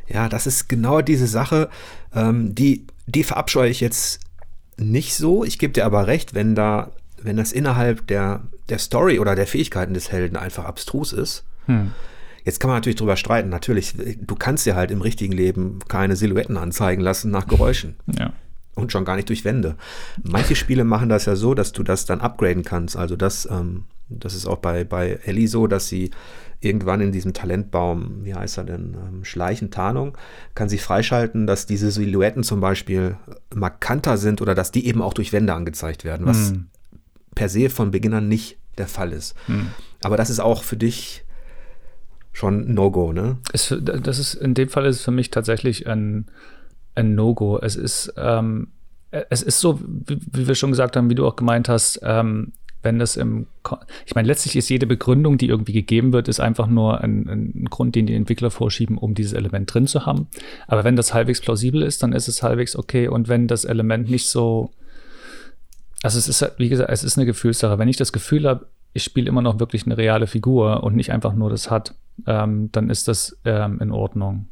Ja, 0.08 0.30
das 0.30 0.48
ist 0.48 0.70
genau 0.70 1.02
diese 1.02 1.28
Sache, 1.28 1.70
ähm, 2.14 2.56
die, 2.56 2.88
die 3.08 3.24
verabscheue 3.24 3.70
ich 3.70 3.82
jetzt 3.82 4.22
nicht 4.78 5.16
so. 5.16 5.44
Ich 5.44 5.60
gebe 5.60 5.74
dir 5.74 5.86
aber 5.86 6.08
recht, 6.08 6.34
wenn 6.34 6.56
da, 6.56 6.92
wenn 7.22 7.38
das 7.38 7.52
innerhalb 7.52 8.08
der, 8.08 8.44
der 8.70 8.80
Story 8.80 9.20
oder 9.20 9.36
der 9.36 9.48
Fähigkeiten 9.48 9.94
des 9.94 10.12
Helden 10.12 10.38
einfach 10.38 10.66
abstrus 10.66 11.14
ist. 11.14 11.44
Hm. 11.66 11.92
Jetzt 12.46 12.62
kann 12.62 12.70
man 12.70 12.78
natürlich 12.78 12.96
drüber 12.96 13.18
streiten. 13.18 13.50
Natürlich, 13.50 13.96
du 13.98 14.36
kannst 14.36 14.66
ja 14.66 14.76
halt 14.76 14.92
im 14.92 15.02
richtigen 15.02 15.34
Leben 15.34 15.80
keine 15.90 16.16
Silhouetten 16.16 16.56
anzeigen 16.56 17.02
lassen 17.02 17.30
nach 17.30 17.46
Geräuschen. 17.46 17.98
Ja. 18.18 18.32
Und 18.78 18.92
schon 18.92 19.06
gar 19.06 19.16
nicht 19.16 19.30
durch 19.30 19.44
Wände. 19.44 19.76
Manche 20.24 20.56
Spiele 20.56 20.84
machen 20.84 21.10
das 21.10 21.26
ja 21.26 21.36
so, 21.36 21.56
dass 21.56 21.72
du 21.72 21.82
das 21.82 22.06
dann 22.06 22.22
upgraden 22.22 22.64
kannst. 22.64 22.96
Also 22.96 23.16
das, 23.16 23.48
ähm, 23.50 23.86
das 24.08 24.36
ist 24.36 24.46
auch 24.46 24.58
bei, 24.58 24.84
bei 24.84 25.20
Ellie 25.26 25.48
so, 25.48 25.66
dass 25.66 25.88
sie 25.88 26.12
irgendwann 26.60 27.02
in 27.02 27.12
diesem 27.12 27.34
Talentbaum, 27.34 28.24
wie 28.24 28.36
heißt 28.36 28.58
er 28.58 28.64
denn, 28.64 28.96
ähm, 28.96 29.26
Schleichen, 29.26 29.72
Tarnung, 29.72 30.16
kann 30.56 30.70
sich 30.70 30.82
freischalten, 30.82 31.48
dass 31.48 31.66
diese 31.66 31.92
Silhouetten 31.92 32.44
zum 32.44 32.62
Beispiel 32.62 33.18
markanter 33.54 34.18
sind 34.18 34.42
oder 34.42 34.56
dass 34.56 34.72
die 34.72 34.88
eben 34.88 35.02
auch 35.02 35.14
durch 35.14 35.34
Wände 35.34 35.54
angezeigt 35.54 36.04
werden, 36.04 36.26
was 36.26 36.50
hm. 36.50 36.68
per 37.36 37.50
se 37.50 37.70
von 37.70 37.92
Beginn 37.92 38.14
an 38.14 38.28
nicht 38.28 38.58
der 38.78 38.88
Fall 38.88 39.12
ist. 39.12 39.36
Hm. 39.48 39.68
Aber 40.04 40.18
das 40.18 40.30
ist 40.30 40.40
auch 40.40 40.64
für 40.64 40.78
dich 40.78 41.26
schon 42.34 42.74
No-Go, 42.74 43.14
ne? 43.14 43.38
Es, 43.52 43.74
das 43.82 44.20
ist, 44.20 44.36
in 44.36 44.54
dem 44.54 44.70
Fall 44.70 44.86
ist 44.86 44.98
es 44.98 45.02
für 45.04 45.12
mich 45.12 45.32
tatsächlich 45.32 45.88
ein, 45.88 46.28
ein 46.98 47.16
No-Go. 47.16 47.60
Es 47.60 47.76
ist, 47.76 48.14
ähm, 48.18 48.70
es 49.12 49.42
ist 49.42 49.60
so, 49.60 49.80
wie, 49.82 50.20
wie, 50.32 50.48
wir 50.48 50.56
schon 50.56 50.72
gesagt 50.72 50.96
haben, 50.96 51.10
wie 51.10 51.16
du 51.16 51.26
auch 51.26 51.36
gemeint 51.36 51.70
hast, 51.70 52.00
ähm, 52.04 52.52
wenn 52.84 53.00
das 53.00 53.18
im, 53.18 53.48
ich 54.06 54.16
meine, 54.16 54.28
letztlich 54.28 54.56
ist 54.56 54.70
jede 54.70 54.88
Begründung, 54.88 55.38
die 55.38 55.48
irgendwie 55.48 55.74
gegeben 55.74 56.14
wird, 56.14 56.28
ist 56.28 56.40
einfach 56.40 56.68
nur 56.68 57.02
ein, 57.02 57.28
ein, 57.28 57.66
Grund, 57.70 57.96
den 57.96 58.06
die 58.06 58.16
Entwickler 58.16 58.52
vorschieben, 58.52 58.98
um 58.98 59.14
dieses 59.14 59.34
Element 59.34 59.74
drin 59.74 59.88
zu 59.88 60.06
haben. 60.06 60.28
Aber 60.68 60.84
wenn 60.84 60.96
das 60.96 61.14
halbwegs 61.14 61.42
plausibel 61.42 61.82
ist, 61.82 62.04
dann 62.04 62.14
ist 62.14 62.28
es 62.28 62.44
halbwegs 62.44 62.76
okay. 62.76 63.08
Und 63.08 63.28
wenn 63.28 63.48
das 63.48 63.66
Element 63.66 64.10
nicht 64.10 64.28
so, 64.28 64.72
also 66.04 66.18
es 66.18 66.28
ist, 66.28 66.54
wie 66.58 66.70
gesagt, 66.70 66.90
es 66.92 67.04
ist 67.04 67.18
eine 67.18 67.26
Gefühlssache. 67.26 67.80
Wenn 67.80 67.90
ich 67.90 67.98
das 67.98 68.14
Gefühl 68.14 68.48
habe, 68.48 68.68
ich 68.94 69.04
spiele 69.04 69.28
immer 69.28 69.42
noch 69.42 69.60
wirklich 69.60 69.86
eine 69.86 69.98
reale 69.98 70.28
Figur 70.28 70.84
und 70.84 70.96
nicht 70.96 71.12
einfach 71.12 71.34
nur 71.34 71.50
das 71.50 71.70
hat, 71.70 71.96
ähm, 72.26 72.72
dann 72.72 72.90
ist 72.90 73.08
das 73.08 73.38
ähm, 73.44 73.80
in 73.82 73.92
Ordnung. 73.92 74.48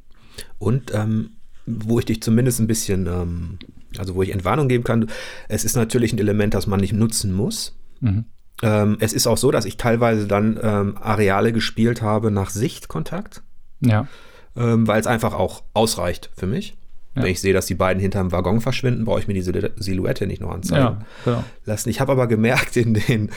Und 0.57 0.93
ähm, 0.93 1.34
wo 1.65 1.99
ich 1.99 2.05
dich 2.05 2.21
zumindest 2.21 2.59
ein 2.59 2.67
bisschen, 2.67 3.07
ähm, 3.07 3.59
also 3.97 4.15
wo 4.15 4.23
ich 4.23 4.31
Entwarnung 4.31 4.67
geben 4.67 4.83
kann, 4.83 5.09
es 5.47 5.65
ist 5.65 5.75
natürlich 5.75 6.13
ein 6.13 6.19
Element, 6.19 6.53
das 6.53 6.67
man 6.67 6.79
nicht 6.79 6.93
nutzen 6.93 7.33
muss. 7.33 7.77
Mhm. 8.01 8.25
Ähm, 8.61 8.97
es 8.99 9.13
ist 9.13 9.27
auch 9.27 9.37
so, 9.37 9.51
dass 9.51 9.65
ich 9.65 9.77
teilweise 9.77 10.27
dann 10.27 10.59
ähm, 10.61 10.97
Areale 10.97 11.51
gespielt 11.51 12.01
habe 12.01 12.31
nach 12.31 12.49
Sichtkontakt. 12.49 13.43
Ja. 13.81 14.07
weil 14.55 15.01
es 15.01 15.05
einfach 15.05 15.33
auch 15.33 15.63
ausreicht 15.73 16.31
für 16.37 16.47
mich. 16.47 16.77
Ja. 17.15 17.23
Wenn 17.23 17.31
ich 17.31 17.39
sehe, 17.39 17.53
dass 17.53 17.65
die 17.65 17.75
beiden 17.75 18.01
hinterm 18.01 18.31
Waggon 18.31 18.59
verschwinden, 18.59 19.05
brauche 19.05 19.21
ich 19.21 19.27
mir 19.27 19.33
diese 19.33 19.71
Silhouette 19.77 20.27
nicht 20.27 20.41
noch 20.41 20.51
anzeigen 20.51 20.83
ja, 20.83 21.01
genau. 21.23 21.43
lassen. 21.63 21.89
Ich 21.89 22.01
habe 22.01 22.11
aber 22.11 22.27
gemerkt, 22.27 22.75
in 22.75 22.93
den, 22.93 23.29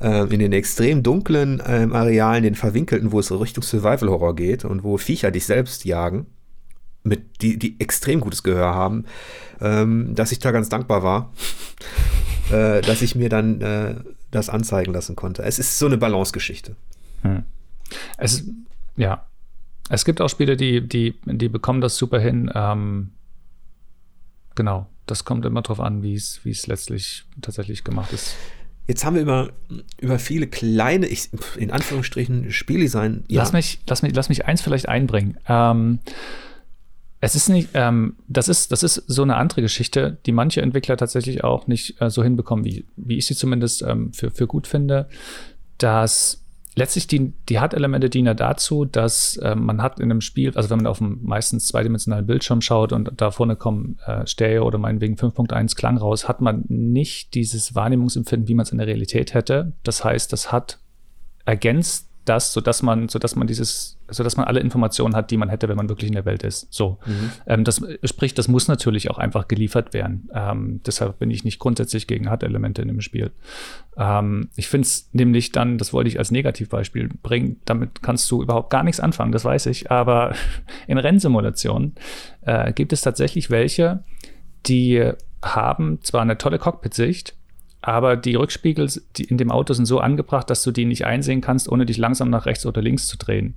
äh, 0.00 0.24
in 0.32 0.40
den 0.40 0.52
extrem 0.52 1.02
dunklen 1.02 1.60
äh, 1.60 1.88
Arealen, 1.92 2.42
den 2.42 2.56
verwinkelten, 2.56 3.12
wo 3.12 3.20
es 3.20 3.30
Richtung 3.30 3.62
Survival 3.62 4.08
Horror 4.08 4.34
geht 4.34 4.64
und 4.64 4.82
wo 4.82 4.96
Viecher 4.96 5.30
dich 5.30 5.46
selbst 5.46 5.84
jagen, 5.84 6.26
mit 7.02 7.42
die, 7.42 7.58
die 7.58 7.80
extrem 7.80 8.20
gutes 8.20 8.42
Gehör 8.42 8.74
haben, 8.74 9.04
ähm, 9.60 10.14
dass 10.14 10.32
ich 10.32 10.38
da 10.38 10.50
ganz 10.50 10.68
dankbar 10.68 11.02
war, 11.02 11.32
äh, 12.52 12.80
dass 12.82 13.02
ich 13.02 13.14
mir 13.14 13.28
dann 13.28 13.60
äh, 13.60 13.94
das 14.30 14.48
anzeigen 14.48 14.92
lassen 14.92 15.16
konnte. 15.16 15.42
Es 15.42 15.58
ist 15.58 15.78
so 15.78 15.86
eine 15.86 15.98
Balance-Geschichte. 15.98 16.76
Hm. 17.22 17.44
Es, 18.18 18.44
ja, 18.96 19.26
es 19.88 20.04
gibt 20.04 20.20
auch 20.20 20.28
Spiele, 20.28 20.56
die, 20.56 20.86
die, 20.86 21.14
die 21.24 21.48
bekommen 21.48 21.80
das 21.80 21.96
super 21.96 22.20
hin, 22.20 22.50
ähm, 22.54 23.10
genau, 24.54 24.86
das 25.06 25.24
kommt 25.24 25.44
immer 25.44 25.62
darauf 25.62 25.80
an, 25.80 26.02
wie 26.02 26.14
es 26.14 26.66
letztlich 26.66 27.24
tatsächlich 27.40 27.82
gemacht 27.82 28.12
ist. 28.12 28.36
Jetzt 28.86 29.04
haben 29.04 29.14
wir 29.14 29.22
über, 29.22 29.50
über 30.00 30.18
viele 30.18 30.46
kleine, 30.46 31.06
ich, 31.06 31.30
in 31.56 31.70
Anführungsstrichen, 31.70 32.50
Spieldesign. 32.50 33.24
Ja. 33.28 33.42
Lass, 33.42 33.52
mich, 33.52 33.80
lass, 33.86 34.02
mich, 34.02 34.14
lass 34.14 34.28
mich 34.28 34.46
eins 34.46 34.62
vielleicht 34.62 34.88
einbringen. 34.88 35.38
Ähm, 35.48 36.00
es 37.20 37.34
ist 37.34 37.48
nicht, 37.48 37.70
ähm, 37.74 38.16
das 38.28 38.48
ist, 38.48 38.72
das 38.72 38.82
ist 38.82 38.94
so 39.06 39.22
eine 39.22 39.36
andere 39.36 39.60
Geschichte, 39.60 40.18
die 40.24 40.32
manche 40.32 40.62
Entwickler 40.62 40.96
tatsächlich 40.96 41.44
auch 41.44 41.66
nicht 41.66 42.00
äh, 42.00 42.08
so 42.08 42.22
hinbekommen, 42.22 42.64
wie, 42.64 42.86
wie 42.96 43.18
ich 43.18 43.26
sie 43.26 43.34
zumindest 43.34 43.82
ähm, 43.82 44.12
für, 44.12 44.30
für 44.30 44.46
gut 44.46 44.66
finde, 44.66 45.08
dass 45.76 46.42
letztlich 46.74 47.06
die, 47.06 47.34
die 47.48 47.60
Hard-Elemente 47.60 48.08
dienen 48.08 48.26
ja 48.26 48.34
dazu, 48.34 48.86
dass 48.86 49.36
äh, 49.36 49.54
man 49.54 49.82
hat 49.82 50.00
in 50.00 50.10
einem 50.10 50.22
Spiel, 50.22 50.52
also 50.54 50.70
wenn 50.70 50.78
man 50.78 50.86
auf 50.86 51.02
einem 51.02 51.18
meistens 51.22 51.66
zweidimensionalen 51.66 52.26
Bildschirm 52.26 52.62
schaut 52.62 52.92
und 52.92 53.10
da 53.16 53.30
vorne 53.30 53.56
kommen 53.56 53.98
äh, 54.06 54.26
Stereo 54.26 54.64
oder 54.64 54.78
meinetwegen 54.78 55.16
5.1 55.16 55.76
Klang 55.76 55.98
raus, 55.98 56.26
hat 56.26 56.40
man 56.40 56.64
nicht 56.68 57.34
dieses 57.34 57.74
Wahrnehmungsempfinden, 57.74 58.48
wie 58.48 58.54
man 58.54 58.64
es 58.64 58.72
in 58.72 58.78
der 58.78 58.86
Realität 58.86 59.34
hätte. 59.34 59.72
Das 59.82 60.04
heißt, 60.04 60.32
das 60.32 60.52
hat 60.52 60.78
ergänzt 61.44 62.09
das, 62.30 62.52
sodass 62.52 62.82
man, 62.82 63.08
sodass 63.08 63.34
man 63.34 63.48
dieses, 63.48 63.98
sodass 64.08 64.36
man 64.36 64.46
alle 64.46 64.60
Informationen 64.60 65.16
hat, 65.16 65.32
die 65.32 65.36
man 65.36 65.48
hätte, 65.48 65.68
wenn 65.68 65.76
man 65.76 65.88
wirklich 65.88 66.06
in 66.06 66.14
der 66.14 66.24
Welt 66.24 66.44
ist. 66.44 66.72
So. 66.72 66.98
Mhm. 67.04 67.30
Ähm, 67.44 67.64
das 67.64 67.82
sprich, 68.04 68.34
das 68.34 68.46
muss 68.46 68.68
natürlich 68.68 69.10
auch 69.10 69.18
einfach 69.18 69.48
geliefert 69.48 69.92
werden. 69.92 70.30
Ähm, 70.32 70.80
deshalb 70.86 71.18
bin 71.18 71.32
ich 71.32 71.42
nicht 71.42 71.58
grundsätzlich 71.58 72.06
gegen 72.06 72.30
HUD-Elemente 72.30 72.82
in 72.82 72.88
dem 72.88 73.00
Spiel. 73.00 73.32
Ähm, 73.96 74.48
ich 74.54 74.68
finde 74.68 74.86
es 74.86 75.10
nämlich 75.12 75.50
dann, 75.50 75.76
das 75.76 75.92
wollte 75.92 76.08
ich 76.08 76.20
als 76.20 76.30
Negativbeispiel 76.30 77.08
bringen, 77.20 77.60
damit 77.64 78.00
kannst 78.00 78.30
du 78.30 78.42
überhaupt 78.42 78.70
gar 78.70 78.84
nichts 78.84 79.00
anfangen, 79.00 79.32
das 79.32 79.44
weiß 79.44 79.66
ich. 79.66 79.90
Aber 79.90 80.32
in 80.86 80.98
Rennsimulationen 80.98 81.96
äh, 82.42 82.72
gibt 82.72 82.92
es 82.92 83.00
tatsächlich 83.00 83.50
welche, 83.50 84.04
die 84.66 85.10
haben 85.42 85.98
zwar 86.02 86.22
eine 86.22 86.38
tolle 86.38 86.60
Cockpit-Sicht, 86.60 87.34
aber 87.82 88.16
die 88.16 88.34
Rückspiegel 88.34 88.90
in 89.18 89.38
dem 89.38 89.50
Auto 89.50 89.72
sind 89.72 89.86
so 89.86 90.00
angebracht, 90.00 90.50
dass 90.50 90.62
du 90.62 90.70
die 90.70 90.84
nicht 90.84 91.06
einsehen 91.06 91.40
kannst, 91.40 91.70
ohne 91.70 91.86
dich 91.86 91.96
langsam 91.96 92.30
nach 92.30 92.46
rechts 92.46 92.66
oder 92.66 92.82
links 92.82 93.06
zu 93.06 93.16
drehen. 93.16 93.54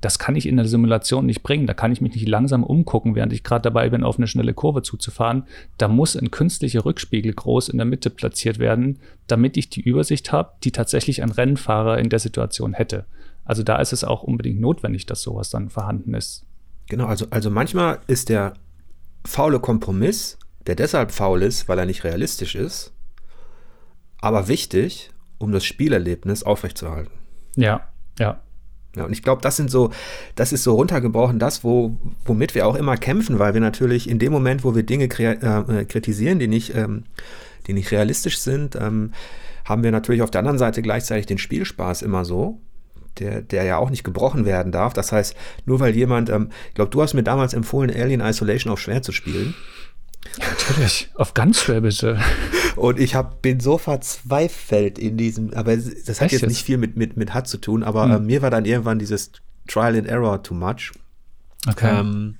Das 0.00 0.18
kann 0.18 0.36
ich 0.36 0.46
in 0.46 0.56
der 0.56 0.66
Simulation 0.66 1.24
nicht 1.26 1.42
bringen. 1.42 1.66
Da 1.66 1.74
kann 1.74 1.90
ich 1.90 2.00
mich 2.00 2.14
nicht 2.14 2.28
langsam 2.28 2.64
umgucken, 2.64 3.14
während 3.14 3.32
ich 3.32 3.42
gerade 3.42 3.62
dabei 3.62 3.88
bin, 3.88 4.04
auf 4.04 4.18
eine 4.18 4.26
schnelle 4.26 4.52
Kurve 4.52 4.82
zuzufahren. 4.82 5.44
Da 5.78 5.88
muss 5.88 6.16
ein 6.16 6.30
künstlicher 6.30 6.84
Rückspiegel 6.84 7.32
groß 7.32 7.70
in 7.70 7.78
der 7.78 7.86
Mitte 7.86 8.10
platziert 8.10 8.58
werden, 8.58 8.98
damit 9.26 9.56
ich 9.56 9.70
die 9.70 9.80
Übersicht 9.80 10.32
habe, 10.32 10.52
die 10.64 10.70
tatsächlich 10.70 11.22
ein 11.22 11.30
Rennfahrer 11.30 11.98
in 11.98 12.10
der 12.10 12.18
Situation 12.18 12.74
hätte. 12.74 13.06
Also 13.44 13.62
da 13.62 13.76
ist 13.80 13.92
es 13.92 14.04
auch 14.04 14.22
unbedingt 14.22 14.60
notwendig, 14.60 15.06
dass 15.06 15.22
sowas 15.22 15.50
dann 15.50 15.70
vorhanden 15.70 16.14
ist. 16.14 16.44
Genau, 16.88 17.06
also, 17.06 17.26
also 17.30 17.50
manchmal 17.50 18.00
ist 18.06 18.28
der 18.28 18.54
faule 19.24 19.60
Kompromiss, 19.60 20.38
der 20.66 20.74
deshalb 20.74 21.10
faul 21.10 21.42
ist, 21.42 21.68
weil 21.68 21.78
er 21.78 21.86
nicht 21.86 22.04
realistisch 22.04 22.54
ist, 22.54 22.92
aber 24.26 24.48
wichtig, 24.48 25.10
um 25.38 25.52
das 25.52 25.64
Spielerlebnis 25.64 26.42
aufrechtzuerhalten. 26.42 27.12
Ja, 27.56 27.88
ja. 28.18 28.40
Ja, 28.96 29.04
und 29.04 29.12
ich 29.12 29.22
glaube, 29.22 29.42
das 29.42 29.56
sind 29.56 29.70
so, 29.70 29.90
das 30.36 30.52
ist 30.54 30.62
so 30.62 30.74
runtergebrochen, 30.74 31.38
das, 31.38 31.62
wo, 31.62 31.98
womit 32.24 32.54
wir 32.54 32.66
auch 32.66 32.76
immer 32.76 32.96
kämpfen, 32.96 33.38
weil 33.38 33.52
wir 33.52 33.60
natürlich 33.60 34.08
in 34.08 34.18
dem 34.18 34.32
Moment, 34.32 34.64
wo 34.64 34.74
wir 34.74 34.84
Dinge 34.84 35.04
äh, 35.04 35.84
kritisieren, 35.84 36.38
die 36.38 36.48
nicht, 36.48 36.74
ähm, 36.74 37.04
die 37.66 37.74
nicht 37.74 37.90
realistisch 37.90 38.38
sind, 38.38 38.74
ähm, 38.74 39.12
haben 39.66 39.82
wir 39.82 39.92
natürlich 39.92 40.22
auf 40.22 40.30
der 40.30 40.38
anderen 40.38 40.58
Seite 40.58 40.80
gleichzeitig 40.80 41.26
den 41.26 41.36
Spielspaß 41.36 42.00
immer 42.00 42.24
so, 42.24 42.62
der, 43.18 43.42
der 43.42 43.64
ja 43.64 43.76
auch 43.76 43.90
nicht 43.90 44.02
gebrochen 44.02 44.46
werden 44.46 44.72
darf. 44.72 44.94
Das 44.94 45.12
heißt, 45.12 45.36
nur 45.66 45.78
weil 45.78 45.94
jemand, 45.94 46.30
ähm, 46.30 46.48
ich 46.68 46.74
glaube, 46.74 46.90
du 46.90 47.02
hast 47.02 47.12
mir 47.12 47.22
damals 47.22 47.52
empfohlen, 47.52 47.90
Alien 47.94 48.22
Isolation 48.22 48.72
auf 48.72 48.80
schwer 48.80 49.02
zu 49.02 49.12
spielen. 49.12 49.54
Natürlich, 50.38 51.10
auf 51.14 51.34
ganz 51.34 51.60
schwer 51.60 51.82
bitte. 51.82 52.18
Und 52.76 53.00
ich 53.00 53.14
hab, 53.14 53.42
bin 53.42 53.60
so 53.60 53.78
verzweifelt 53.78 54.98
in 54.98 55.16
diesem, 55.16 55.52
aber 55.54 55.76
das 55.76 56.20
hat 56.20 56.32
Echt 56.32 56.42
jetzt 56.42 56.46
nicht 56.46 56.64
viel 56.64 56.78
mit, 56.78 56.96
mit, 56.96 57.16
mit 57.16 57.34
HUD 57.34 57.46
zu 57.46 57.58
tun, 57.58 57.82
aber 57.82 58.04
hm. 58.04 58.12
äh, 58.12 58.20
mir 58.20 58.42
war 58.42 58.50
dann 58.50 58.64
irgendwann 58.64 58.98
dieses 58.98 59.32
Trial 59.66 59.96
and 59.96 60.06
Error 60.06 60.42
too 60.42 60.54
much. 60.54 60.92
Okay. 61.68 62.00
Ähm, 62.00 62.36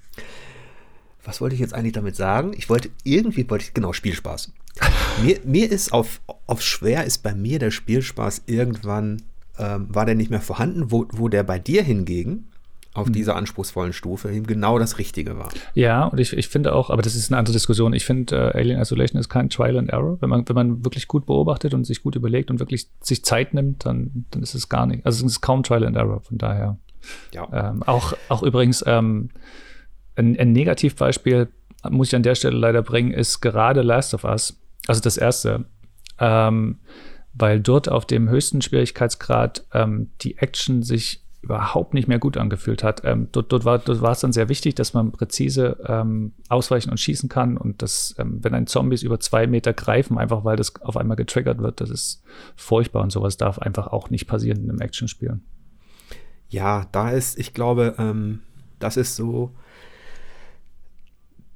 was 1.25 1.41
wollte 1.41 1.55
ich 1.55 1.61
jetzt 1.61 1.75
eigentlich 1.75 1.95
damit 1.95 2.17
sagen? 2.17 2.53
Ich 2.57 2.69
wollte 2.69 2.91
irgendwie, 3.03 3.49
wollte 3.51 3.65
ich, 3.65 3.75
genau, 3.75 3.93
Spielspaß. 3.93 4.53
mir, 5.25 5.41
mir 5.45 5.71
ist 5.71 5.93
auf, 5.93 6.21
auf 6.47 6.63
schwer 6.63 7.05
ist 7.05 7.19
bei 7.19 7.35
mir 7.35 7.59
der 7.59 7.71
Spielspaß 7.71 8.43
irgendwann, 8.47 9.23
ähm, 9.59 9.89
war 9.89 10.07
der 10.07 10.15
nicht 10.15 10.31
mehr 10.31 10.41
vorhanden, 10.41 10.91
wo, 10.93 11.07
wo 11.13 11.29
der 11.29 11.43
bei 11.43 11.59
dir 11.59 11.83
hingegen 11.83 12.49
auf 12.97 13.09
mhm. 13.09 13.13
dieser 13.13 13.37
anspruchsvollen 13.37 13.93
Stufe 13.93 14.31
eben 14.31 14.47
genau 14.47 14.79
das 14.79 14.99
Richtige 14.99 15.39
war. 15.39 15.49
Ja, 15.75 16.05
und 16.07 16.19
ich, 16.19 16.33
ich 16.33 16.49
finde 16.49 16.75
auch, 16.75 16.91
aber 16.91 17.03
das 17.03 17.15
ist 17.15 17.31
eine 17.31 17.39
andere 17.39 17.53
Diskussion. 17.53 17.93
Ich 17.93 18.05
finde, 18.05 18.37
äh, 18.37 18.59
Alien 18.59 18.81
Isolation 18.81 19.21
ist 19.21 19.29
kein 19.29 19.51
Trial 19.51 19.79
and 19.79 19.91
Error. 19.91 20.21
Wenn 20.21 20.31
man, 20.31 20.49
wenn 20.49 20.55
man 20.55 20.85
wirklich 20.85 21.09
gut 21.09 21.27
beobachtet 21.27 21.75
und 21.75 21.85
sich 21.85 22.03
gut 22.03 22.17
überlegt 22.17 22.51
und 22.51 22.59
wirklich 22.61 22.89
sich 23.01 23.25
Zeit 23.25 23.55
nimmt, 23.55 23.85
dann, 23.87 24.27
dann 24.31 24.43
ist 24.43 24.55
es 24.55 24.69
gar 24.69 24.87
nicht. 24.87 25.05
Also 25.05 25.25
es 25.25 25.33
ist 25.33 25.41
kaum 25.41 25.63
Trial 25.63 25.85
and 25.85 25.97
Error, 25.97 26.21
von 26.21 26.39
daher. 26.39 26.79
Ja. 27.33 27.71
Ähm, 27.71 27.83
auch, 27.83 28.15
auch 28.29 28.43
übrigens 28.43 28.83
ähm, 28.87 29.31
ein, 30.17 30.39
ein 30.39 30.53
Negativbeispiel, 30.53 31.49
muss 31.89 32.09
ich 32.09 32.17
an 32.17 32.23
der 32.23 32.35
Stelle 32.35 32.57
leider 32.57 32.83
bringen, 32.83 33.13
ist 33.13 33.41
gerade 33.41 33.83
Last 33.83 34.15
of 34.15 34.25
Us. 34.25 34.59
Also 34.87 35.01
das 35.01 35.17
erste. 35.17 35.67
Ähm, 36.19 36.79
weil 37.39 37.61
dort 37.61 37.89
auf 37.89 38.07
dem 38.07 38.29
höchsten 38.31 38.63
Schwierigkeitsgrad 38.63 39.67
ähm, 39.73 40.11
die 40.23 40.39
Action 40.39 40.83
sich 40.83 41.23
überhaupt 41.43 41.95
nicht 41.95 42.09
mehr 42.09 42.19
gut 42.19 42.37
angefühlt 42.37 42.83
hat. 42.83 43.03
Ähm, 43.05 43.29
dort, 43.33 43.53
dort, 43.53 43.65
war, 43.65 43.79
dort 43.79 44.01
war 44.01 44.13
es 44.13 44.21
dann 44.21 44.33
sehr 44.33 44.49
wichtig, 44.49 44.75
dass 44.75 44.95
man 44.95 45.13
präzise 45.13 45.77
ähm, 45.87 46.33
ausweichen 46.49 46.91
und 46.91 46.99
schießen 46.99 47.29
kann 47.29 47.57
und 47.57 47.83
dass, 47.83 48.15
ähm, 48.19 48.43
wenn 48.43 48.55
ein 48.55 48.67
Zombies 48.67 49.03
über 49.03 49.21
zwei 49.21 49.47
Meter 49.47 49.73
greifen, 49.73 50.19
einfach 50.19 50.45
weil 50.45 50.57
das 50.57 50.75
auf 50.83 50.97
einmal 50.97 51.17
getriggert 51.17 51.59
wird, 51.59 51.81
das 51.81 51.91
ist 51.91 52.23
furchtbar 52.57 53.03
und 53.03 53.11
sowas 53.11 53.37
darf 53.37 53.59
einfach 53.59 53.89
auch 53.89 54.11
nicht 54.11 54.27
passieren 54.27 54.65
in 54.65 54.71
einem 54.71 54.81
Actionspiel. 54.81 55.41
Ja, 56.49 56.87
da 56.93 57.11
ist, 57.11 57.39
ich 57.39 57.55
glaube, 57.55 57.95
ähm, 57.99 58.41
das 58.79 58.97
ist 58.97 59.17
so, 59.17 59.55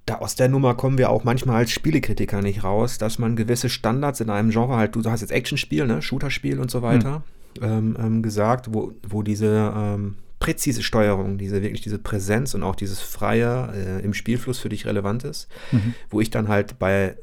da 0.06 0.16
aus 0.16 0.34
der 0.34 0.48
Nummer 0.48 0.74
kommen 0.74 0.98
wir 0.98 1.10
auch 1.10 1.24
manchmal 1.24 1.56
als 1.56 1.70
Spielekritiker 1.70 2.42
nicht 2.42 2.64
raus, 2.64 2.98
dass 2.98 3.18
man 3.18 3.36
gewisse 3.36 3.68
Standards 3.68 4.20
in 4.20 4.30
einem 4.30 4.50
Genre 4.50 4.76
halt, 4.76 4.96
du 4.96 5.04
hast 5.10 5.20
jetzt 5.20 5.30
Actionspiel, 5.30 5.86
ne, 5.86 6.02
Shooterspiel 6.02 6.58
und 6.58 6.70
so 6.70 6.82
weiter, 6.82 7.16
hm. 7.16 7.22
Ähm, 7.60 7.96
ähm, 7.98 8.22
gesagt, 8.22 8.72
wo, 8.72 8.92
wo 9.08 9.22
diese 9.22 9.72
ähm, 9.76 10.16
präzise 10.38 10.82
Steuerung, 10.82 11.38
diese 11.38 11.62
wirklich 11.62 11.82
diese 11.82 11.98
Präsenz 11.98 12.54
und 12.54 12.62
auch 12.62 12.74
dieses 12.74 13.00
Freie 13.00 13.72
äh, 13.74 14.04
im 14.04 14.14
Spielfluss 14.14 14.58
für 14.58 14.68
dich 14.70 14.86
relevant 14.86 15.24
ist, 15.24 15.48
mhm. 15.70 15.94
wo 16.08 16.20
ich 16.20 16.30
dann 16.30 16.48
halt 16.48 16.78
bei 16.78 17.16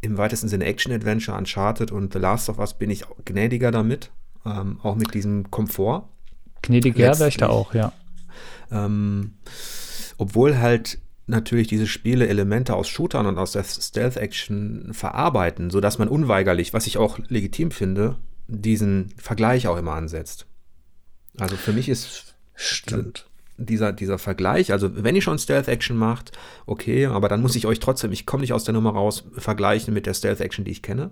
im 0.00 0.16
weitesten 0.16 0.48
Sinne 0.48 0.64
Action-Adventure, 0.64 1.36
Uncharted 1.36 1.90
und 1.90 2.12
The 2.12 2.20
Last 2.20 2.48
of 2.48 2.58
Us 2.58 2.74
bin 2.74 2.88
ich 2.90 3.04
gnädiger 3.24 3.72
damit, 3.72 4.12
ähm, 4.46 4.78
auch 4.82 4.94
mit 4.94 5.12
diesem 5.12 5.50
Komfort. 5.50 6.08
Gnädiger 6.62 7.18
wäre 7.18 7.28
ich 7.28 7.36
da 7.36 7.48
auch, 7.48 7.74
ja. 7.74 7.92
Ähm, 8.70 9.34
obwohl 10.16 10.58
halt 10.58 10.98
natürlich 11.26 11.66
diese 11.68 11.86
Spiele 11.86 12.28
Elemente 12.28 12.74
aus 12.74 12.88
Shootern 12.88 13.26
und 13.26 13.38
aus 13.38 13.52
der 13.52 13.64
Stealth-Action 13.64 14.90
verarbeiten, 14.92 15.70
sodass 15.70 15.98
man 15.98 16.08
unweigerlich, 16.08 16.72
was 16.72 16.86
ich 16.86 16.96
auch 16.96 17.18
legitim 17.28 17.70
finde, 17.70 18.16
diesen 18.48 19.14
Vergleich 19.16 19.68
auch 19.68 19.76
immer 19.76 19.92
ansetzt. 19.92 20.46
Also 21.38 21.56
für 21.56 21.72
mich 21.72 21.88
ist 21.88 22.34
Stimmt 22.54 23.28
dieser, 23.58 23.92
dieser 23.92 24.18
Vergleich, 24.18 24.72
also 24.72 25.02
wenn 25.02 25.16
ihr 25.16 25.22
schon 25.22 25.38
Stealth-Action 25.38 25.96
macht, 25.96 26.32
okay, 26.66 27.06
aber 27.06 27.28
dann 27.28 27.42
muss 27.42 27.56
ich 27.56 27.66
euch 27.66 27.80
trotzdem, 27.80 28.12
ich 28.12 28.24
komme 28.24 28.42
nicht 28.42 28.52
aus 28.52 28.64
der 28.64 28.72
Nummer 28.72 28.92
raus, 28.92 29.24
vergleichen 29.36 29.92
mit 29.92 30.06
der 30.06 30.14
Stealth-Action, 30.14 30.64
die 30.64 30.70
ich 30.70 30.82
kenne. 30.82 31.10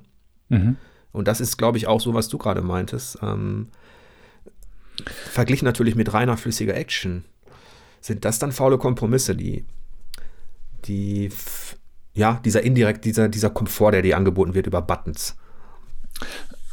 Mhm. 0.48 0.76
Und 1.12 1.28
das 1.28 1.40
ist, 1.40 1.56
glaube 1.56 1.76
ich, 1.78 1.88
auch 1.88 2.00
so, 2.00 2.14
was 2.14 2.28
du 2.28 2.38
gerade 2.38 2.62
meintest. 2.62 3.18
Ähm, 3.20 3.68
verglichen 5.04 5.66
natürlich 5.66 5.96
mit 5.96 6.12
reiner 6.12 6.36
flüssiger 6.36 6.76
Action. 6.76 7.24
Sind 8.00 8.24
das 8.24 8.38
dann 8.38 8.52
faule 8.52 8.78
Kompromisse, 8.78 9.34
die, 9.34 9.64
die, 10.84 11.30
ja, 12.14 12.40
dieser 12.44 12.62
indirekt, 12.62 13.04
dieser, 13.04 13.28
dieser 13.28 13.50
Komfort, 13.50 13.90
der 13.90 14.02
dir 14.02 14.16
angeboten 14.16 14.54
wird 14.54 14.68
über 14.68 14.82
Buttons? 14.82 15.36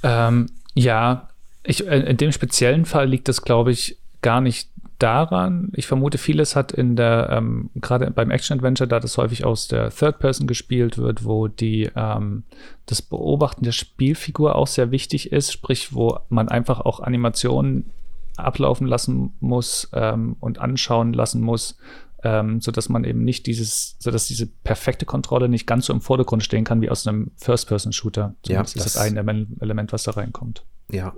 Ähm, 0.03 0.47
ja, 0.75 1.29
ich, 1.63 1.85
in 1.85 2.17
dem 2.17 2.31
speziellen 2.31 2.85
Fall 2.85 3.07
liegt 3.07 3.27
das, 3.27 3.41
glaube 3.41 3.71
ich, 3.71 3.97
gar 4.21 4.41
nicht 4.41 4.69
daran. 4.99 5.69
Ich 5.75 5.87
vermute, 5.87 6.17
vieles 6.17 6.55
hat 6.55 6.71
in 6.71 6.95
der, 6.95 7.29
ähm, 7.31 7.69
gerade 7.75 8.09
beim 8.11 8.31
Action-Adventure, 8.31 8.87
da 8.87 8.99
das 8.99 9.17
häufig 9.17 9.43
aus 9.43 9.67
der 9.67 9.89
Third 9.89 10.19
Person 10.19 10.47
gespielt 10.47 10.97
wird, 10.97 11.25
wo 11.25 11.47
die, 11.47 11.89
ähm, 11.95 12.43
das 12.85 13.01
Beobachten 13.01 13.63
der 13.63 13.71
Spielfigur 13.71 14.55
auch 14.55 14.67
sehr 14.67 14.91
wichtig 14.91 15.31
ist, 15.31 15.51
sprich, 15.51 15.93
wo 15.93 16.19
man 16.29 16.47
einfach 16.47 16.79
auch 16.79 16.99
Animationen 16.99 17.89
ablaufen 18.37 18.87
lassen 18.87 19.33
muss 19.39 19.89
ähm, 19.93 20.35
und 20.39 20.59
anschauen 20.59 21.13
lassen 21.13 21.41
muss, 21.41 21.77
ähm, 22.23 22.61
so 22.61 22.71
dass 22.71 22.89
man 22.89 23.03
eben 23.03 23.23
nicht 23.23 23.45
dieses, 23.45 23.95
so 23.99 24.09
dass 24.11 24.27
diese 24.27 24.47
perfekte 24.47 25.05
Kontrolle 25.05 25.49
nicht 25.49 25.67
ganz 25.67 25.87
so 25.87 25.93
im 25.93 26.01
Vordergrund 26.01 26.43
stehen 26.43 26.63
kann 26.63 26.81
wie 26.81 26.89
aus 26.89 27.05
einem 27.05 27.31
First-Person-Shooter. 27.37 28.35
Ja, 28.45 28.61
das 28.61 28.75
ist 28.75 28.85
das 28.85 28.97
ein 28.97 29.17
Element, 29.17 29.93
was 29.93 30.03
da 30.03 30.11
reinkommt. 30.11 30.65
Ja, 30.91 31.13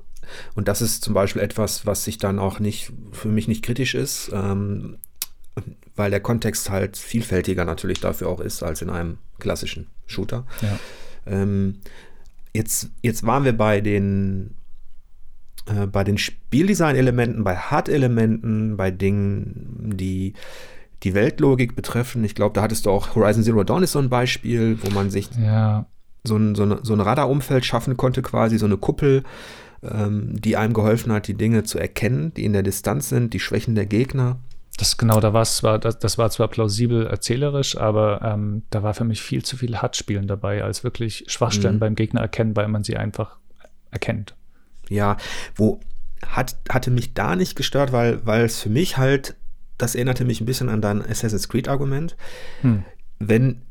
und 0.56 0.68
das 0.68 0.82
ist 0.82 1.04
zum 1.04 1.14
Beispiel 1.14 1.42
etwas, 1.42 1.86
was 1.86 2.04
sich 2.04 2.18
dann 2.18 2.40
auch 2.40 2.60
nicht, 2.60 2.92
für 3.12 3.28
mich 3.28 3.48
nicht 3.48 3.64
kritisch 3.64 3.94
ist, 3.94 4.32
ähm, 4.34 4.98
weil 5.96 6.12
der 6.12 6.20
Kontext 6.20 6.70
halt 6.70 6.98
vielfältiger 6.98 7.66
natürlich 7.66 8.00
dafür 8.00 8.30
auch 8.30 8.40
ist 8.40 8.64
als 8.64 8.82
in 8.82 8.90
einem 8.90 9.20
klassischen 9.40 9.88
Shooter. 10.06 10.46
Ja. 10.62 10.80
Ähm, 11.28 11.82
jetzt, 12.54 12.90
jetzt 13.02 13.26
waren 13.26 13.46
wir 13.46 13.56
bei 13.56 13.82
den 13.82 14.56
äh, 15.68 15.88
bei 15.88 16.04
den 16.04 16.18
Spieldesign-Elementen, 16.18 17.44
bei 17.44 17.56
Hard-Elementen, 17.56 18.78
bei 18.78 18.92
Dingen, 18.92 19.94
die 19.96 20.34
die 21.04 21.14
Weltlogik 21.14 21.76
betreffen. 21.76 22.24
Ich 22.24 22.36
glaube, 22.36 22.54
da 22.54 22.62
hattest 22.62 22.86
du 22.86 22.92
auch 22.92 23.16
Horizon 23.16 23.44
Zero 23.44 23.64
Dawn 23.64 23.84
ist 23.84 23.92
so 23.92 24.00
ein 24.00 24.10
Beispiel, 24.10 24.78
wo 24.82 24.90
man 24.92 25.10
sich 25.10 25.30
ja. 25.38 25.86
so 26.24 26.38
ein, 26.38 26.56
so, 26.56 26.64
eine, 26.64 26.80
so 26.84 26.94
ein 26.94 27.02
Radarumfeld 27.02 27.66
schaffen 27.66 27.98
konnte, 27.98 28.22
quasi 28.22 28.58
so 28.58 28.66
eine 28.66 28.78
Kuppel, 28.78 29.24
ähm, 29.84 30.40
die 30.42 30.58
einem 30.58 30.74
geholfen 30.74 31.12
hat, 31.12 31.28
die 31.28 31.36
Dinge 31.36 31.64
zu 31.64 31.78
erkennen, 31.78 32.34
die 32.34 32.46
in 32.46 32.54
der 32.54 32.64
Distanz 32.64 33.10
sind, 33.10 33.34
die 33.34 33.40
Schwächen 33.40 33.76
der 33.76 33.86
Gegner. 33.86 34.38
Das 34.78 34.98
genau, 34.98 35.20
da 35.22 35.32
war 35.34 35.44
es 35.44 35.58
zwar, 35.58 35.80
das, 35.80 36.00
das, 36.00 36.18
war 36.18 36.30
zwar 36.32 36.50
plausibel 36.50 37.08
erzählerisch, 37.08 37.78
aber 37.78 38.22
ähm, 38.24 38.64
da 38.72 38.84
war 38.84 38.94
für 38.94 39.06
mich 39.06 39.22
viel 39.22 39.44
zu 39.44 39.56
viel 39.56 39.78
Hard-Spielen 39.78 40.28
dabei, 40.28 40.64
als 40.64 40.84
wirklich 40.84 41.24
Schwachstellen 41.28 41.76
mhm. 41.76 41.80
beim 41.80 41.96
Gegner 41.96 42.22
erkennen, 42.22 42.56
weil 42.56 42.68
man 42.68 42.84
sie 42.84 42.98
einfach 42.98 43.38
erkennt. 43.92 44.36
Ja, 44.90 45.18
wo 45.56 45.80
hat, 46.26 46.58
hatte 46.70 46.92
mich 46.92 47.14
da 47.14 47.36
nicht 47.36 47.56
gestört, 47.56 47.92
weil, 47.92 48.26
weil 48.26 48.46
es 48.46 48.62
für 48.62 48.70
mich 48.70 48.98
halt, 48.98 49.36
das 49.78 49.96
erinnerte 49.96 50.26
mich 50.26 50.42
ein 50.42 50.46
bisschen 50.46 50.70
an 50.70 50.82
dein 50.82 51.02
Assassin's 51.02 51.50
Creed-Argument. 51.50 52.16
Hm. 52.62 52.84
Wenn 53.20 53.62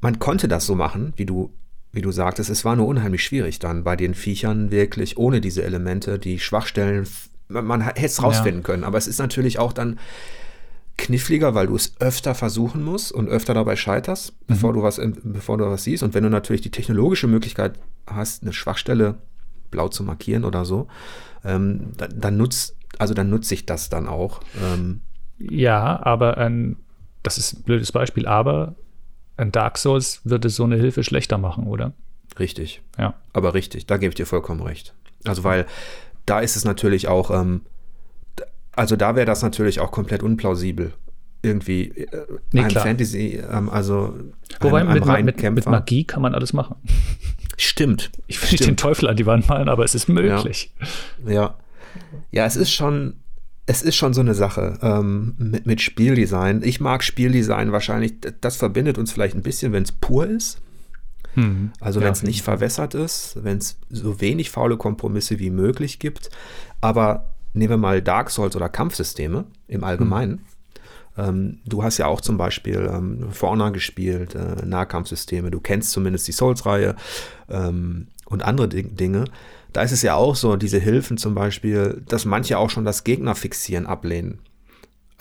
man 0.00 0.18
konnte 0.18 0.48
das 0.48 0.66
so 0.66 0.74
machen, 0.74 1.12
wie 1.16 1.26
du 1.26 1.52
wie 1.94 2.02
du 2.02 2.10
sagtest, 2.10 2.50
es 2.50 2.64
war 2.64 2.74
nur 2.76 2.88
unheimlich 2.88 3.22
schwierig 3.22 3.60
dann 3.60 3.84
bei 3.84 3.94
den 3.94 4.14
Viechern 4.14 4.70
wirklich 4.70 5.16
ohne 5.16 5.40
diese 5.40 5.62
Elemente, 5.62 6.18
die 6.18 6.40
Schwachstellen, 6.40 7.06
man, 7.48 7.64
man 7.64 7.80
hätte 7.82 8.04
es 8.04 8.22
rausfinden 8.22 8.62
ja. 8.62 8.66
können, 8.66 8.84
aber 8.84 8.98
es 8.98 9.06
ist 9.06 9.18
natürlich 9.18 9.60
auch 9.60 9.72
dann 9.72 10.00
kniffliger, 10.96 11.54
weil 11.54 11.68
du 11.68 11.76
es 11.76 11.94
öfter 12.00 12.34
versuchen 12.34 12.82
musst 12.82 13.12
und 13.12 13.28
öfter 13.28 13.54
dabei 13.54 13.76
scheiterst, 13.76 14.32
mhm. 14.32 14.36
bevor 14.48 14.72
du 14.72 14.82
was, 14.82 15.00
bevor 15.22 15.58
du 15.58 15.66
was 15.66 15.84
siehst. 15.84 16.02
Und 16.02 16.14
wenn 16.14 16.24
du 16.24 16.30
natürlich 16.30 16.62
die 16.62 16.70
technologische 16.70 17.26
Möglichkeit 17.26 17.78
hast, 18.06 18.42
eine 18.42 18.52
Schwachstelle 18.52 19.16
blau 19.70 19.88
zu 19.88 20.02
markieren 20.02 20.44
oder 20.44 20.64
so, 20.64 20.88
ähm, 21.44 21.92
dann, 21.96 22.20
dann, 22.20 22.36
nutzt, 22.36 22.76
also 22.98 23.14
dann 23.14 23.30
nutze 23.30 23.54
ich 23.54 23.66
das 23.66 23.88
dann 23.88 24.08
auch. 24.08 24.40
Ähm, 24.62 25.00
ja, 25.38 26.00
aber 26.04 26.38
ein, 26.38 26.76
das 27.22 27.38
ist 27.38 27.54
ein 27.54 27.62
blödes 27.62 27.92
Beispiel, 27.92 28.26
aber 28.26 28.74
ein 29.36 29.52
Dark 29.52 29.78
Souls 29.78 30.20
würde 30.24 30.48
so 30.48 30.64
eine 30.64 30.76
Hilfe 30.76 31.02
schlechter 31.02 31.38
machen, 31.38 31.66
oder? 31.66 31.92
Richtig. 32.38 32.82
Ja. 32.98 33.14
Aber 33.32 33.54
richtig, 33.54 33.86
da 33.86 33.96
gebe 33.96 34.10
ich 34.10 34.14
dir 34.14 34.26
vollkommen 34.26 34.62
recht. 34.62 34.94
Also, 35.24 35.44
weil 35.44 35.66
da 36.26 36.40
ist 36.40 36.56
es 36.56 36.64
natürlich 36.64 37.08
auch, 37.08 37.30
ähm, 37.30 37.62
also 38.72 38.96
da 38.96 39.14
wäre 39.16 39.26
das 39.26 39.42
natürlich 39.42 39.80
auch 39.80 39.90
komplett 39.90 40.22
unplausibel. 40.22 40.92
Irgendwie 41.42 41.88
äh, 41.90 42.26
nee, 42.52 42.62
ein. 42.62 42.70
Fantasy, 42.70 43.42
ähm, 43.50 43.68
also 43.68 44.14
Wobei 44.60 44.80
einem, 44.80 45.02
einem 45.02 45.26
mit, 45.26 45.42
mit, 45.42 45.54
mit, 45.54 45.66
Magie 45.66 46.04
kann 46.04 46.22
man 46.22 46.34
alles 46.34 46.52
machen. 46.52 46.76
Stimmt. 47.58 48.10
Ich 48.26 48.42
will 48.42 48.50
nicht 48.50 48.66
den 48.66 48.76
Teufel 48.76 49.08
an 49.08 49.16
die 49.16 49.26
Wand 49.26 49.48
malen, 49.48 49.68
aber 49.68 49.84
es 49.84 49.94
ist 49.94 50.08
möglich. 50.08 50.72
Ja. 51.24 51.32
Ja, 51.32 51.54
ja 52.30 52.46
es 52.46 52.56
ist 52.56 52.72
schon, 52.72 53.16
es 53.66 53.82
ist 53.82 53.96
schon 53.96 54.12
so 54.12 54.20
eine 54.20 54.34
Sache 54.34 54.78
ähm, 54.82 55.34
mit, 55.38 55.66
mit, 55.66 55.80
Spieldesign. 55.80 56.62
Ich 56.62 56.80
mag 56.80 57.02
Spieldesign 57.02 57.72
wahrscheinlich, 57.72 58.14
das 58.40 58.56
verbindet 58.56 58.98
uns 58.98 59.12
vielleicht 59.12 59.34
ein 59.34 59.42
bisschen, 59.42 59.72
wenn 59.72 59.84
es 59.84 59.92
pur 59.92 60.26
ist. 60.26 60.60
Hm. 61.34 61.72
Also 61.80 62.00
wenn 62.00 62.12
es 62.12 62.22
nicht 62.22 62.42
verwässert 62.42 62.94
ist, 62.94 63.42
wenn 63.42 63.58
es 63.58 63.78
so 63.90 64.20
wenig 64.20 64.50
faule 64.50 64.76
Kompromisse 64.76 65.38
wie 65.38 65.50
möglich 65.50 65.98
gibt. 65.98 66.30
Aber 66.80 67.34
nehmen 67.54 67.70
wir 67.70 67.76
mal 67.76 68.02
Dark 68.02 68.30
Souls 68.30 68.54
oder 68.54 68.68
Kampfsysteme 68.68 69.44
im 69.66 69.82
Allgemeinen. 69.82 70.32
Hm. 70.32 70.44
Ähm, 71.16 71.58
du 71.64 71.82
hast 71.82 71.98
ja 71.98 72.06
auch 72.06 72.20
zum 72.20 72.36
Beispiel 72.36 72.88
ähm, 72.92 73.30
For 73.30 73.50
Honor 73.50 73.72
gespielt, 73.72 74.34
äh, 74.34 74.64
Nahkampfsysteme. 74.64 75.50
Du 75.50 75.60
kennst 75.60 75.90
zumindest 75.90 76.28
die 76.28 76.32
Souls-Reihe 76.32 76.96
ähm, 77.48 78.08
und 78.26 78.42
andere 78.42 78.68
Dinge 78.68 79.24
da 79.74 79.82
ist 79.82 79.92
es 79.92 80.02
ja 80.02 80.14
auch 80.14 80.36
so, 80.36 80.56
diese 80.56 80.78
Hilfen 80.78 81.18
zum 81.18 81.34
Beispiel, 81.34 82.02
dass 82.08 82.24
manche 82.24 82.58
auch 82.58 82.70
schon 82.70 82.84
das 82.84 83.02
Gegnerfixieren 83.02 83.86
ablehnen. 83.86 84.38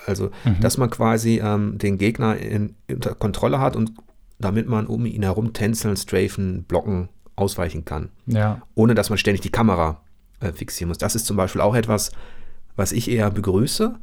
Also, 0.06 0.30
mhm. 0.46 0.60
dass 0.62 0.78
man 0.78 0.92
quasi 0.92 1.42
ähm, 1.44 1.80
den 1.80 1.98
Gegner 1.98 2.38
in, 2.38 2.76
unter 2.88 3.16
Kontrolle 3.16 3.60
hat 3.60 3.76
und 3.76 3.94
damit 4.40 4.68
man 4.70 4.86
um 4.86 5.08
ihn 5.08 5.24
herum 5.24 5.54
tänzeln, 5.54 5.98
strafen, 5.98 6.66
blocken, 6.66 7.10
ausweichen 7.36 7.84
kann. 7.84 8.10
Ja. 8.28 8.62
Ohne 8.76 8.94
dass 8.94 9.10
man 9.10 9.18
ständig 9.18 9.42
die 9.42 9.52
Kamera 9.52 10.02
äh, 10.40 10.52
fixieren 10.52 10.90
muss. 10.90 11.00
Das 11.00 11.16
ist 11.16 11.26
zum 11.26 11.36
Beispiel 11.36 11.62
auch 11.62 11.74
etwas, 11.74 12.12
was 12.76 12.92
ich 12.92 13.10
eher 13.10 13.32
begrüße, 13.32 13.96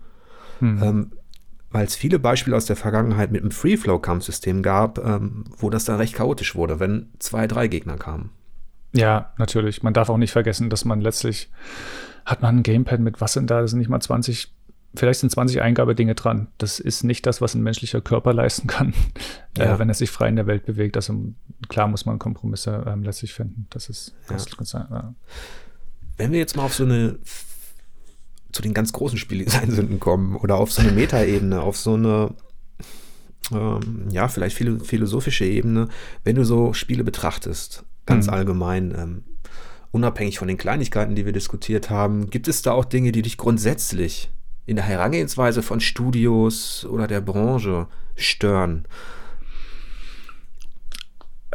mhm. 0.58 0.82
ähm, 0.82 1.12
weil 1.70 1.86
es 1.86 1.94
viele 1.94 2.18
Beispiele 2.18 2.56
aus 2.56 2.66
der 2.66 2.74
Vergangenheit 2.74 3.30
mit 3.30 3.42
einem 3.42 3.52
Free-Flow-Kampfsystem 3.52 4.64
gab, 4.64 4.98
ähm, 4.98 5.44
wo 5.58 5.70
das 5.70 5.84
dann 5.84 5.96
recht 5.96 6.16
chaotisch 6.16 6.56
wurde, 6.56 6.80
wenn 6.80 7.10
zwei, 7.20 7.46
drei 7.46 7.68
Gegner 7.68 7.96
kamen. 7.96 8.30
Ja, 8.92 9.32
natürlich. 9.38 9.82
Man 9.82 9.94
darf 9.94 10.08
auch 10.08 10.16
nicht 10.16 10.32
vergessen, 10.32 10.70
dass 10.70 10.84
man 10.84 11.00
letztlich 11.00 11.50
hat 12.24 12.42
man 12.42 12.58
ein 12.58 12.62
Gamepad 12.62 13.00
mit, 13.00 13.20
was 13.20 13.32
sind 13.32 13.50
da? 13.50 13.60
Das 13.60 13.70
sind 13.70 13.78
nicht 13.78 13.88
mal 13.88 14.00
20, 14.00 14.52
vielleicht 14.94 15.20
sind 15.20 15.30
20 15.30 15.62
Eingabedinge 15.62 16.14
dran. 16.14 16.48
Das 16.58 16.78
ist 16.78 17.02
nicht 17.02 17.26
das, 17.26 17.40
was 17.40 17.54
ein 17.54 17.62
menschlicher 17.62 18.00
Körper 18.00 18.32
leisten 18.32 18.66
kann, 18.66 18.94
äh, 19.58 19.64
ja. 19.64 19.74
äh, 19.74 19.78
wenn 19.78 19.88
er 19.88 19.94
sich 19.94 20.10
frei 20.10 20.28
in 20.28 20.36
der 20.36 20.46
Welt 20.46 20.66
bewegt. 20.66 20.96
Also 20.96 21.14
klar 21.68 21.88
muss 21.88 22.06
man 22.06 22.18
Kompromisse 22.18 22.84
ähm, 22.86 23.02
letztlich 23.02 23.32
finden. 23.32 23.66
Das 23.70 23.88
ist 23.88 24.14
ganz, 24.26 24.46
ja. 24.46 24.56
ganz 24.56 24.72
ja. 24.72 25.14
Wenn 26.16 26.32
wir 26.32 26.38
jetzt 26.38 26.56
mal 26.56 26.64
auf 26.64 26.74
so 26.74 26.84
eine 26.84 27.18
zu 28.52 28.62
den 28.62 28.74
ganz 28.74 28.92
großen 28.92 29.16
Spieldesign-Sünden 29.16 30.00
kommen 30.00 30.34
oder 30.34 30.56
auf 30.56 30.72
so 30.72 30.82
eine 30.82 30.90
Metaebene, 30.90 31.60
auf 31.60 31.76
so 31.76 31.94
eine 31.94 32.34
ähm, 33.52 34.08
ja, 34.10 34.28
vielleicht 34.28 34.56
philosophische 34.56 35.44
Ebene, 35.44 35.88
wenn 36.24 36.36
du 36.36 36.44
so 36.44 36.72
Spiele 36.72 37.04
betrachtest, 37.04 37.84
ganz 38.06 38.26
mhm. 38.26 38.32
allgemein, 38.32 38.94
ähm, 38.96 39.24
unabhängig 39.92 40.38
von 40.38 40.48
den 40.48 40.58
Kleinigkeiten, 40.58 41.14
die 41.14 41.26
wir 41.26 41.32
diskutiert 41.32 41.90
haben, 41.90 42.30
gibt 42.30 42.48
es 42.48 42.62
da 42.62 42.72
auch 42.72 42.84
Dinge, 42.84 43.12
die 43.12 43.22
dich 43.22 43.36
grundsätzlich 43.36 44.30
in 44.66 44.76
der 44.76 44.84
Herangehensweise 44.84 45.62
von 45.62 45.80
Studios 45.80 46.86
oder 46.88 47.06
der 47.06 47.20
Branche 47.20 47.88
stören? 48.14 48.86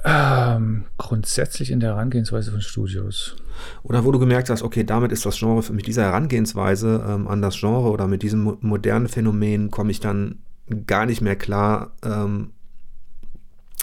Ähm, 0.03 0.85
grundsätzlich 0.97 1.71
in 1.71 1.79
der 1.79 1.95
Herangehensweise 1.95 2.51
von 2.51 2.61
Studios. 2.61 3.35
Oder 3.81 4.05
wo 4.05 4.11
du 4.11 4.19
gemerkt 4.19 4.49
hast, 4.49 4.61
okay, 4.61 4.83
damit 4.83 5.11
ist 5.11 5.25
das 5.25 5.39
Genre, 5.39 5.63
mit 5.73 5.87
dieser 5.87 6.03
Herangehensweise 6.03 7.03
ähm, 7.07 7.27
an 7.27 7.41
das 7.41 7.57
Genre 7.59 7.89
oder 7.89 8.05
mit 8.07 8.21
diesem 8.21 8.43
mo 8.43 8.57
modernen 8.61 9.07
Phänomen 9.07 9.71
komme 9.71 9.91
ich 9.91 9.99
dann 9.99 10.39
gar 10.85 11.05
nicht 11.05 11.21
mehr 11.21 11.35
klar. 11.35 11.93
Ähm, 12.03 12.51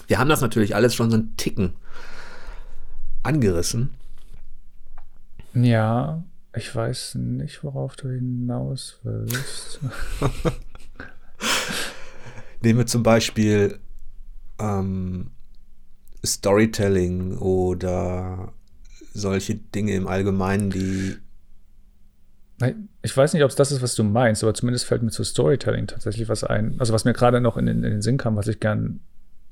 wir 0.07 0.19
haben 0.19 0.29
das 0.29 0.43
natürlich 0.43 0.77
alles 0.77 0.95
schon 0.95 1.11
so 1.11 1.17
einen 1.17 1.37
Ticken 1.37 1.73
angerissen. 3.23 3.95
Ja, 5.55 6.23
ich 6.55 6.75
weiß 6.75 7.17
nicht, 7.17 7.65
worauf 7.65 7.97
du 7.97 8.09
hinaus 8.09 8.99
willst. 9.03 9.81
Nehmen 12.63 12.79
wir 12.79 12.87
zum 12.87 13.03
Beispiel 13.03 13.79
ähm, 14.59 15.31
Storytelling 16.25 17.37
oder 17.39 18.53
solche 19.15 19.57
Dinge 19.57 19.95
im 19.95 20.07
Allgemeinen, 20.07 20.71
die. 20.71 21.17
Ich 23.03 23.17
weiß 23.17 23.33
nicht, 23.33 23.43
ob 23.43 23.51
es 23.51 23.57
das 23.57 23.73
ist, 23.73 23.83
was 23.83 23.97
du 23.97 24.05
meinst, 24.05 24.45
aber 24.45 24.55
zumindest 24.55 24.85
fällt 24.85 25.03
mir 25.03 25.11
zu 25.11 25.25
Storytelling 25.25 25.89
tatsächlich 25.89 26.29
was 26.29 26.45
ein. 26.45 26.77
Also, 26.79 26.93
was 26.93 27.05
mir 27.05 27.13
gerade 27.13 27.41
noch 27.41 27.57
in, 27.57 27.67
in, 27.67 27.83
den 27.83 28.03
Sinn 28.03 28.19
kam, 28.19 28.37
was 28.37 28.47
ich 28.47 28.61
gern 28.61 29.01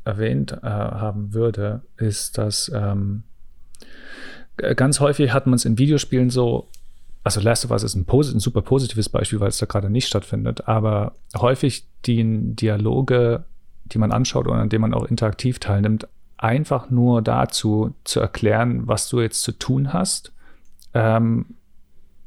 erwähnt 0.04 0.52
äh, 0.52 0.66
haben 0.66 1.34
würde, 1.34 1.82
ist, 1.96 2.38
dass 2.38 2.70
ähm, 2.72 3.24
ganz 4.74 5.00
häufig 5.00 5.32
hat 5.32 5.46
man 5.46 5.54
es 5.54 5.64
in 5.64 5.78
Videospielen 5.78 6.30
so, 6.30 6.68
also 7.24 7.40
Last 7.40 7.64
of 7.64 7.70
Us 7.70 7.82
ist 7.82 7.94
ein, 7.94 8.06
ein, 8.08 8.40
super 8.40 8.62
positives 8.62 9.08
Beispiel, 9.08 9.40
weil 9.40 9.48
es 9.48 9.58
da 9.58 9.66
gerade 9.66 9.90
nicht 9.90 10.06
stattfindet, 10.06 10.68
aber 10.68 11.12
häufig 11.36 11.84
die 12.06 12.24
Dialoge, 12.54 13.44
die 13.86 13.98
man 13.98 14.12
anschaut 14.12 14.46
und 14.46 14.56
an 14.56 14.68
denen 14.68 14.82
man 14.82 14.94
auch 14.94 15.04
interaktiv 15.04 15.58
teilnimmt, 15.58 16.08
einfach 16.38 16.90
nur 16.90 17.20
dazu 17.20 17.94
zu 18.04 18.20
erklären, 18.20 18.86
was 18.86 19.08
du 19.08 19.20
jetzt 19.20 19.42
zu 19.42 19.52
tun 19.52 19.92
hast. 19.92 20.32
Ähm, 20.94 21.46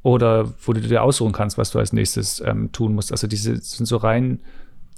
oder 0.04 0.54
wo 0.66 0.74
du 0.74 0.82
dir 0.82 1.02
aussuchen 1.02 1.32
kannst, 1.32 1.58
was 1.58 1.72
du 1.72 1.80
als 1.80 1.94
nächstes 1.94 2.42
ähm, 2.42 2.72
tun 2.74 2.94
musst. 2.94 3.12
Also 3.12 3.26
diese 3.26 3.56
sind 3.56 3.86
so 3.86 3.98
rein 3.98 4.42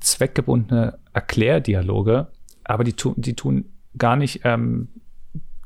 zweckgebundene 0.01 0.97
Erklärdialoge, 1.13 2.27
aber 2.63 2.83
die 2.83 2.93
tun, 2.93 3.13
die 3.15 3.35
tun 3.35 3.65
gar 3.97 4.15
nicht, 4.15 4.41
ähm, 4.43 4.89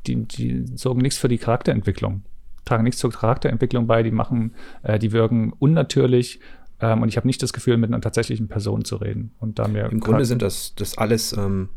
die, 0.07 0.25
die 0.25 0.65
sorgen 0.75 1.01
nichts 1.01 1.17
für 1.17 1.27
die 1.27 1.37
Charakterentwicklung, 1.37 2.23
tragen 2.65 2.83
nichts 2.83 2.99
zur 2.99 3.11
Charakterentwicklung 3.11 3.87
bei, 3.87 4.03
die 4.03 4.11
machen, 4.11 4.53
äh, 4.83 4.99
die 4.99 5.11
wirken 5.11 5.53
unnatürlich 5.59 6.39
ähm, 6.81 7.01
und 7.01 7.09
ich 7.09 7.17
habe 7.17 7.27
nicht 7.27 7.43
das 7.43 7.53
Gefühl, 7.53 7.77
mit 7.77 7.89
einer 7.89 8.01
tatsächlichen 8.01 8.47
Person 8.47 8.85
zu 8.85 8.97
reden. 8.97 9.31
Und 9.39 9.59
da 9.59 9.67
mir 9.67 9.91
Im 9.91 9.99
Grunde 9.99 10.25
sind 10.25 10.41
das, 10.41 10.73
das 10.75 10.97
alles 10.97 11.33
ähm, 11.33 11.69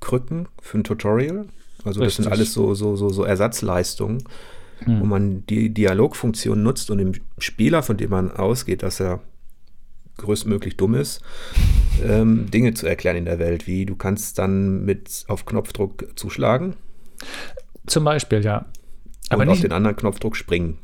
Krücken 0.00 0.48
für 0.60 0.78
ein 0.78 0.84
Tutorial. 0.84 1.46
Also 1.84 2.00
Richtig. 2.00 2.04
das 2.04 2.14
sind 2.16 2.32
alles 2.32 2.52
so, 2.52 2.74
so, 2.74 2.96
so, 2.96 3.08
so 3.08 3.22
Ersatzleistungen, 3.22 4.24
hm. 4.80 5.00
wo 5.00 5.04
man 5.04 5.46
die 5.46 5.70
Dialogfunktion 5.70 6.62
nutzt 6.62 6.90
und 6.90 6.98
dem 6.98 7.12
Spieler, 7.38 7.82
von 7.82 7.96
dem 7.96 8.10
man 8.10 8.32
ausgeht, 8.32 8.82
dass 8.82 9.00
er 9.00 9.20
größtmöglich 10.16 10.76
dumm 10.76 10.94
ist, 10.94 11.22
ähm, 12.04 12.50
Dinge 12.50 12.74
zu 12.74 12.86
erklären 12.86 13.16
in 13.16 13.24
der 13.26 13.38
Welt, 13.38 13.68
wie 13.68 13.86
du 13.86 13.94
kannst 13.94 14.38
dann 14.38 14.84
mit 14.84 15.24
auf 15.28 15.46
Knopfdruck 15.46 16.08
zuschlagen. 16.16 16.74
Zum 17.88 18.04
Beispiel, 18.04 18.44
ja. 18.44 18.66
Aber 19.30 19.42
und 19.42 19.48
nicht, 19.48 19.58
auf 19.58 19.62
den 19.62 19.72
anderen 19.72 19.96
Knopfdruck 19.96 20.36
springen. 20.36 20.78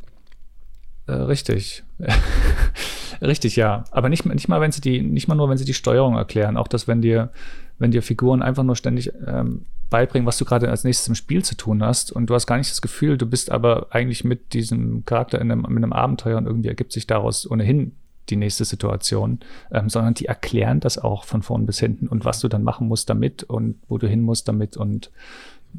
Äh, 1.07 1.13
richtig. 1.13 1.85
richtig, 3.23 3.57
ja. 3.57 3.85
Aber 3.91 4.09
nicht, 4.09 4.25
nicht 4.27 4.49
mal, 4.49 4.61
wenn 4.61 4.73
sie 4.73 4.81
die, 4.81 5.03
nicht 5.03 5.29
mal 5.29 5.35
nur, 5.35 5.49
wenn 5.49 5.59
sie 5.59 5.65
die 5.65 5.75
Steuerung 5.75 6.17
erklären, 6.17 6.57
auch 6.57 6.69
dass 6.69 6.89
wenn 6.89 7.03
dir 7.03 7.31
wenn 7.79 7.91
dir 7.91 8.03
Figuren 8.03 8.43
einfach 8.43 8.63
nur 8.63 8.77
ständig 8.77 9.13
ähm, 9.27 9.67
beibringen, 9.91 10.27
was 10.27 10.39
du 10.39 10.45
gerade 10.45 10.71
als 10.71 10.85
nächstes 10.85 11.09
im 11.09 11.15
Spiel 11.15 11.45
zu 11.45 11.57
tun 11.57 11.83
hast 11.83 12.13
und 12.13 12.27
du 12.27 12.35
hast 12.35 12.47
gar 12.47 12.59
nicht 12.59 12.71
das 12.71 12.83
Gefühl, 12.83 13.19
du 13.19 13.27
bist 13.27 13.51
aber 13.51 13.89
eigentlich 13.91 14.25
mit 14.25 14.53
diesem 14.53 15.05
Charakter 15.05 15.41
in 15.41 15.51
einem, 15.51 15.63
mit 15.63 15.83
einem 15.83 15.93
Abenteuer 15.93 16.39
und 16.39 16.47
irgendwie 16.47 16.69
ergibt 16.69 16.93
sich 16.93 17.07
daraus 17.07 17.51
ohnehin 17.51 17.93
die 18.31 18.37
nächste 18.37 18.65
Situation, 18.65 19.41
ähm, 19.71 19.91
sondern 19.91 20.15
die 20.15 20.27
erklären 20.27 20.81
das 20.81 20.99
auch 20.99 21.25
von 21.25 21.43
vorn 21.43 21.67
bis 21.67 21.79
hinten 21.79 22.09
und 22.09 22.25
was 22.25 22.41
du 22.41 22.49
dann 22.49 22.63
machen 22.63 22.89
musst 22.89 23.11
damit 23.11 23.43
und 23.43 23.77
wo 23.89 23.99
du 23.99 24.09
hin 24.09 24.23
musst 24.23 24.49
damit 24.49 24.77
und 24.77 25.11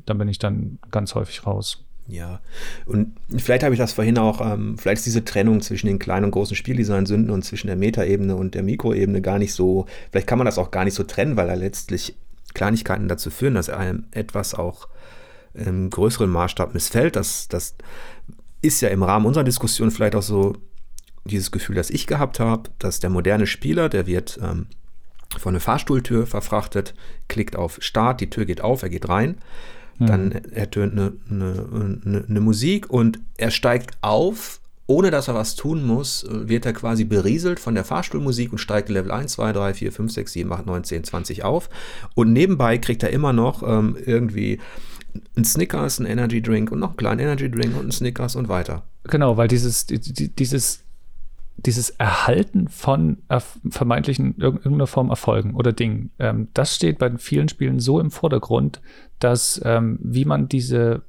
dann 0.05 0.17
bin 0.17 0.27
ich 0.27 0.39
dann 0.39 0.79
ganz 0.91 1.15
häufig 1.15 1.45
raus. 1.45 1.85
Ja, 2.07 2.39
und 2.85 3.15
vielleicht 3.35 3.63
habe 3.63 3.73
ich 3.73 3.79
das 3.79 3.93
vorhin 3.93 4.19
auch, 4.19 4.39
ähm, 4.39 4.77
vielleicht 4.77 4.97
ist 4.97 5.07
diese 5.07 5.25
Trennung 5.25 5.61
zwischen 5.61 5.87
den 5.87 5.97
kleinen 5.97 6.25
und 6.25 6.31
großen 6.31 6.55
Spieldesign-Sünden 6.55 7.31
und 7.31 7.43
zwischen 7.43 7.67
der 7.67 7.75
Metaebene 7.75 8.35
und 8.35 8.53
der 8.53 8.61
Mikroebene 8.61 9.21
gar 9.21 9.39
nicht 9.39 9.53
so, 9.53 9.87
vielleicht 10.11 10.27
kann 10.27 10.37
man 10.37 10.45
das 10.45 10.59
auch 10.59 10.69
gar 10.69 10.85
nicht 10.85 10.93
so 10.93 11.03
trennen, 11.03 11.35
weil 11.35 11.47
da 11.47 11.55
letztlich 11.55 12.15
Kleinigkeiten 12.53 13.07
dazu 13.07 13.31
führen, 13.31 13.55
dass 13.55 13.69
einem 13.69 14.05
etwas 14.11 14.53
auch 14.53 14.87
im 15.55 15.89
größeren 15.89 16.29
Maßstab 16.29 16.75
missfällt. 16.75 17.15
Das, 17.15 17.47
das 17.47 17.75
ist 18.61 18.81
ja 18.81 18.89
im 18.89 19.01
Rahmen 19.01 19.25
unserer 19.25 19.43
Diskussion 19.43 19.89
vielleicht 19.89 20.15
auch 20.15 20.21
so 20.21 20.53
dieses 21.23 21.49
Gefühl, 21.49 21.75
das 21.75 21.89
ich 21.89 22.05
gehabt 22.05 22.39
habe, 22.39 22.69
dass 22.77 22.99
der 22.99 23.09
moderne 23.09 23.47
Spieler, 23.47 23.89
der 23.89 24.05
wird 24.05 24.37
ähm, 24.43 24.67
von 25.39 25.53
einer 25.53 25.59
Fahrstuhltür 25.59 26.27
verfrachtet, 26.27 26.93
klickt 27.27 27.55
auf 27.55 27.77
Start, 27.81 28.21
die 28.21 28.29
Tür 28.29 28.45
geht 28.45 28.61
auf, 28.61 28.83
er 28.83 28.89
geht 28.89 29.09
rein 29.09 29.39
dann 29.99 30.25
mhm. 30.25 30.31
ertönt 30.51 30.93
eine, 30.93 31.13
eine, 31.29 31.99
eine, 32.03 32.25
eine 32.27 32.39
Musik 32.41 32.89
und 32.89 33.19
er 33.37 33.51
steigt 33.51 33.97
auf 34.01 34.59
ohne 34.87 35.09
dass 35.09 35.27
er 35.27 35.33
was 35.33 35.55
tun 35.55 35.83
muss, 35.83 36.27
wird 36.29 36.65
er 36.65 36.73
quasi 36.73 37.05
berieselt 37.05 37.59
von 37.59 37.73
der 37.73 37.83
Fahrstuhlmusik 37.83 38.51
und 38.51 38.59
steigt 38.59 38.89
Level 38.89 39.11
1, 39.11 39.33
2, 39.33 39.53
3, 39.53 39.73
4, 39.73 39.91
5, 39.91 40.11
6, 40.11 40.33
7, 40.33 40.53
8, 40.53 40.65
9, 40.67 40.83
10, 40.83 41.03
20 41.05 41.43
auf. 41.43 41.69
Und 42.13 42.33
nebenbei 42.33 42.77
kriegt 42.77 43.01
er 43.01 43.09
immer 43.09 43.33
noch 43.33 43.63
ähm, 43.63 43.97
irgendwie 44.05 44.59
ein 45.35 45.43
Snickers, 45.43 45.99
ein 45.99 46.05
Energy 46.05 46.41
Drink 46.41 46.71
und 46.71 46.79
noch 46.79 46.89
einen 46.89 46.97
kleinen 46.97 47.19
Energy 47.19 47.49
Drink 47.49 47.75
und 47.75 47.87
ein 47.87 47.91
Snickers 47.91 48.35
und 48.35 48.47
weiter. 48.47 48.83
Genau, 49.05 49.37
weil 49.37 49.47
dieses, 49.47 49.87
dieses 49.87 50.84
dieses 51.57 51.89
Erhalten 51.91 52.67
von 52.67 53.17
vermeintlichen 53.69 54.37
irgendeiner 54.37 54.87
Form 54.87 55.09
Erfolgen 55.09 55.55
oder 55.55 55.73
Dingen, 55.73 56.11
ähm, 56.19 56.49
das 56.53 56.75
steht 56.75 56.99
bei 56.99 57.17
vielen 57.17 57.49
Spielen 57.49 57.79
so 57.79 57.99
im 57.99 58.11
Vordergrund, 58.11 58.81
dass 59.19 59.61
ähm, 59.63 59.97
wie 60.01 60.25
man 60.25 60.47
diese 60.47 61.03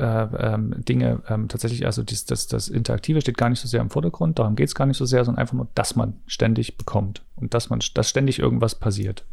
äh, 0.00 0.04
ähm, 0.04 0.74
Dinge 0.88 1.22
ähm, 1.28 1.48
tatsächlich, 1.48 1.84
also 1.84 2.02
dies, 2.02 2.24
das, 2.24 2.46
das 2.46 2.68
Interaktive 2.68 3.20
steht 3.20 3.36
gar 3.36 3.50
nicht 3.50 3.60
so 3.60 3.68
sehr 3.68 3.82
im 3.82 3.90
Vordergrund, 3.90 4.38
darum 4.38 4.56
geht 4.56 4.68
es 4.68 4.74
gar 4.74 4.86
nicht 4.86 4.96
so 4.96 5.04
sehr, 5.04 5.24
sondern 5.24 5.42
einfach 5.42 5.54
nur, 5.54 5.68
dass 5.74 5.94
man 5.94 6.14
ständig 6.26 6.78
bekommt 6.78 7.22
und 7.36 7.52
dass 7.52 7.68
man, 7.68 7.80
dass 7.94 8.08
ständig 8.08 8.38
irgendwas 8.38 8.74
passiert. 8.74 9.24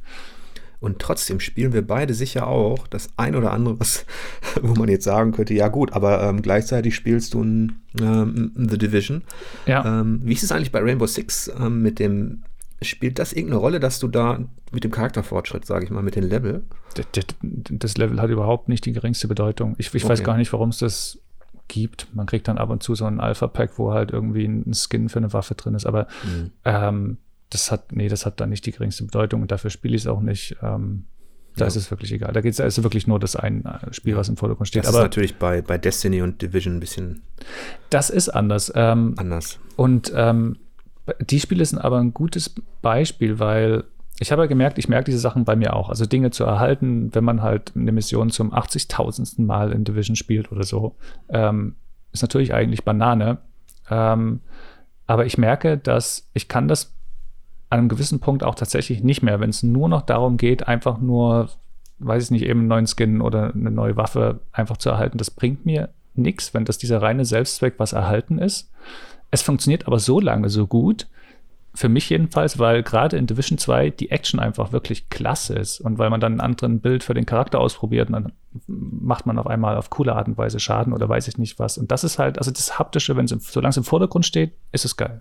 Und 0.79 0.99
trotzdem 0.99 1.39
spielen 1.39 1.73
wir 1.73 1.85
beide 1.85 2.13
sicher 2.13 2.47
auch 2.47 2.87
das 2.87 3.09
ein 3.17 3.35
oder 3.35 3.51
andere, 3.51 3.79
was, 3.79 4.05
wo 4.61 4.73
man 4.73 4.89
jetzt 4.89 5.05
sagen 5.05 5.31
könnte, 5.31 5.53
ja 5.53 5.69
gut, 5.69 5.93
aber 5.93 6.21
ähm, 6.23 6.41
gleichzeitig 6.41 6.95
spielst 6.95 7.33
du 7.33 7.43
ein, 7.43 7.81
ähm, 7.99 8.51
The 8.55 8.77
Division. 8.77 9.23
Ja. 9.65 10.01
Ähm, 10.01 10.21
wie 10.23 10.33
ist 10.33 10.43
es 10.43 10.51
eigentlich 10.51 10.71
bei 10.71 10.81
Rainbow 10.81 11.07
Six 11.07 11.51
ähm, 11.59 11.81
mit 11.81 11.97
dem, 11.99 12.43
spielt 12.81 13.17
das 13.17 13.33
irgendeine 13.33 13.59
Rolle, 13.59 13.79
dass 13.79 13.99
du 13.99 14.07
da 14.07 14.39
mit 14.71 14.83
dem 14.83 14.91
Charakterfortschritt, 14.91 15.65
sage 15.65 15.85
ich 15.85 15.91
mal, 15.91 16.03
mit 16.03 16.15
dem 16.15 16.25
Level? 16.25 16.63
Das, 16.93 17.25
das, 17.41 17.97
Level 17.97 18.21
hat 18.21 18.29
überhaupt 18.29 18.69
nicht 18.69 18.85
die 18.85 18.93
geringste 18.93 19.27
Bedeutung. 19.27 19.75
Ich, 19.77 19.93
ich 19.93 20.03
okay. 20.03 20.13
weiß 20.13 20.23
gar 20.23 20.37
nicht, 20.37 20.53
warum 20.53 20.69
es 20.69 20.77
das 20.77 21.19
gibt. 21.67 22.07
Man 22.13 22.27
kriegt 22.27 22.47
dann 22.47 22.57
ab 22.57 22.69
und 22.69 22.83
zu 22.83 22.95
so 22.95 23.05
ein 23.05 23.19
Alpha-Pack, 23.19 23.77
wo 23.77 23.93
halt 23.93 24.11
irgendwie 24.11 24.45
ein 24.45 24.73
Skin 24.73 25.09
für 25.09 25.19
eine 25.19 25.33
Waffe 25.33 25.55
drin 25.55 25.75
ist, 25.75 25.85
aber 25.85 26.07
mhm. 26.23 26.51
Das 27.49 27.71
hat, 27.71 27.91
nee, 27.91 28.09
das 28.09 28.25
hat 28.25 28.39
da 28.39 28.45
nicht 28.45 28.65
die 28.65 28.71
geringste 28.71 29.05
Bedeutung 29.05 29.41
und 29.41 29.51
dafür 29.51 29.69
spiele 29.69 29.95
ich 29.95 30.03
es 30.03 30.07
auch 30.07 30.21
nicht. 30.21 30.57
Ähm, 30.61 31.05
da 31.55 31.65
ja. 31.65 31.67
ist 31.67 31.75
es 31.75 31.89
wirklich 31.89 32.11
egal. 32.11 32.33
Da 32.33 32.41
geht 32.41 32.53
es 32.53 32.59
also 32.59 32.83
wirklich 32.83 33.07
nur 33.07 33.19
das 33.19 33.35
ein 33.35 33.65
äh, 33.65 33.91
Spiel, 33.91 34.15
was 34.15 34.29
im 34.29 34.37
Vordergrund 34.37 34.67
steht. 34.67 34.83
Das 34.83 34.89
Aber 34.89 34.99
ist 34.99 35.03
natürlich 35.03 35.35
bei, 35.37 35.61
bei 35.61 35.77
Destiny 35.77 36.21
und 36.21 36.41
Division 36.41 36.77
ein 36.77 36.79
bisschen. 36.79 37.23
Das 37.89 38.09
ist 38.09 38.29
anders. 38.29 38.71
Ähm, 38.75 39.15
anders. 39.17 39.59
Und 39.75 40.11
ähm, 40.15 40.57
die 41.19 41.39
Spiele 41.39 41.65
sind 41.65 41.79
aber 41.79 41.97
ein 41.97 42.13
gutes 42.13 42.53
Beispiel, 42.81 43.39
weil 43.39 43.85
ich 44.19 44.31
habe 44.31 44.43
ja 44.43 44.47
gemerkt, 44.47 44.77
ich 44.77 44.89
merke 44.89 45.05
diese 45.05 45.19
Sachen 45.19 45.45
bei 45.45 45.55
mir 45.55 45.75
auch. 45.75 45.89
Also 45.89 46.05
Dinge 46.05 46.31
zu 46.31 46.43
erhalten, 46.43 47.13
wenn 47.13 47.23
man 47.23 47.41
halt 47.41 47.73
eine 47.75 47.91
Mission 47.91 48.29
zum 48.29 48.53
80.000. 48.53 49.41
Mal 49.41 49.71
in 49.71 49.83
Division 49.83 50.15
spielt 50.15 50.51
oder 50.51 50.63
so, 50.63 50.95
ähm, 51.29 51.75
ist 52.11 52.21
natürlich 52.21 52.53
eigentlich 52.53 52.83
Banane. 52.83 53.39
Ähm, 53.89 54.41
aber 55.05 55.25
ich 55.25 55.37
merke, 55.37 55.77
dass 55.77 56.29
ich 56.33 56.47
kann 56.47 56.67
das 56.67 56.96
an 57.69 57.79
einem 57.79 57.89
gewissen 57.89 58.19
Punkt 58.19 58.43
auch 58.43 58.55
tatsächlich 58.55 59.03
nicht 59.03 59.21
mehr, 59.21 59.39
wenn 59.39 59.49
es 59.49 59.63
nur 59.63 59.89
noch 59.89 60.01
darum 60.01 60.37
geht, 60.37 60.67
einfach 60.67 60.99
nur, 60.99 61.49
weiß 61.99 62.25
ich 62.25 62.31
nicht, 62.31 62.43
eben 62.43 62.61
einen 62.61 62.69
neuen 62.69 62.87
Skin 62.87 63.21
oder 63.21 63.53
eine 63.53 63.71
neue 63.71 63.97
Waffe 63.97 64.39
einfach 64.51 64.77
zu 64.77 64.89
erhalten. 64.89 65.17
Das 65.17 65.31
bringt 65.31 65.65
mir 65.65 65.89
nichts, 66.15 66.53
wenn 66.53 66.65
das 66.65 66.77
dieser 66.77 67.01
reine 67.01 67.25
Selbstzweck 67.25 67.75
was 67.77 67.93
erhalten 67.93 68.39
ist. 68.39 68.71
Es 69.31 69.41
funktioniert 69.41 69.87
aber 69.87 69.99
so 69.99 70.19
lange 70.19 70.49
so 70.49 70.67
gut, 70.67 71.07
für 71.77 71.89
mich 71.89 72.09
jedenfalls, 72.09 72.57
weil 72.57 72.81
gerade 72.81 73.17
in 73.17 73.27
Division 73.27 73.59
2 73.59 73.91
die 73.91 74.09
Action 74.09 74.39
einfach 74.39 74.71
wirklich 74.71 75.09
klasse 75.09 75.53
ist 75.53 75.79
und 75.79 75.99
weil 75.99 76.09
man 76.09 76.19
dann 76.19 76.33
einen 76.33 76.41
anderen 76.41 76.79
Bild 76.79 77.03
für 77.03 77.13
den 77.13 77.27
Charakter 77.27 77.59
ausprobiert 77.59 78.09
und 78.09 78.13
dann 78.13 78.33
macht 78.65 79.27
man 79.27 79.37
auf 79.37 79.45
einmal 79.45 79.77
auf 79.77 79.91
coole 79.91 80.15
Art 80.15 80.27
und 80.27 80.39
Weise 80.39 80.59
Schaden 80.59 80.91
oder 80.91 81.07
weiß 81.07 81.27
ich 81.27 81.37
nicht 81.37 81.59
was. 81.59 81.77
Und 81.77 81.91
das 81.91 82.03
ist 82.03 82.17
halt, 82.17 82.39
also 82.39 82.49
das 82.49 82.79
Haptische, 82.79 83.15
wenn 83.15 83.25
es 83.25 83.51
solange 83.51 83.69
es 83.69 83.77
im 83.77 83.83
Vordergrund 83.83 84.25
steht, 84.25 84.53
ist 84.71 84.85
es 84.85 84.97
geil. 84.97 85.19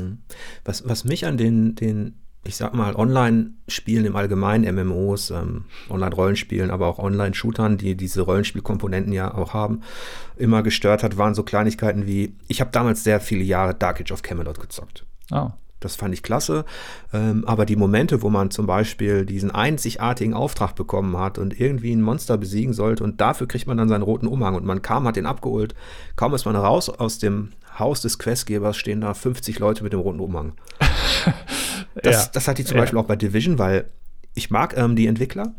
Hm. 0.00 0.18
Was, 0.64 0.88
was 0.88 1.04
mich 1.04 1.26
an 1.26 1.36
den, 1.36 1.74
den 1.74 2.14
ich 2.46 2.56
sag 2.56 2.74
mal, 2.74 2.94
Online-Spielen 2.94 4.04
im 4.04 4.16
Allgemeinen, 4.16 4.74
MMOs, 4.74 5.30
ähm, 5.30 5.64
Online-Rollenspielen, 5.88 6.70
aber 6.70 6.86
auch 6.86 6.98
Online-Shootern, 6.98 7.78
die 7.78 7.96
diese 7.96 8.22
Rollenspielkomponenten 8.22 9.12
ja 9.12 9.34
auch 9.34 9.54
haben, 9.54 9.80
immer 10.36 10.62
gestört 10.62 11.02
hat, 11.02 11.16
waren 11.16 11.34
so 11.34 11.42
Kleinigkeiten 11.42 12.06
wie, 12.06 12.36
ich 12.46 12.60
habe 12.60 12.70
damals 12.70 13.02
sehr 13.02 13.20
viele 13.20 13.42
Jahre 13.42 13.74
Dark 13.74 14.00
Age 14.00 14.12
of 14.12 14.22
Camelot 14.22 14.60
gezockt. 14.60 15.06
Oh. 15.30 15.50
Das 15.80 15.96
fand 15.96 16.14
ich 16.14 16.22
klasse. 16.22 16.64
Ähm, 17.12 17.44
aber 17.46 17.66
die 17.66 17.76
Momente, 17.76 18.22
wo 18.22 18.30
man 18.30 18.50
zum 18.50 18.66
Beispiel 18.66 19.26
diesen 19.26 19.50
einzigartigen 19.50 20.32
Auftrag 20.32 20.74
bekommen 20.74 21.18
hat 21.18 21.36
und 21.36 21.60
irgendwie 21.60 21.92
ein 21.92 22.00
Monster 22.00 22.38
besiegen 22.38 22.72
sollte 22.72 23.04
und 23.04 23.20
dafür 23.20 23.46
kriegt 23.46 23.66
man 23.66 23.76
dann 23.76 23.90
seinen 23.90 24.02
roten 24.02 24.26
Umhang 24.26 24.54
und 24.54 24.64
man 24.64 24.80
kam, 24.80 25.06
hat 25.06 25.16
den 25.16 25.26
abgeholt. 25.26 25.74
Kaum 26.16 26.32
ist 26.34 26.46
man 26.46 26.56
raus 26.56 26.88
aus 26.88 27.18
dem 27.18 27.50
Haus 27.78 28.00
des 28.00 28.18
Questgebers, 28.18 28.76
stehen 28.76 29.00
da 29.00 29.14
50 29.14 29.58
Leute 29.58 29.82
mit 29.82 29.92
dem 29.92 30.00
roten 30.00 30.20
Umhang. 30.20 30.52
Das, 32.02 32.24
ja. 32.24 32.30
das 32.32 32.48
hat 32.48 32.58
die 32.58 32.64
zum 32.64 32.76
ja. 32.76 32.82
Beispiel 32.82 32.98
auch 32.98 33.04
bei 33.04 33.14
Division, 33.14 33.56
weil 33.56 33.84
ich 34.34 34.50
mag 34.50 34.76
ähm, 34.76 34.96
die 34.96 35.06
Entwickler. 35.06 35.54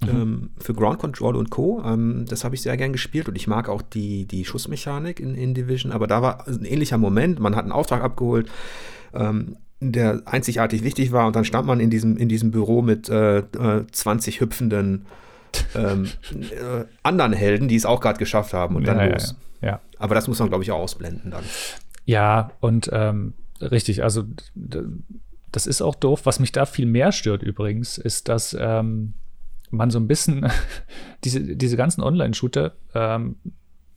Mhm. 0.00 0.08
Ähm, 0.08 0.50
für 0.58 0.74
Ground 0.74 0.98
Control 0.98 1.36
und 1.36 1.50
Co. 1.50 1.82
Ähm, 1.84 2.24
das 2.28 2.44
habe 2.44 2.54
ich 2.54 2.62
sehr 2.62 2.76
gern 2.76 2.92
gespielt 2.92 3.28
und 3.28 3.36
ich 3.36 3.48
mag 3.48 3.68
auch 3.68 3.82
die, 3.82 4.26
die 4.26 4.44
Schussmechanik 4.44 5.18
in, 5.18 5.34
in 5.34 5.54
Division, 5.54 5.92
aber 5.92 6.06
da 6.06 6.22
war 6.22 6.46
ein 6.46 6.64
ähnlicher 6.64 6.98
Moment. 6.98 7.40
Man 7.40 7.56
hat 7.56 7.64
einen 7.64 7.72
Auftrag 7.72 8.02
abgeholt, 8.02 8.48
ähm, 9.12 9.56
der 9.80 10.22
einzigartig 10.24 10.84
wichtig 10.84 11.12
war 11.12 11.26
und 11.26 11.36
dann 11.36 11.44
stand 11.44 11.66
man 11.66 11.80
in 11.80 11.90
diesem, 11.90 12.16
in 12.16 12.28
diesem 12.28 12.50
Büro 12.50 12.80
mit 12.80 13.08
äh, 13.08 13.42
20 13.90 14.36
äh, 14.36 14.40
hüpfenden 14.40 15.06
ähm, 15.74 16.08
äh, 16.32 16.84
anderen 17.02 17.32
Helden, 17.32 17.68
die 17.68 17.76
es 17.76 17.84
auch 17.84 18.00
gerade 18.00 18.18
geschafft 18.18 18.52
haben 18.52 18.76
und 18.76 18.86
dann 18.86 18.98
ja, 18.98 19.06
los. 19.06 19.30
Ja, 19.30 19.47
ja. 19.60 19.80
Aber 19.98 20.14
das 20.14 20.28
muss 20.28 20.38
man, 20.38 20.48
glaube 20.48 20.64
ich, 20.64 20.70
auch 20.70 20.78
ausblenden 20.78 21.30
dann. 21.30 21.44
Ja, 22.04 22.52
und 22.60 22.90
ähm, 22.92 23.34
richtig, 23.60 24.02
also 24.02 24.24
das 25.52 25.66
ist 25.66 25.82
auch 25.82 25.94
doof. 25.94 26.24
Was 26.24 26.40
mich 26.40 26.52
da 26.52 26.66
viel 26.66 26.86
mehr 26.86 27.12
stört 27.12 27.42
übrigens, 27.42 27.98
ist, 27.98 28.28
dass 28.28 28.56
ähm, 28.58 29.14
man 29.70 29.90
so 29.90 29.98
ein 29.98 30.08
bisschen 30.08 30.50
diese, 31.24 31.40
diese 31.56 31.76
ganzen 31.76 32.02
Online-Shooter, 32.02 32.72
ähm, 32.94 33.36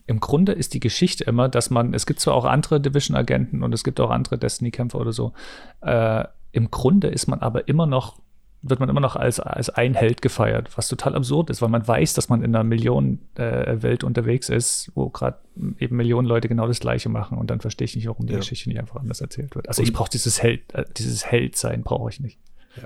im 0.07 0.20
Grunde 0.20 0.51
ist 0.51 0.74
die 0.74 0.80
Geschichte 0.80 1.24
immer, 1.24 1.47
dass 1.47 1.70
man, 1.70 1.93
es 1.93 2.05
gibt 2.05 2.20
zwar 2.20 2.34
auch 2.34 2.45
andere 2.45 2.82
Division-Agenten 2.82 3.64
und 3.64 3.74
es 3.74 3.84
gibt 3.84 3.99
auch 3.99 4.09
andere 4.09 4.38
Destiny-Kämpfer 4.38 4.99
oder 4.99 5.14
so, 5.14 5.34
äh, 5.82 6.26
im 6.51 6.70
Grunde 6.70 7.07
ist 7.07 7.28
man 7.28 7.39
aber 7.39 7.68
immer 7.70 7.86
noch 7.86 8.20
wird 8.64 8.80
man 8.80 8.89
immer 8.89 8.99
noch 8.99 9.16
als, 9.16 9.39
als 9.39 9.70
ein 9.70 9.95
Held 9.95 10.22
gefeiert, 10.22 10.70
was 10.76 10.88
total 10.88 11.16
absurd 11.16 11.49
ist, 11.49 11.62
weil 11.62 11.70
man 11.70 11.88
weiß, 11.88 12.14
dass 12.14 12.30
man 12.30 12.43
in 12.43 12.55
einer 12.55 12.64
Millionenwelt 12.64 14.03
äh, 14.03 14.05
unterwegs 14.05 14.49
ist, 14.49 14.91
wo 14.93 15.09
gerade 15.09 15.38
eben 15.80 15.95
Millionen 15.95 16.28
Leute 16.28 16.47
genau 16.47 16.68
das 16.68 16.80
Gleiche 16.80 17.09
machen 17.09 17.38
und 17.38 17.49
dann 17.49 17.59
verstehe 17.59 17.86
ich 17.86 17.95
nicht, 17.95 18.07
warum 18.07 18.28
die 18.28 18.34
ja. 18.34 18.39
Geschichte 18.39 18.70
nicht 18.70 18.80
einfach 18.80 18.97
anders 18.97 19.22
erzählt 19.22 19.55
wird. 19.55 19.68
Also 19.68 19.82
und 19.82 19.88
ich 19.88 19.93
brauche 19.93 20.12
dieses 20.12 20.43
Held, 20.43 20.74
äh, 20.74 20.86
dieses 20.95 21.26
Heldsein 21.26 21.82
brauche 21.82 22.09
ich 22.09 22.20
nicht. 22.20 22.38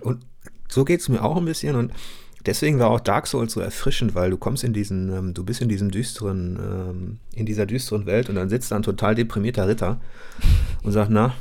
Und 0.02 0.26
so 0.70 0.86
geht 0.86 1.02
es 1.02 1.10
mir 1.10 1.22
auch 1.22 1.36
ein 1.36 1.46
bisschen 1.46 1.76
und 1.76 1.92
deswegen 2.46 2.80
war 2.80 2.90
auch 2.90 3.02
Dark 3.02 3.28
Souls 3.28 3.52
so 3.52 3.60
erfrischend, 3.60 4.16
weil 4.16 4.30
du 4.30 4.38
kommst 4.38 4.64
in 4.64 4.72
diesen, 4.72 5.12
ähm, 5.12 5.34
du 5.34 5.44
bist 5.44 5.62
in 5.62 5.68
diesem 5.68 5.92
düsteren, 5.92 6.58
ähm, 6.58 7.20
in 7.34 7.46
dieser 7.46 7.66
düsteren 7.66 8.06
Welt 8.06 8.30
und 8.30 8.36
dann 8.36 8.50
sitzt 8.50 8.72
da 8.72 8.78
ein 8.78 8.84
total 8.84 9.14
deprimierter 9.14 9.68
Ritter 9.68 10.00
und 10.84 10.92
sagt, 10.94 11.12
na, 11.12 11.34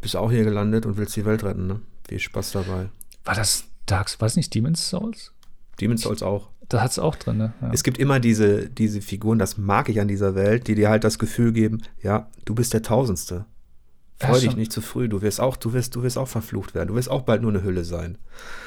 bist 0.00 0.16
auch 0.16 0.30
hier 0.30 0.44
gelandet 0.44 0.86
und 0.86 0.96
willst 0.96 1.14
die 1.14 1.24
Welt 1.24 1.44
retten, 1.44 1.66
ne? 1.66 1.80
Viel 2.08 2.18
Spaß 2.18 2.52
dabei. 2.52 2.88
War 3.24 3.34
das 3.34 3.64
Dark, 3.86 4.08
war 4.20 4.26
es 4.26 4.36
nicht 4.36 4.54
Demon's 4.54 4.88
Souls? 4.88 5.32
Demon's 5.80 6.02
Souls 6.02 6.22
auch. 6.22 6.50
Da 6.68 6.82
hat 6.82 6.92
es 6.92 6.98
auch 7.00 7.16
drin, 7.16 7.36
ne? 7.36 7.52
Ja. 7.60 7.70
Es 7.72 7.82
gibt 7.82 7.98
immer 7.98 8.20
diese, 8.20 8.68
diese 8.68 9.02
Figuren, 9.02 9.40
das 9.40 9.58
mag 9.58 9.88
ich 9.88 10.00
an 10.00 10.06
dieser 10.06 10.36
Welt, 10.36 10.68
die 10.68 10.76
dir 10.76 10.88
halt 10.88 11.02
das 11.02 11.18
Gefühl 11.18 11.52
geben, 11.52 11.82
ja, 12.00 12.28
du 12.44 12.54
bist 12.54 12.72
der 12.72 12.82
Tausendste. 12.82 13.44
Freu 14.18 14.34
ja, 14.34 14.40
dich 14.40 14.56
nicht 14.56 14.70
zu 14.70 14.80
früh, 14.80 15.08
du 15.08 15.22
wirst 15.22 15.40
auch, 15.40 15.56
du 15.56 15.72
wirst, 15.72 15.96
du 15.96 16.02
wirst 16.02 16.18
auch 16.18 16.28
verflucht 16.28 16.74
werden, 16.74 16.88
du 16.88 16.94
wirst 16.94 17.10
auch 17.10 17.22
bald 17.22 17.42
nur 17.42 17.50
eine 17.50 17.64
Hülle 17.64 17.84
sein. 17.84 18.18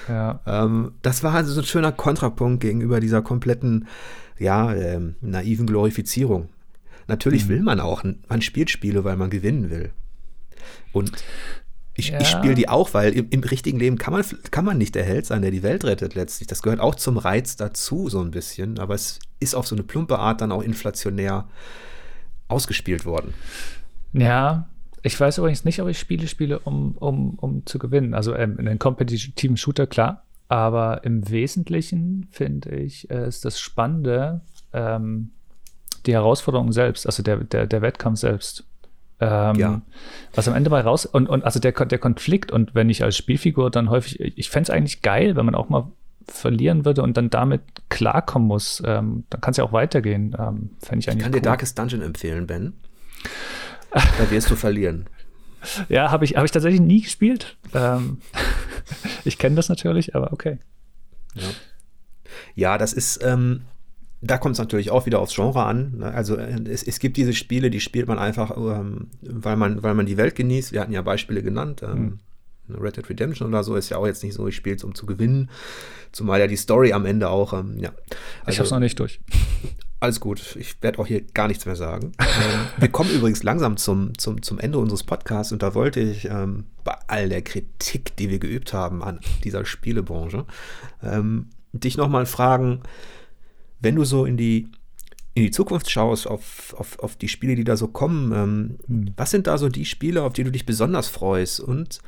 Ja. 0.09 0.41
Ähm, 0.45 0.93
das 1.01 1.23
war 1.23 1.33
also 1.33 1.53
so 1.53 1.61
ein 1.61 1.65
schöner 1.65 1.91
Kontrapunkt 1.91 2.59
gegenüber 2.59 2.99
dieser 2.99 3.21
kompletten, 3.21 3.87
ja, 4.37 4.73
ähm, 4.73 5.15
naiven 5.21 5.67
Glorifizierung. 5.67 6.49
Natürlich 7.07 7.45
mhm. 7.45 7.49
will 7.49 7.61
man 7.61 7.79
auch, 7.79 8.03
man 8.03 8.41
spielt 8.41 8.69
Spiele, 8.69 9.03
weil 9.03 9.15
man 9.15 9.29
gewinnen 9.29 9.69
will. 9.69 9.93
Und 10.91 11.11
ich, 11.95 12.09
ja. 12.09 12.19
ich 12.19 12.27
spiele 12.27 12.55
die 12.55 12.69
auch, 12.69 12.93
weil 12.93 13.13
im, 13.13 13.27
im, 13.29 13.41
richtigen 13.41 13.79
Leben 13.79 13.97
kann 13.97 14.13
man, 14.13 14.25
kann 14.49 14.65
man 14.65 14.77
nicht 14.77 14.95
der 14.95 15.03
Held 15.03 15.25
sein, 15.25 15.41
der 15.41 15.51
die 15.51 15.61
Welt 15.61 15.83
rettet 15.83 16.15
letztlich. 16.15 16.47
Das 16.47 16.63
gehört 16.63 16.79
auch 16.79 16.95
zum 16.95 17.17
Reiz 17.17 17.55
dazu, 17.55 18.09
so 18.09 18.19
ein 18.19 18.31
bisschen. 18.31 18.79
Aber 18.79 18.95
es 18.95 19.19
ist 19.39 19.53
auf 19.53 19.67
so 19.67 19.75
eine 19.75 19.83
plumpe 19.83 20.17
Art 20.17 20.41
dann 20.41 20.51
auch 20.51 20.63
inflationär 20.63 21.47
ausgespielt 22.47 23.05
worden. 23.05 23.33
Ja, 24.13 24.67
ich 25.03 25.19
weiß 25.19 25.37
übrigens 25.37 25.65
nicht, 25.65 25.81
ob 25.81 25.87
ich 25.87 25.99
Spiele 25.99 26.27
spiele, 26.27 26.59
um, 26.59 26.97
um, 26.97 27.35
um 27.35 27.65
zu 27.65 27.77
gewinnen. 27.77 28.13
Also 28.13 28.35
ähm, 28.35 28.57
in 28.57 28.67
einem 28.67 28.79
kompetitiven 28.79 29.57
Shooter, 29.57 29.85
klar. 29.85 30.23
Aber 30.47 31.03
im 31.03 31.29
Wesentlichen 31.29 32.27
finde 32.31 32.75
ich, 32.75 33.09
äh, 33.09 33.27
ist 33.27 33.45
das 33.45 33.59
Spannende 33.59 34.41
ähm, 34.71 35.31
die 36.05 36.13
Herausforderung 36.13 36.71
selbst, 36.71 37.05
also 37.05 37.23
der, 37.23 37.37
der, 37.37 37.67
der 37.67 37.81
Wettkampf 37.81 38.19
selbst. 38.19 38.65
Ähm, 39.23 39.55
ja. 39.55 39.81
Was 40.33 40.49
am 40.49 40.55
Ende 40.55 40.69
bei 40.69 40.81
raus 40.81 41.05
und, 41.05 41.29
und 41.29 41.45
also 41.45 41.59
der, 41.59 41.71
der 41.71 41.97
Konflikt 41.97 42.51
und 42.51 42.75
wenn 42.75 42.89
ich 42.89 43.03
als 43.03 43.15
Spielfigur 43.15 43.71
dann 43.71 43.89
häufig, 43.89 44.19
ich 44.19 44.49
fände 44.49 44.63
es 44.63 44.69
eigentlich 44.69 45.01
geil, 45.01 45.37
wenn 45.37 45.45
man 45.45 45.55
auch 45.55 45.69
mal 45.69 45.91
verlieren 46.27 46.83
würde 46.83 47.03
und 47.03 47.15
dann 47.15 47.29
damit 47.29 47.61
klarkommen 47.89 48.47
muss, 48.47 48.83
ähm, 48.85 49.23
dann 49.29 49.39
kann 49.39 49.51
es 49.51 49.57
ja 49.57 49.63
auch 49.63 49.71
weitergehen. 49.71 50.35
Ähm, 50.37 50.71
ich 50.81 50.89
eigentlich. 50.89 51.07
Ich 51.07 51.19
kann 51.19 51.33
cool. 51.33 51.39
dir 51.39 51.41
Darkest 51.41 51.79
Dungeon 51.79 52.01
empfehlen, 52.01 52.47
Ben. 52.47 52.73
da 53.91 54.29
wirst 54.29 54.51
du 54.51 54.55
verlieren. 54.55 55.05
Ja, 55.87 56.11
habe 56.11 56.25
ich, 56.25 56.35
hab 56.35 56.43
ich 56.43 56.51
tatsächlich 56.51 56.81
nie 56.81 57.01
gespielt. 57.01 57.57
Ähm, 57.73 58.17
ich 59.23 59.37
kenne 59.37 59.55
das 59.55 59.69
natürlich, 59.69 60.15
aber 60.15 60.33
okay. 60.33 60.59
Ja, 61.35 61.47
ja 62.55 62.77
das 62.77 62.91
ist, 62.91 63.23
ähm, 63.23 63.61
da 64.23 64.37
kommt 64.37 64.53
es 64.53 64.59
natürlich 64.59 64.89
auch 64.89 65.05
wieder 65.05 65.19
aufs 65.19 65.35
Genre 65.35 65.63
an. 65.63 65.97
Ne? 65.97 66.13
Also 66.13 66.37
äh, 66.37 66.61
es, 66.65 66.83
es, 66.83 66.99
gibt 66.99 67.17
diese 67.17 67.33
Spiele, 67.33 67.69
die 67.69 67.79
spielt 67.79 68.07
man 68.07 68.19
einfach, 68.19 68.55
ähm, 68.57 69.07
weil, 69.21 69.57
man, 69.57 69.83
weil 69.83 69.93
man 69.93 70.05
die 70.05 70.17
Welt 70.17 70.35
genießt. 70.35 70.71
Wir 70.71 70.81
hatten 70.81 70.93
ja 70.93 71.01
Beispiele 71.01 71.43
genannt. 71.43 71.81
Ähm, 71.83 71.99
mhm. 71.99 72.19
Red 72.69 72.97
Dead 72.97 73.09
Redemption 73.09 73.49
oder 73.49 73.63
so 73.63 73.75
ist 73.75 73.89
ja 73.89 73.97
auch 73.97 74.07
jetzt 74.07 74.23
nicht 74.23 74.33
so, 74.33 74.47
ich 74.47 74.55
spiele 74.55 74.77
es, 74.77 74.83
um 74.83 74.95
zu 74.95 75.05
gewinnen. 75.05 75.49
Zumal 76.11 76.39
ja 76.39 76.47
die 76.47 76.55
Story 76.55 76.93
am 76.93 77.05
Ende 77.05 77.29
auch, 77.29 77.53
ähm, 77.53 77.77
ja. 77.77 77.91
Also, 78.45 78.51
ich 78.51 78.59
hab's 78.59 78.71
noch 78.71 78.79
nicht 78.79 78.99
durch. 78.99 79.19
Alles 79.99 80.19
gut, 80.19 80.57
ich 80.57 80.81
werde 80.81 80.99
auch 80.99 81.07
hier 81.07 81.21
gar 81.21 81.47
nichts 81.47 81.65
mehr 81.65 81.77
sagen. 81.77 82.11
ähm, 82.19 82.59
wir 82.77 82.89
kommen 82.89 83.09
übrigens 83.09 83.43
langsam 83.43 83.77
zum, 83.77 84.17
zum, 84.17 84.41
zum 84.41 84.59
Ende 84.59 84.77
unseres 84.77 85.03
Podcasts 85.03 85.53
und 85.53 85.63
da 85.63 85.75
wollte 85.75 86.01
ich 86.01 86.25
ähm, 86.25 86.65
bei 86.83 86.95
all 87.07 87.29
der 87.29 87.41
Kritik, 87.41 88.15
die 88.17 88.29
wir 88.29 88.39
geübt 88.39 88.73
haben 88.73 89.01
an 89.01 89.19
dieser 89.43 89.65
Spielebranche, 89.65 90.45
ähm, 91.01 91.47
dich 91.71 91.95
nochmal 91.95 92.25
fragen, 92.25 92.81
wenn 93.83 93.95
du 93.95 94.05
so 94.05 94.25
in 94.25 94.37
die, 94.37 94.69
in 95.33 95.43
die 95.43 95.51
Zukunft 95.51 95.89
schaust, 95.89 96.27
auf, 96.27 96.73
auf, 96.77 96.99
auf 96.99 97.15
die 97.15 97.27
Spiele, 97.27 97.55
die 97.55 97.63
da 97.63 97.75
so 97.77 97.87
kommen, 97.87 98.31
ähm, 98.31 98.77
mhm. 98.87 99.13
was 99.17 99.31
sind 99.31 99.47
da 99.47 99.57
so 99.57 99.69
die 99.69 99.85
Spiele, 99.85 100.23
auf 100.23 100.33
die 100.33 100.43
du 100.43 100.51
dich 100.51 100.65
besonders 100.65 101.09
freust? 101.09 101.59
Und, 101.59 101.99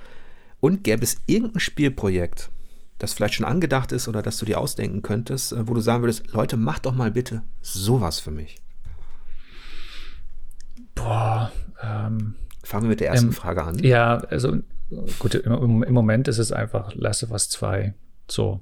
und 0.60 0.84
gäbe 0.84 1.04
es 1.04 1.18
irgendein 1.26 1.60
Spielprojekt, 1.60 2.50
das 2.98 3.14
vielleicht 3.14 3.36
schon 3.36 3.46
angedacht 3.46 3.92
ist 3.92 4.08
oder 4.08 4.22
das 4.22 4.38
du 4.38 4.46
dir 4.46 4.60
ausdenken 4.60 5.02
könntest, 5.02 5.52
äh, 5.52 5.68
wo 5.68 5.74
du 5.74 5.82
sagen 5.82 6.02
würdest, 6.02 6.32
Leute, 6.32 6.58
mach 6.58 6.80
doch 6.80 6.96
mal 6.96 7.12
bitte 7.12 7.44
sowas 7.62 8.20
für 8.20 8.32
mich? 8.32 8.58
Boah, 10.96 11.52
ähm, 11.84 12.36
Fangen 12.64 12.86
wir 12.86 12.90
mit 12.90 13.00
der 13.00 13.10
ersten 13.10 13.28
ähm, 13.28 13.34
Frage 13.34 13.64
an. 13.64 13.78
Ja, 13.80 14.18
also 14.18 14.58
gut, 15.20 15.36
im, 15.36 15.84
im 15.84 15.94
Moment 15.94 16.28
ist 16.28 16.40
es 16.40 16.52
einfach 16.52 16.96
of 16.96 17.32
Us 17.32 17.50
2. 17.50 17.94
So, 18.28 18.62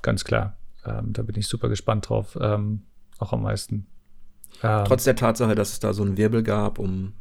ganz 0.00 0.24
klar. 0.24 0.56
Ähm, 0.84 1.12
da 1.12 1.22
bin 1.22 1.36
ich 1.36 1.46
super 1.46 1.68
gespannt 1.68 2.08
drauf, 2.08 2.38
ähm, 2.40 2.82
auch 3.18 3.32
am 3.32 3.42
meisten. 3.42 3.86
Ähm, 4.62 4.84
Trotz 4.86 5.04
der 5.04 5.16
Tatsache, 5.16 5.54
dass 5.54 5.72
es 5.72 5.80
da 5.80 5.92
so 5.92 6.02
einen 6.02 6.16
Wirbel 6.16 6.42
gab 6.42 6.78
um, 6.78 7.14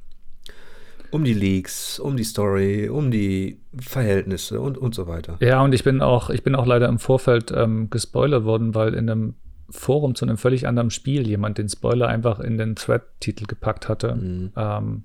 um 1.12 1.24
die 1.24 1.34
Leaks, 1.34 2.00
um 2.00 2.18
die 2.18 2.24
Story, 2.24 2.90
um 2.90 3.12
die 3.12 3.62
Verhältnisse 3.80 4.60
und, 4.60 4.78
und 4.78 4.96
so 4.96 5.08
weiter. 5.08 5.38
Ja, 5.40 5.62
und 5.62 5.74
ich 5.74 5.84
bin 5.84 6.02
auch, 6.02 6.30
ich 6.30 6.44
bin 6.44 6.56
auch 6.56 6.66
leider 6.66 6.88
im 6.88 7.00
Vorfeld 7.00 7.52
ähm, 7.52 7.90
gespoilert 7.90 8.44
worden, 8.44 8.76
weil 8.76 8.94
in 8.94 9.10
einem 9.10 9.36
Forum 9.70 10.16
zu 10.16 10.26
einem 10.26 10.38
völlig 10.38 10.68
anderen 10.68 10.92
Spiel 10.92 11.26
jemand 11.28 11.58
den 11.58 11.70
Spoiler 11.70 12.08
einfach 12.08 12.40
in 12.40 12.58
den 12.58 12.76
Thread-Titel 12.76 13.46
gepackt 13.46 13.88
hatte. 13.88 14.16
Mhm. 14.16 14.52
Ähm, 14.56 15.04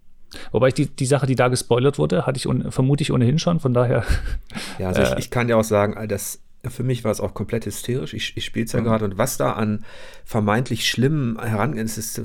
Wobei 0.51 0.69
ich 0.69 0.75
die, 0.75 0.87
die 0.87 1.07
Sache, 1.07 1.27
die 1.27 1.37
da 1.37 1.49
gespoilert 1.49 1.99
wurde, 1.99 2.27
hatte 2.27 2.37
ich 2.37 2.49
vermute 2.73 3.03
ich 3.03 3.13
ohnehin 3.13 3.39
schon, 3.39 3.61
von 3.61 3.73
daher. 3.73 4.05
Ja, 4.79 4.89
also 4.89 5.03
äh, 5.03 5.05
ich, 5.05 5.19
ich, 5.19 5.31
kann 5.31 5.47
dir 5.47 5.57
auch 5.57 5.65
sagen, 5.65 6.09
das 6.09 6.43
für 6.71 6.83
mich 6.83 7.05
war 7.05 7.11
es 7.11 7.21
auch 7.21 7.35
komplett 7.35 7.67
hysterisch. 7.67 8.15
Ich, 8.15 8.37
ich 8.37 8.45
spiele 8.45 8.67
es 8.67 8.73
ja 8.73 8.81
mhm. 8.81 8.85
gerade 8.85 9.05
und 9.05 9.19
was 9.19 9.37
da 9.37 9.53
an 9.53 9.85
vermeintlich 10.25 10.89
schlimmen 10.89 11.39
herangehen, 11.41 11.87
ist, 11.87 12.21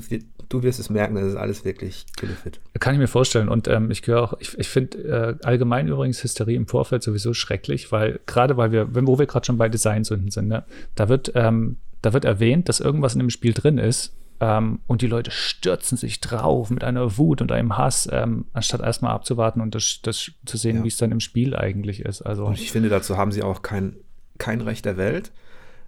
du 0.48 0.62
wirst 0.62 0.80
es 0.80 0.90
merken, 0.90 1.14
das 1.14 1.24
ist 1.24 1.36
alles 1.36 1.64
wirklich 1.64 2.06
killefit. 2.16 2.60
Kann 2.78 2.94
ich 2.94 3.00
mir 3.00 3.08
vorstellen. 3.08 3.48
Und 3.48 3.68
ähm, 3.68 3.90
ich 3.90 4.02
gehöre 4.02 4.22
auch, 4.22 4.34
ich, 4.38 4.58
ich 4.58 4.68
finde 4.68 5.38
äh, 5.42 5.46
allgemein 5.46 5.88
übrigens 5.88 6.22
Hysterie 6.22 6.56
im 6.56 6.66
Vorfeld 6.66 7.02
sowieso 7.02 7.34
schrecklich, 7.34 7.92
weil 7.92 8.20
gerade 8.26 8.56
weil 8.56 8.72
wir, 8.72 8.88
wo 8.92 9.18
wir 9.18 9.26
gerade 9.26 9.46
schon 9.46 9.58
bei 9.58 9.68
Designsünden 9.68 10.30
sind, 10.30 10.48
ne, 10.48 10.64
da 10.94 11.08
wird, 11.08 11.32
ähm, 11.34 11.76
da 12.02 12.12
wird 12.12 12.24
erwähnt, 12.24 12.68
dass 12.68 12.80
irgendwas 12.80 13.14
in 13.14 13.20
dem 13.20 13.30
Spiel 13.30 13.52
drin 13.52 13.78
ist, 13.78 14.14
ähm, 14.42 14.80
und 14.88 15.02
die 15.02 15.06
Leute 15.06 15.30
stürzen 15.30 15.96
sich 15.96 16.20
drauf 16.20 16.68
mit 16.70 16.82
einer 16.82 17.16
Wut 17.16 17.40
und 17.40 17.52
einem 17.52 17.78
Hass, 17.78 18.08
ähm, 18.10 18.46
anstatt 18.52 18.80
erstmal 18.80 19.12
abzuwarten 19.12 19.60
und 19.60 19.76
das, 19.76 20.00
das 20.02 20.32
zu 20.44 20.56
sehen, 20.56 20.78
ja. 20.78 20.82
wie 20.82 20.88
es 20.88 20.96
dann 20.96 21.12
im 21.12 21.20
Spiel 21.20 21.54
eigentlich 21.54 22.00
ist. 22.00 22.22
Also, 22.22 22.46
und 22.46 22.60
ich 22.60 22.72
finde, 22.72 22.88
dazu 22.88 23.16
haben 23.16 23.30
sie 23.30 23.44
auch 23.44 23.62
kein, 23.62 23.94
kein 24.38 24.60
Recht 24.60 24.84
der 24.84 24.96
Welt. 24.96 25.32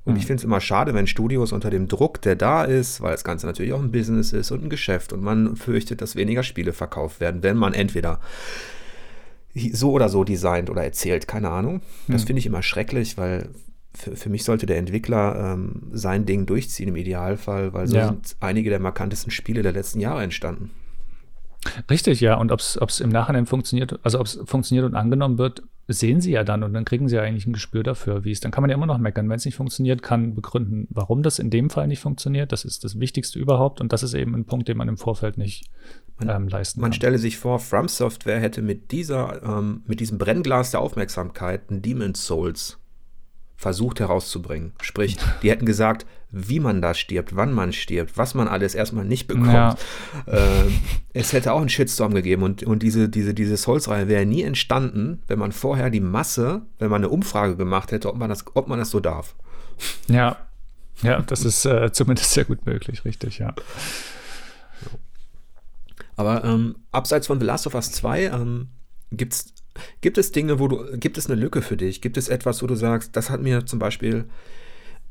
Und 0.04 0.14
mhm. 0.14 0.18
ich 0.18 0.26
finde 0.26 0.40
es 0.40 0.44
immer 0.44 0.60
schade, 0.60 0.94
wenn 0.94 1.06
Studios 1.06 1.52
unter 1.52 1.70
dem 1.70 1.88
Druck, 1.88 2.20
der 2.22 2.36
da 2.36 2.64
ist, 2.64 3.00
weil 3.00 3.12
das 3.12 3.24
Ganze 3.24 3.46
natürlich 3.46 3.72
auch 3.72 3.82
ein 3.82 3.92
Business 3.92 4.32
ist 4.32 4.50
und 4.50 4.64
ein 4.64 4.70
Geschäft 4.70 5.12
und 5.12 5.22
man 5.22 5.56
fürchtet, 5.56 6.02
dass 6.02 6.16
weniger 6.16 6.42
Spiele 6.42 6.72
verkauft 6.72 7.20
werden, 7.20 7.42
wenn 7.42 7.56
man 7.56 7.72
entweder 7.72 8.20
so 9.72 9.92
oder 9.92 10.08
so 10.08 10.24
designt 10.24 10.68
oder 10.68 10.82
erzählt, 10.82 11.28
keine 11.28 11.48
Ahnung. 11.50 11.80
Das 12.08 12.22
mhm. 12.22 12.26
finde 12.26 12.40
ich 12.40 12.46
immer 12.46 12.62
schrecklich, 12.62 13.16
weil 13.16 13.50
für, 13.94 14.16
für 14.16 14.28
mich 14.28 14.44
sollte 14.44 14.66
der 14.66 14.78
Entwickler 14.78 15.54
ähm, 15.54 15.82
sein 15.92 16.26
Ding 16.26 16.46
durchziehen 16.46 16.88
im 16.88 16.96
Idealfall, 16.96 17.72
weil 17.72 17.86
so 17.86 17.96
ja. 17.96 18.08
sind 18.08 18.36
einige 18.40 18.70
der 18.70 18.80
markantesten 18.80 19.30
Spiele 19.30 19.62
der 19.62 19.72
letzten 19.72 20.00
Jahre 20.00 20.22
entstanden. 20.22 20.70
Richtig, 21.90 22.20
ja. 22.20 22.36
Und 22.36 22.52
ob 22.52 22.60
es 22.60 23.00
im 23.00 23.10
Nachhinein 23.10 23.46
funktioniert, 23.46 23.98
also 24.02 24.20
ob 24.20 24.26
es 24.26 24.40
funktioniert 24.44 24.86
und 24.86 24.94
angenommen 24.94 25.38
wird, 25.38 25.62
sehen 25.86 26.20
sie 26.20 26.32
ja 26.32 26.44
dann 26.44 26.62
und 26.62 26.72
dann 26.72 26.84
kriegen 26.84 27.08
sie 27.08 27.16
ja 27.16 27.22
eigentlich 27.22 27.46
ein 27.46 27.52
Gespür 27.52 27.82
dafür, 27.82 28.24
wie 28.24 28.30
es. 28.30 28.40
Dann 28.40 28.50
kann 28.50 28.62
man 28.62 28.70
ja 28.70 28.76
immer 28.76 28.86
noch 28.86 28.98
meckern. 28.98 29.28
Wenn 29.28 29.36
es 29.36 29.44
nicht 29.44 29.56
funktioniert, 29.56 30.02
kann 30.02 30.34
begründen, 30.34 30.86
warum 30.90 31.22
das 31.22 31.38
in 31.38 31.50
dem 31.50 31.68
Fall 31.68 31.88
nicht 31.88 32.00
funktioniert. 32.00 32.52
Das 32.52 32.64
ist 32.64 32.84
das 32.84 32.98
Wichtigste 32.98 33.38
überhaupt 33.38 33.80
und 33.80 33.92
das 33.92 34.02
ist 34.02 34.14
eben 34.14 34.34
ein 34.34 34.46
Punkt, 34.46 34.68
den 34.68 34.78
man 34.78 34.88
im 34.88 34.96
Vorfeld 34.96 35.36
nicht 35.36 35.70
man, 36.18 36.28
ähm, 36.28 36.48
leisten 36.48 36.80
man 36.80 36.86
kann. 36.86 36.90
Man 36.90 36.92
stelle 36.94 37.18
sich 37.18 37.38
vor, 37.38 37.58
From 37.58 37.88
Software 37.88 38.40
hätte 38.40 38.62
mit 38.62 38.92
dieser, 38.92 39.42
ähm, 39.42 39.82
mit 39.86 40.00
diesem 40.00 40.16
Brennglas 40.16 40.70
der 40.70 40.80
Aufmerksamkeit 40.80 41.70
ein 41.70 41.82
Demon's 41.82 42.24
Souls 42.24 42.78
versucht 43.56 44.00
herauszubringen. 44.00 44.72
Sprich, 44.82 45.16
die 45.42 45.50
hätten 45.50 45.66
gesagt, 45.66 46.06
wie 46.30 46.58
man 46.58 46.82
da 46.82 46.94
stirbt, 46.94 47.36
wann 47.36 47.52
man 47.52 47.72
stirbt, 47.72 48.18
was 48.18 48.34
man 48.34 48.48
alles 48.48 48.74
erstmal 48.74 49.04
nicht 49.04 49.28
bekommt. 49.28 49.52
Ja. 49.52 49.76
Äh, 50.26 50.70
es 51.12 51.32
hätte 51.32 51.52
auch 51.52 51.60
einen 51.60 51.68
Shitstorm 51.68 52.12
gegeben 52.12 52.42
und, 52.42 52.64
und 52.64 52.82
diese, 52.82 53.08
diese, 53.08 53.34
diese 53.34 53.56
Souls-Reihe 53.56 54.08
wäre 54.08 54.26
nie 54.26 54.42
entstanden, 54.42 55.22
wenn 55.28 55.38
man 55.38 55.52
vorher 55.52 55.90
die 55.90 56.00
Masse, 56.00 56.62
wenn 56.78 56.90
man 56.90 57.02
eine 57.02 57.08
Umfrage 57.10 57.56
gemacht 57.56 57.92
hätte, 57.92 58.08
ob 58.08 58.16
man 58.16 58.28
das, 58.28 58.44
ob 58.54 58.66
man 58.66 58.80
das 58.80 58.90
so 58.90 58.98
darf. 58.98 59.36
Ja, 60.08 60.38
ja, 61.02 61.20
das 61.22 61.44
ist 61.44 61.64
äh, 61.64 61.92
zumindest 61.92 62.32
sehr 62.32 62.44
gut 62.44 62.66
möglich, 62.66 63.04
richtig, 63.04 63.38
ja. 63.38 63.54
Aber 66.16 66.44
ähm, 66.44 66.76
abseits 66.92 67.26
von 67.26 67.40
The 67.40 67.46
Last 67.46 67.66
of 67.66 67.74
Us 67.74 67.90
2 67.92 68.26
ähm, 68.26 68.68
gibt's, 69.10 69.53
gibt 70.00 70.18
es 70.18 70.32
Dinge, 70.32 70.58
wo 70.58 70.68
du, 70.68 70.98
gibt 70.98 71.18
es 71.18 71.30
eine 71.30 71.40
Lücke 71.40 71.62
für 71.62 71.76
dich? 71.76 72.00
Gibt 72.00 72.16
es 72.16 72.28
etwas, 72.28 72.62
wo 72.62 72.66
du 72.66 72.74
sagst, 72.74 73.16
das 73.16 73.30
hat 73.30 73.42
mir 73.42 73.66
zum 73.66 73.78
Beispiel 73.78 74.26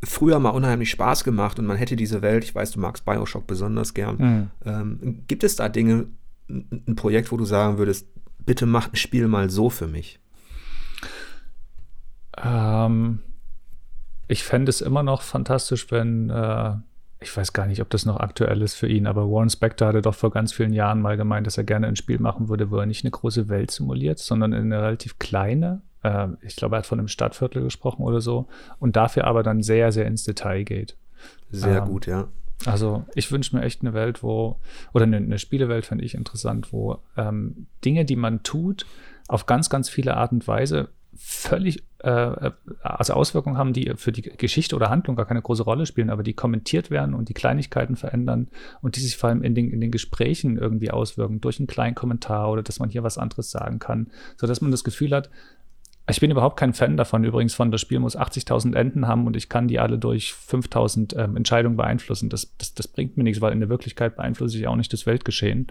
früher 0.04 0.40
mal 0.40 0.50
unheimlich 0.50 0.90
Spaß 0.92 1.24
gemacht 1.24 1.60
und 1.60 1.66
man 1.66 1.78
hätte 1.78 1.96
diese 1.96 2.22
Welt, 2.22 2.44
ich 2.44 2.54
weiß, 2.54 2.72
du 2.72 2.80
magst 2.80 3.06
Bioshock 3.06 3.48
besonders 3.48 3.94
gern. 3.94 4.18
Mhm. 4.18 4.50
Ähm, 4.66 5.24
gibt 5.28 5.44
es 5.44 5.56
da 5.56 5.70
Dinge, 5.70 6.08
ein 6.50 6.96
Projekt, 6.96 7.32
wo 7.32 7.38
du 7.38 7.46
sagen 7.46 7.78
würdest, 7.78 8.08
bitte 8.40 8.66
mach 8.66 8.92
ein 8.92 8.96
Spiel 8.96 9.28
mal 9.28 9.50
so 9.50 9.70
für 9.70 9.88
mich? 9.88 10.20
Ähm, 12.38 13.20
ich 14.28 14.44
fände 14.44 14.70
es 14.70 14.82
immer 14.82 15.04
noch 15.04 15.22
fantastisch, 15.22 15.90
wenn 15.92 16.30
äh, 16.30 16.76
ich 17.24 17.36
weiß 17.36 17.54
gar 17.54 17.66
nicht, 17.66 17.82
ob 17.82 17.90
das 17.90 18.06
noch 18.06 18.20
aktuell 18.20 18.62
ist 18.62 18.76
für 18.76 18.88
ihn, 18.88 19.08
aber 19.08 19.30
Warren 19.30 19.50
Spector 19.50 19.88
hatte 19.88 20.02
doch 20.02 20.16
vor 20.16 20.32
ganz 20.32 20.54
vielen 20.54 20.74
Jahren 20.74 21.02
mal 21.02 21.18
gemeint, 21.18 21.48
dass 21.48 21.58
er 21.58 21.64
gerne 21.64 21.88
ein 21.88 21.96
Spiel 21.96 22.20
machen 22.20 22.50
würde, 22.50 22.70
wo 22.70 22.78
er 22.78 22.86
nicht 22.86 23.04
eine 23.04 23.12
große 23.12 23.50
Welt 23.50 23.72
simuliert, 23.72 24.20
sondern 24.20 24.54
eine 24.54 24.82
relativ 24.82 25.18
kleine. 25.20 25.82
Äh, 26.04 26.28
ich 26.42 26.56
glaube, 26.56 26.76
er 26.76 26.80
hat 26.80 26.86
von 26.86 27.00
einem 27.00 27.08
Stadtviertel 27.08 27.64
gesprochen 27.64 28.04
oder 28.04 28.22
so. 28.22 28.48
Und 28.80 28.96
dafür 28.96 29.26
aber 29.26 29.42
dann 29.44 29.64
sehr, 29.64 29.92
sehr 29.92 30.06
ins 30.06 30.24
Detail 30.24 30.64
geht. 30.64 30.98
Sehr 31.50 31.78
ähm, 31.78 31.86
gut, 31.86 32.06
ja. 32.06 32.28
Also 32.66 33.06
ich 33.16 33.32
wünsche 33.32 33.56
mir 33.56 33.64
echt 33.64 33.82
eine 33.82 33.94
Welt, 33.94 34.24
wo, 34.24 34.60
oder 34.94 35.04
eine, 35.04 35.18
eine 35.18 35.40
Spielewelt 35.40 35.86
fände 35.86 36.06
ich 36.06 36.16
interessant, 36.16 36.72
wo 36.72 37.00
ähm, 37.18 37.68
Dinge, 37.84 38.06
die 38.06 38.16
man 38.16 38.44
tut, 38.44 38.86
auf 39.28 39.46
ganz, 39.46 39.70
ganz 39.70 39.90
viele 39.90 40.18
Art 40.18 40.32
und 40.32 40.48
Weise 40.48 40.90
völlig 41.16 41.84
äh, 42.00 42.52
also 42.82 43.14
Auswirkungen 43.14 43.58
haben, 43.58 43.74
die 43.74 43.94
für 43.96 44.12
die 44.12 44.22
Geschichte 44.22 44.76
oder 44.76 44.90
Handlung 44.90 45.16
gar 45.16 45.26
keine 45.26 45.42
große 45.42 45.64
Rolle 45.64 45.86
spielen, 45.86 46.10
aber 46.10 46.24
die 46.24 46.34
kommentiert 46.34 46.92
werden 46.92 47.14
und 47.16 47.30
die 47.30 47.34
Kleinigkeiten 47.34 47.96
verändern 47.96 48.50
und 48.82 48.96
die 48.96 49.00
sich 49.00 49.18
vor 49.18 49.30
allem 49.30 49.44
in 49.44 49.56
den, 49.56 49.72
in 49.72 49.82
den 49.82 49.92
Gesprächen 49.92 50.58
irgendwie 50.58 50.92
auswirken, 50.92 51.42
durch 51.42 51.60
einen 51.60 51.68
kleinen 51.68 51.96
Kommentar 51.96 52.52
oder 52.52 52.64
dass 52.64 52.80
man 52.80 52.90
hier 52.90 53.04
was 53.04 53.18
anderes 53.18 53.52
sagen 53.52 53.80
kann, 53.80 54.08
sodass 54.38 54.62
man 54.62 54.72
das 54.72 54.84
Gefühl 54.84 55.16
hat, 55.16 55.30
ich 56.10 56.20
bin 56.20 56.32
überhaupt 56.32 56.58
kein 56.58 56.74
Fan 56.74 56.98
davon, 56.98 57.24
übrigens 57.24 57.54
von, 57.54 57.72
das 57.72 57.80
Spiel 57.80 58.00
muss 58.00 58.18
80.000 58.18 58.76
Enden 58.76 59.08
haben 59.08 59.26
und 59.26 59.38
ich 59.38 59.48
kann 59.48 59.70
die 59.70 59.80
alle 59.80 59.98
durch 59.98 60.34
5.000 60.34 61.18
ähm, 61.18 61.38
Entscheidungen 61.38 61.78
beeinflussen. 61.78 62.30
Das, 62.30 62.54
das, 62.58 62.74
das 62.74 62.90
bringt 62.90 63.16
mir 63.16 63.24
nichts, 63.24 63.40
weil 63.40 63.54
in 63.54 63.62
der 63.62 63.70
Wirklichkeit 63.70 64.18
beeinflusse 64.18 64.58
ich 64.58 64.68
auch 64.68 64.76
nicht 64.76 64.92
das 64.92 65.06
Weltgeschehen. 65.06 65.68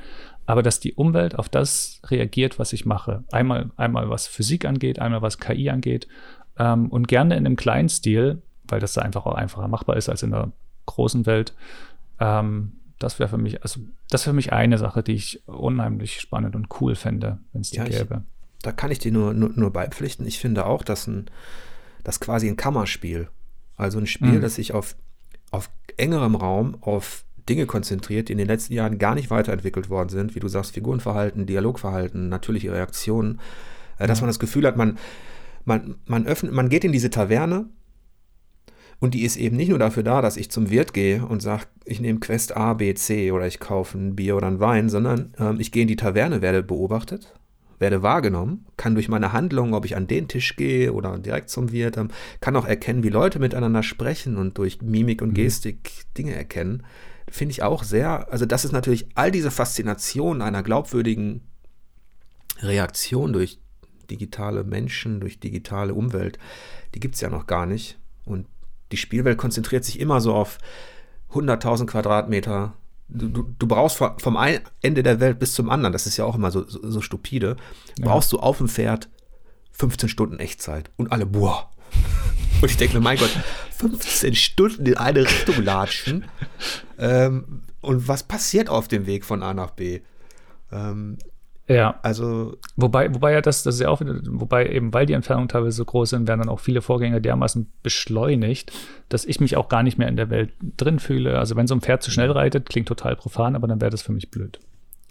Aber 0.47 0.62
dass 0.62 0.80
die 0.80 0.95
Umwelt 0.95 1.39
auf 1.39 1.51
das 1.51 2.01
reagiert, 2.07 2.59
was 2.59 2.72
ich 2.72 2.87
mache. 2.87 3.24
Einmal, 3.30 3.70
einmal 3.76 4.09
was 4.09 4.26
Physik 4.26 4.64
angeht, 4.64 5.01
einmal 5.01 5.20
was 5.20 5.39
KI 5.39 5.68
angeht 5.68 6.09
ähm, 6.59 6.89
und 6.89 7.09
gerne 7.09 7.37
in 7.37 7.45
einem 7.45 7.57
kleinen 7.57 7.91
Stil, 7.91 8.41
weil 8.64 8.80
das 8.80 8.95
da 8.95 9.03
einfach 9.03 9.26
auch 9.26 9.35
einfacher 9.35 9.68
machbar 9.68 9.99
ist 9.99 10.09
als 10.09 10.22
in 10.22 10.30
der 10.30 10.51
großen 10.87 11.26
Welt. 11.26 11.53
Ähm, 12.20 12.72
das 12.99 13.18
wäre 13.18 13.28
für 13.28 13.39
mich, 13.39 13.62
also 13.62 13.80
das 14.09 14.22
wäre 14.22 14.33
für 14.33 14.37
mich 14.37 14.53
eine 14.53 14.78
Sache, 14.78 15.03
die 15.03 15.12
ich 15.12 15.47
unheimlich 15.47 16.20
spannend 16.20 16.57
und 16.57 16.68
cool 16.80 16.95
fände, 16.95 17.39
wenn 17.53 17.61
es 17.61 17.70
die 17.70 17.78
ja, 17.78 17.85
gäbe. 17.85 18.22
Da 18.63 18.73
kann 18.73 18.91
ich 18.91 18.99
dir 18.99 19.13
nur, 19.13 19.35
nur, 19.35 19.51
nur 19.55 19.73
beipflichten. 19.73 20.27
Ich 20.27 20.39
finde 20.39 20.67
auch, 20.67 20.83
dass 20.83 21.07
ein, 21.07 21.27
das 22.05 22.21
quasi 22.21 22.49
ein 22.49 22.57
Kammerspiel, 22.57 23.29
also 23.77 23.99
ein 23.99 24.07
Spiel, 24.07 24.33
mhm. 24.33 24.41
das 24.41 24.55
sich 24.55 24.73
auf, 24.73 24.97
auf 25.51 25.71
engerem 25.97 26.37
Raum 26.37 26.79
auf 26.81 27.25
Dinge 27.49 27.67
konzentriert, 27.67 28.29
die 28.29 28.33
in 28.33 28.39
den 28.39 28.47
letzten 28.47 28.73
Jahren 28.75 28.99
gar 28.99 29.15
nicht 29.15 29.31
weiterentwickelt 29.31 29.91
worden 29.91 30.09
sind, 30.09 30.35
wie 30.35 30.41
du 30.41 30.49
sagst, 30.49 30.73
Figurenverhalten, 30.73 31.47
Dialogverhalten, 31.47 32.29
natürliche 32.29 32.73
Reaktionen, 32.73 33.41
äh, 33.99 34.07
dass 34.07 34.21
man 34.21 34.29
das 34.29 34.39
Gefühl 34.39 34.67
hat, 34.67 34.77
man, 34.77 34.99
man, 35.65 35.97
man 36.07 36.27
öffnet, 36.27 36.53
man 36.53 36.69
geht 36.69 36.85
in 36.85 36.93
diese 36.93 37.11
Taverne 37.11 37.67
und 39.01 39.15
die 39.15 39.25
ist 39.25 39.37
eben 39.37 39.57
nicht 39.57 39.71
nur 39.71 39.81
dafür 39.81 40.05
da, 40.05 40.23
dass 40.23 40.37
ich 40.37 40.51
zum 40.51 40.71
Wirt 40.71 40.95
gehe 40.95 41.27
und 41.27 41.43
sage, 41.43 41.65
ich 41.85 42.01
nehme 42.01 42.21
Quest 42.21 42.57
A, 42.57 42.75
B, 42.75 42.95
C 42.95 43.33
oder 43.33 43.49
ich 43.49 43.59
kaufe 43.59 43.99
ein 43.99 44.15
Bier 44.15 44.37
oder 44.37 44.47
ein 44.47 44.61
Wein, 44.61 44.89
sondern 44.89 45.35
ähm, 45.39 45.59
ich 45.59 45.73
gehe 45.73 45.83
in 45.83 45.89
die 45.89 45.97
Taverne, 45.97 46.43
werde 46.43 46.63
beobachtet 46.63 47.35
werde 47.83 48.03
wahrgenommen, 48.03 48.64
kann 48.78 48.95
durch 48.95 49.11
meine 49.11 49.33
Handlung, 49.33 49.74
ob 49.74 49.85
ich 49.85 49.95
an 49.95 50.07
den 50.07 50.28
Tisch 50.28 50.57
gehe 50.57 50.95
oder 50.95 51.18
direkt 51.18 51.51
zum 51.51 51.70
Wirt, 51.72 51.99
ähm, 51.99 52.09
kann 52.41 52.57
auch 52.57 52.66
erkennen, 52.66 53.03
wie 53.03 53.11
Leute 53.11 53.39
miteinander 53.39 53.83
sprechen 53.83 54.39
und 54.39 54.57
durch 54.57 54.80
Mimik 54.80 55.20
und 55.20 55.30
mhm. 55.30 55.35
Gestik 55.35 55.76
mhm. 55.83 56.14
Dinge 56.16 56.35
erkennen. 56.35 56.85
Finde 57.28 57.53
ich 57.53 57.62
auch 57.62 57.85
sehr, 57.85 58.33
also 58.33 58.47
das 58.47 58.64
ist 58.64 58.72
natürlich 58.72 59.09
all 59.14 59.30
diese 59.30 59.51
Faszination 59.51 60.41
einer 60.41 60.62
glaubwürdigen 60.62 61.43
Reaktion 62.61 63.35
durch 63.35 63.59
digitale 64.11 64.64
Menschen, 64.64 65.20
durch 65.20 65.41
digitale 65.41 65.95
Umwelt, 65.95 66.39
die 66.95 67.01
gibt 67.01 67.16
es 67.16 67.20
ja 67.20 67.28
noch 67.28 67.47
gar 67.47 67.66
nicht. 67.66 67.99
Und 68.24 68.47
die 68.93 68.97
Spielwelt 68.97 69.39
konzentriert 69.39 69.85
sich 69.85 70.01
immer 70.01 70.20
so 70.20 70.35
auf 70.35 70.59
100.000 71.33 71.87
Quadratmeter 71.87 72.74
du, 73.13 73.55
du, 73.59 73.67
brauchst 73.67 73.97
vom 73.97 74.37
einen 74.37 74.61
Ende 74.81 75.03
der 75.03 75.21
Welt 75.21 75.39
bis 75.39 75.55
zum 75.55 75.71
anderen, 75.71 75.93
das 75.93 76.07
ist 76.07 76.17
ja 76.17 76.25
auch 76.25 76.35
immer 76.35 76.51
so, 76.51 76.67
so, 76.69 76.91
so 76.91 77.01
stupide, 77.01 77.57
brauchst 78.01 78.33
ja. 78.33 78.39
du 78.39 78.43
auf 78.43 78.59
dem 78.59 78.69
Pferd 78.69 79.09
15 79.73 80.09
Stunden 80.09 80.39
Echtzeit 80.39 80.91
und 80.97 81.13
alle, 81.13 81.27
boah. 81.27 81.71
Und 82.61 82.71
ich 82.71 82.77
denke 82.77 82.97
mir, 82.97 83.03
mein 83.03 83.19
Gott, 83.19 83.37
15 83.77 84.35
Stunden 84.35 84.87
in 84.87 84.97
eine 84.97 85.25
Richtung 85.25 85.63
latschen. 85.63 86.25
Ähm, 86.99 87.63
und 87.81 88.07
was 88.07 88.23
passiert 88.23 88.69
auf 88.69 88.87
dem 88.87 89.07
Weg 89.07 89.25
von 89.25 89.43
A 89.43 89.55
nach 89.55 89.73
B? 89.73 90.03
Ähm, 90.71 91.19
ja. 91.73 91.99
Also. 92.03 92.57
Wobei, 92.77 93.12
wobei 93.14 93.33
ja 93.33 93.41
das, 93.41 93.62
das 93.62 93.77
ist 93.77 93.81
ja 93.81 93.89
auch 93.89 94.01
wieder, 94.01 94.20
wobei 94.27 94.68
eben, 94.68 94.93
weil 94.93 95.07
die 95.07 95.12
Entfernungen 95.12 95.49
teilweise 95.49 95.77
so 95.77 95.85
groß 95.85 96.11
sind, 96.11 96.29
werden 96.29 96.41
dann 96.41 96.49
auch 96.49 96.61
viele 96.61 96.83
Vorgänge 96.83 97.20
dermaßen 97.20 97.70
beschleunigt, 97.83 98.73
dass 99.09 99.25
ich 99.25 99.41
mich 99.41 99.57
auch 99.57 99.68
gar 99.68 99.83
nicht 99.83 99.99
mehr 99.99 100.09
in 100.09 100.16
der 100.16 100.31
Welt 100.31 100.53
drin 100.77 100.99
fühle. 100.99 101.39
Also 101.39 101.57
wenn 101.57 101.66
so 101.66 101.75
ein 101.75 101.81
Pferd 101.81 102.03
zu 102.03 102.11
schnell 102.11 102.31
reitet, 102.31 102.68
klingt 102.68 102.89
total 102.89 103.16
profan, 103.16 103.57
aber 103.57 103.66
dann 103.66 103.81
wäre 103.81 103.91
das 103.91 104.03
für 104.03 104.12
mich 104.12 104.31
blöd. 104.31 104.61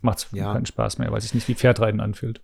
Macht 0.01 0.27
ja. 0.31 0.53
keinen 0.53 0.65
Spaß 0.65 0.97
mehr, 0.97 1.11
weil 1.11 1.21
sich 1.21 1.33
nicht 1.33 1.47
wie 1.47 1.55
Pferdreiten 1.55 1.99
anfühlt. 1.99 2.41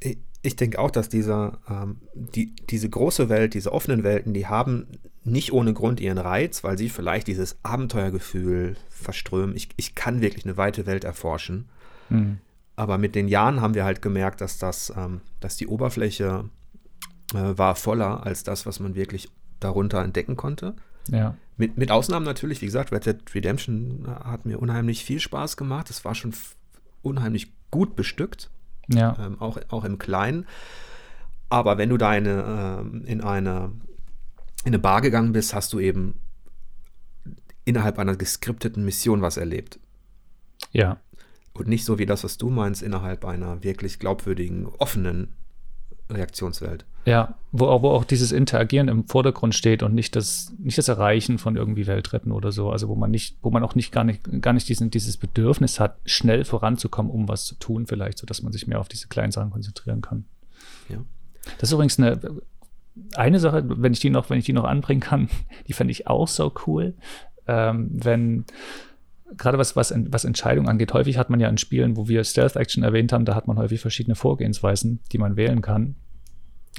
Ich, 0.00 0.18
ich 0.42 0.56
denke 0.56 0.78
auch, 0.78 0.90
dass 0.90 1.08
dieser, 1.08 1.58
ähm, 1.68 1.98
die, 2.14 2.54
diese 2.68 2.88
große 2.88 3.28
Welt, 3.28 3.54
diese 3.54 3.72
offenen 3.72 4.04
Welten, 4.04 4.34
die 4.34 4.46
haben 4.46 4.86
nicht 5.24 5.52
ohne 5.52 5.74
Grund 5.74 6.00
ihren 6.00 6.18
Reiz, 6.18 6.64
weil 6.64 6.78
sie 6.78 6.88
vielleicht 6.88 7.26
dieses 7.26 7.58
Abenteuergefühl 7.62 8.76
verströmen. 8.88 9.54
Ich, 9.54 9.68
ich 9.76 9.94
kann 9.94 10.20
wirklich 10.20 10.44
eine 10.44 10.56
weite 10.56 10.86
Welt 10.86 11.04
erforschen. 11.04 11.68
Mhm. 12.08 12.38
Aber 12.80 12.96
mit 12.96 13.14
den 13.14 13.28
Jahren 13.28 13.60
haben 13.60 13.74
wir 13.74 13.84
halt 13.84 14.00
gemerkt, 14.00 14.40
dass 14.40 14.56
das, 14.56 14.90
ähm, 14.96 15.20
dass 15.38 15.58
die 15.58 15.66
Oberfläche 15.66 16.48
äh, 17.34 17.58
war 17.58 17.74
voller 17.74 18.24
als 18.24 18.42
das, 18.42 18.64
was 18.64 18.80
man 18.80 18.94
wirklich 18.94 19.28
darunter 19.60 20.02
entdecken 20.02 20.34
konnte. 20.34 20.74
Ja. 21.10 21.36
Mit, 21.58 21.76
mit 21.76 21.90
Ausnahmen 21.90 22.24
natürlich, 22.24 22.62
wie 22.62 22.64
gesagt, 22.64 22.90
Red 22.90 23.04
Dead 23.04 23.34
Redemption 23.34 24.06
äh, 24.06 24.24
hat 24.24 24.46
mir 24.46 24.58
unheimlich 24.58 25.04
viel 25.04 25.20
Spaß 25.20 25.58
gemacht. 25.58 25.90
Es 25.90 26.06
war 26.06 26.14
schon 26.14 26.32
unheimlich 27.02 27.52
gut 27.70 27.96
bestückt. 27.96 28.48
Ja. 28.88 29.14
Ähm, 29.20 29.38
auch, 29.42 29.58
auch 29.68 29.84
im 29.84 29.98
Kleinen. 29.98 30.46
Aber 31.50 31.76
wenn 31.76 31.90
du 31.90 31.98
da 31.98 32.08
eine, 32.08 32.80
ähm, 32.80 33.04
in, 33.04 33.20
eine, 33.20 33.72
in 34.64 34.68
eine 34.68 34.78
Bar 34.78 35.02
gegangen 35.02 35.32
bist, 35.32 35.52
hast 35.54 35.74
du 35.74 35.80
eben 35.80 36.14
innerhalb 37.66 37.98
einer 37.98 38.16
geskripteten 38.16 38.86
Mission 38.86 39.20
was 39.20 39.36
erlebt. 39.36 39.78
Ja. 40.72 40.96
Und 41.52 41.68
nicht 41.68 41.84
so 41.84 41.98
wie 41.98 42.06
das, 42.06 42.24
was 42.24 42.38
du 42.38 42.48
meinst, 42.48 42.82
innerhalb 42.82 43.24
einer 43.24 43.62
wirklich 43.62 43.98
glaubwürdigen, 43.98 44.66
offenen 44.78 45.28
Reaktionswelt. 46.10 46.84
Ja, 47.06 47.34
wo 47.52 47.66
auch, 47.66 47.82
wo 47.82 47.88
auch 47.90 48.04
dieses 48.04 48.32
Interagieren 48.32 48.88
im 48.88 49.06
Vordergrund 49.06 49.54
steht 49.54 49.82
und 49.82 49.94
nicht 49.94 50.16
das, 50.16 50.52
nicht 50.58 50.76
das 50.76 50.88
Erreichen 50.88 51.38
von 51.38 51.56
irgendwie 51.56 51.86
Weltretten 51.86 52.32
oder 52.32 52.52
so. 52.52 52.70
Also 52.70 52.88
wo 52.88 52.94
man 52.94 53.10
nicht, 53.10 53.36
wo 53.42 53.50
man 53.50 53.62
auch 53.62 53.74
nicht 53.74 53.90
gar 53.90 54.04
nicht, 54.04 54.42
gar 54.42 54.52
nicht 54.52 54.68
diesen, 54.68 54.90
dieses 54.90 55.16
Bedürfnis 55.16 55.80
hat, 55.80 55.98
schnell 56.04 56.44
voranzukommen, 56.44 57.10
um 57.10 57.28
was 57.28 57.46
zu 57.46 57.54
tun, 57.54 57.86
vielleicht, 57.86 58.18
sodass 58.18 58.42
man 58.42 58.52
sich 58.52 58.66
mehr 58.66 58.80
auf 58.80 58.88
diese 58.88 59.08
kleinen 59.08 59.32
Sachen 59.32 59.50
konzentrieren 59.50 60.02
kann. 60.02 60.24
Ja. 60.88 60.98
Das 61.58 61.70
ist 61.70 61.72
übrigens 61.72 61.98
eine, 61.98 62.20
eine 63.14 63.40
Sache, 63.40 63.64
wenn 63.66 63.92
ich 63.92 64.00
die 64.00 64.10
noch, 64.10 64.28
wenn 64.28 64.38
ich 64.38 64.44
die 64.44 64.52
noch 64.52 64.64
anbringen 64.64 65.00
kann, 65.00 65.28
die 65.68 65.72
fände 65.72 65.92
ich 65.92 66.06
auch 66.06 66.28
so 66.28 66.52
cool. 66.66 66.94
Ähm, 67.46 67.88
wenn 67.92 68.44
gerade 69.36 69.58
was, 69.58 69.76
was, 69.76 69.94
was 69.96 70.24
Entscheidungen 70.24 70.68
angeht, 70.68 70.92
häufig 70.92 71.18
hat 71.18 71.30
man 71.30 71.40
ja 71.40 71.48
in 71.48 71.58
Spielen, 71.58 71.96
wo 71.96 72.08
wir 72.08 72.24
Stealth 72.24 72.56
Action 72.56 72.82
erwähnt 72.82 73.12
haben, 73.12 73.24
da 73.24 73.34
hat 73.34 73.46
man 73.46 73.58
häufig 73.58 73.80
verschiedene 73.80 74.14
Vorgehensweisen, 74.14 75.00
die 75.12 75.18
man 75.18 75.36
wählen 75.36 75.62
kann. 75.62 75.96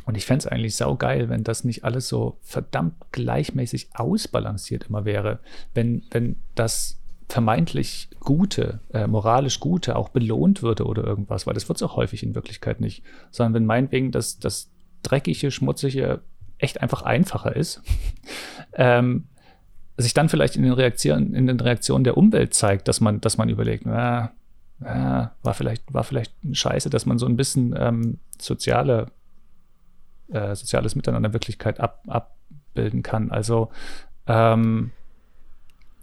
Und 0.06 0.18
ich 0.18 0.26
fände 0.26 0.46
es 0.46 0.48
eigentlich 0.48 0.76
saugeil, 0.76 1.30
wenn 1.30 1.44
das 1.44 1.64
nicht 1.64 1.84
alles 1.84 2.08
so 2.08 2.38
verdammt 2.42 2.96
gleichmäßig 3.12 3.90
ausbalanciert 3.94 4.88
immer 4.90 5.06
wäre. 5.06 5.40
Wenn, 5.74 6.04
wenn 6.12 6.38
das 6.56 7.02
vermeintlich 7.28 8.10
Gute, 8.20 8.82
äh, 8.94 9.08
moralisch 9.08 9.60
Gute 9.60 9.96
auch 9.96 10.10
belohnt 10.10 10.64
würde 10.64 10.86
oder 10.86 11.04
irgendwas, 11.04 11.48
weil 11.48 11.54
das 11.54 11.70
wird 11.70 11.78
es 11.78 11.84
auch 11.84 11.96
häufig 11.96 12.24
in 12.24 12.36
Wirklichkeit 12.36 12.82
nicht. 12.82 13.04
Sondern 13.32 13.54
wenn 13.54 13.66
meinetwegen 13.66 14.12
das, 14.12 14.40
das 14.40 14.72
dreckige, 15.04 15.52
schmutzige 15.52 16.22
echt 16.58 16.82
einfach 16.82 17.02
einfacher 17.04 17.56
ist, 17.56 17.82
ähm, 18.74 19.28
sich 20.02 20.14
dann 20.14 20.30
vielleicht 20.30 20.56
in 20.56 20.64
den 20.64 20.74
Reaktionen, 20.74 21.34
in 21.34 21.48
den 21.48 21.60
Reaktionen 21.60 22.04
der 22.04 22.18
Umwelt 22.18 22.54
zeigt, 22.54 22.88
dass 22.88 23.02
man, 23.02 23.22
dass 23.22 23.38
man 23.38 23.50
überlegt, 23.50 23.86
na, 23.86 24.32
na, 24.80 25.34
war 25.44 25.54
vielleicht, 25.54 25.94
war 25.94 26.04
vielleicht 26.04 26.34
scheiße, 26.52 26.90
dass 26.90 27.06
man 27.06 27.18
so 27.18 27.26
ein 27.26 27.38
bisschen 27.38 27.76
ähm, 27.78 28.20
soziale, 28.40 29.08
äh, 30.32 30.56
soziales 30.56 30.96
Miteinander 30.96 31.34
Wirklichkeit 31.34 31.80
ab, 31.80 32.04
abbilden 32.08 33.04
kann. 33.04 33.32
Also 33.32 33.70
ähm, 34.28 34.92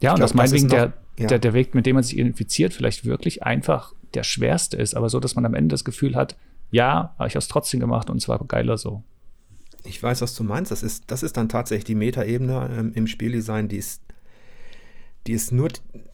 ja, 0.00 0.10
und 0.10 0.16
glaub, 0.16 0.28
das 0.28 0.34
meinetwegen 0.34 0.68
der, 0.68 0.92
ja. 1.18 1.26
der, 1.26 1.38
der 1.38 1.54
Weg, 1.54 1.74
mit 1.74 1.86
dem 1.86 1.94
man 1.94 2.04
sich 2.04 2.16
identifiziert, 2.16 2.72
vielleicht 2.72 3.04
wirklich 3.04 3.42
einfach 3.42 3.92
der 4.14 4.22
schwerste 4.22 4.76
ist, 4.76 4.94
aber 4.94 5.08
so, 5.08 5.20
dass 5.20 5.34
man 5.34 5.44
am 5.44 5.54
Ende 5.54 5.72
das 5.74 5.84
Gefühl 5.84 6.14
hat, 6.14 6.36
ja, 6.70 7.14
aber 7.16 7.26
ich 7.26 7.34
habe 7.34 7.40
es 7.40 7.48
trotzdem 7.48 7.80
gemacht 7.80 8.10
und 8.10 8.20
zwar 8.20 8.38
geiler 8.46 8.78
so. 8.78 9.02
Ich 9.84 10.02
weiß, 10.02 10.20
was 10.20 10.34
du 10.34 10.44
meinst. 10.44 10.70
Das 10.70 10.82
ist, 10.82 11.04
das 11.06 11.22
ist 11.22 11.36
dann 11.36 11.48
tatsächlich 11.48 11.84
die 11.84 11.94
Metaebene 11.94 12.70
ähm, 12.76 12.92
im 12.94 13.06
Spieldesign, 13.06 13.68
die 13.68 13.78
es, 13.78 14.00
die, 15.26 15.34
es 15.34 15.50
nur, 15.50 15.68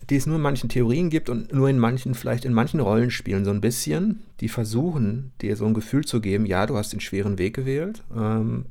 die 0.08 0.16
es 0.16 0.26
nur 0.26 0.36
in 0.36 0.42
manchen 0.42 0.68
Theorien 0.68 1.10
gibt 1.10 1.28
und 1.28 1.52
nur 1.52 1.68
in 1.68 1.78
manchen, 1.78 2.14
vielleicht 2.14 2.44
in 2.44 2.52
manchen 2.52 2.80
Rollenspielen 2.80 3.44
so 3.44 3.50
ein 3.50 3.60
bisschen, 3.60 4.22
die 4.40 4.48
versuchen, 4.48 5.32
dir 5.40 5.56
so 5.56 5.66
ein 5.66 5.74
Gefühl 5.74 6.04
zu 6.04 6.20
geben, 6.20 6.46
ja, 6.46 6.66
du 6.66 6.76
hast 6.76 6.92
den 6.92 7.00
schweren 7.00 7.38
Weg 7.38 7.54
gewählt. 7.54 8.02
Ähm, 8.14 8.66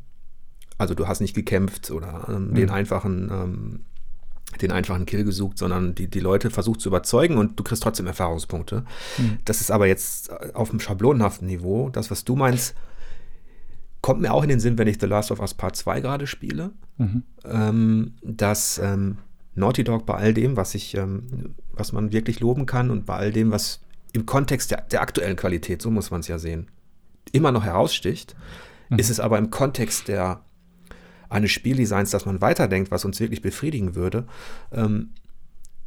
also 0.77 0.95
du 0.95 1.07
hast 1.07 1.21
nicht 1.21 1.35
gekämpft 1.35 1.91
oder 1.91 2.27
ähm, 2.29 2.49
mhm. 2.49 2.55
den 2.55 2.69
einfachen 2.69 3.29
ähm, 3.31 3.79
den 4.61 4.71
einfachen 4.71 5.05
Kill 5.05 5.23
gesucht, 5.23 5.57
sondern 5.57 5.95
die, 5.95 6.07
die 6.07 6.19
Leute 6.19 6.49
versucht 6.49 6.81
zu 6.81 6.89
überzeugen 6.89 7.37
und 7.37 7.59
du 7.59 7.63
kriegst 7.63 7.83
trotzdem 7.83 8.07
Erfahrungspunkte. 8.07 8.85
Mhm. 9.17 9.39
Das 9.45 9.61
ist 9.61 9.71
aber 9.71 9.87
jetzt 9.87 10.31
auf 10.55 10.69
dem 10.69 10.79
schablonenhaften 10.79 11.47
Niveau. 11.47 11.89
Das, 11.89 12.11
was 12.11 12.23
du 12.23 12.35
meinst, 12.35 12.75
kommt 14.03 14.21
mir 14.21 14.33
auch 14.33 14.43
in 14.43 14.49
den 14.49 14.59
Sinn, 14.59 14.77
wenn 14.77 14.89
ich 14.89 14.99
The 14.99 15.07
Last 15.07 15.31
of 15.31 15.39
Us 15.39 15.53
Part 15.53 15.77
2 15.77 16.01
gerade 16.01 16.27
spiele, 16.27 16.71
mhm. 16.97 17.23
ähm, 17.45 18.13
dass 18.21 18.77
ähm, 18.77 19.17
Naughty 19.55 19.85
Dog 19.85 20.05
bei 20.05 20.15
all 20.15 20.33
dem, 20.33 20.57
was 20.57 20.75
ich, 20.75 20.95
ähm, 20.95 21.55
was 21.71 21.93
man 21.93 22.11
wirklich 22.11 22.41
loben 22.41 22.65
kann 22.65 22.91
und 22.91 23.05
bei 23.05 23.15
all 23.15 23.31
dem, 23.31 23.51
was 23.51 23.81
im 24.11 24.25
Kontext 24.25 24.71
der, 24.71 24.81
der 24.81 25.01
aktuellen 25.01 25.37
Qualität, 25.37 25.81
so 25.81 25.89
muss 25.89 26.11
man 26.11 26.19
es 26.19 26.27
ja 26.27 26.37
sehen, 26.37 26.67
immer 27.31 27.53
noch 27.53 27.63
heraussticht, 27.63 28.35
mhm. 28.89 28.99
ist 28.99 29.09
es 29.09 29.21
aber 29.21 29.37
im 29.37 29.49
Kontext 29.49 30.09
der 30.09 30.41
eines 31.29 31.51
Spieldesigns, 31.51 32.11
dass 32.11 32.25
man 32.25 32.41
weiterdenkt, 32.41 32.91
was 32.91 33.05
uns 33.05 33.21
wirklich 33.21 33.41
befriedigen 33.41 33.95
würde, 33.95 34.27
ähm, 34.73 35.11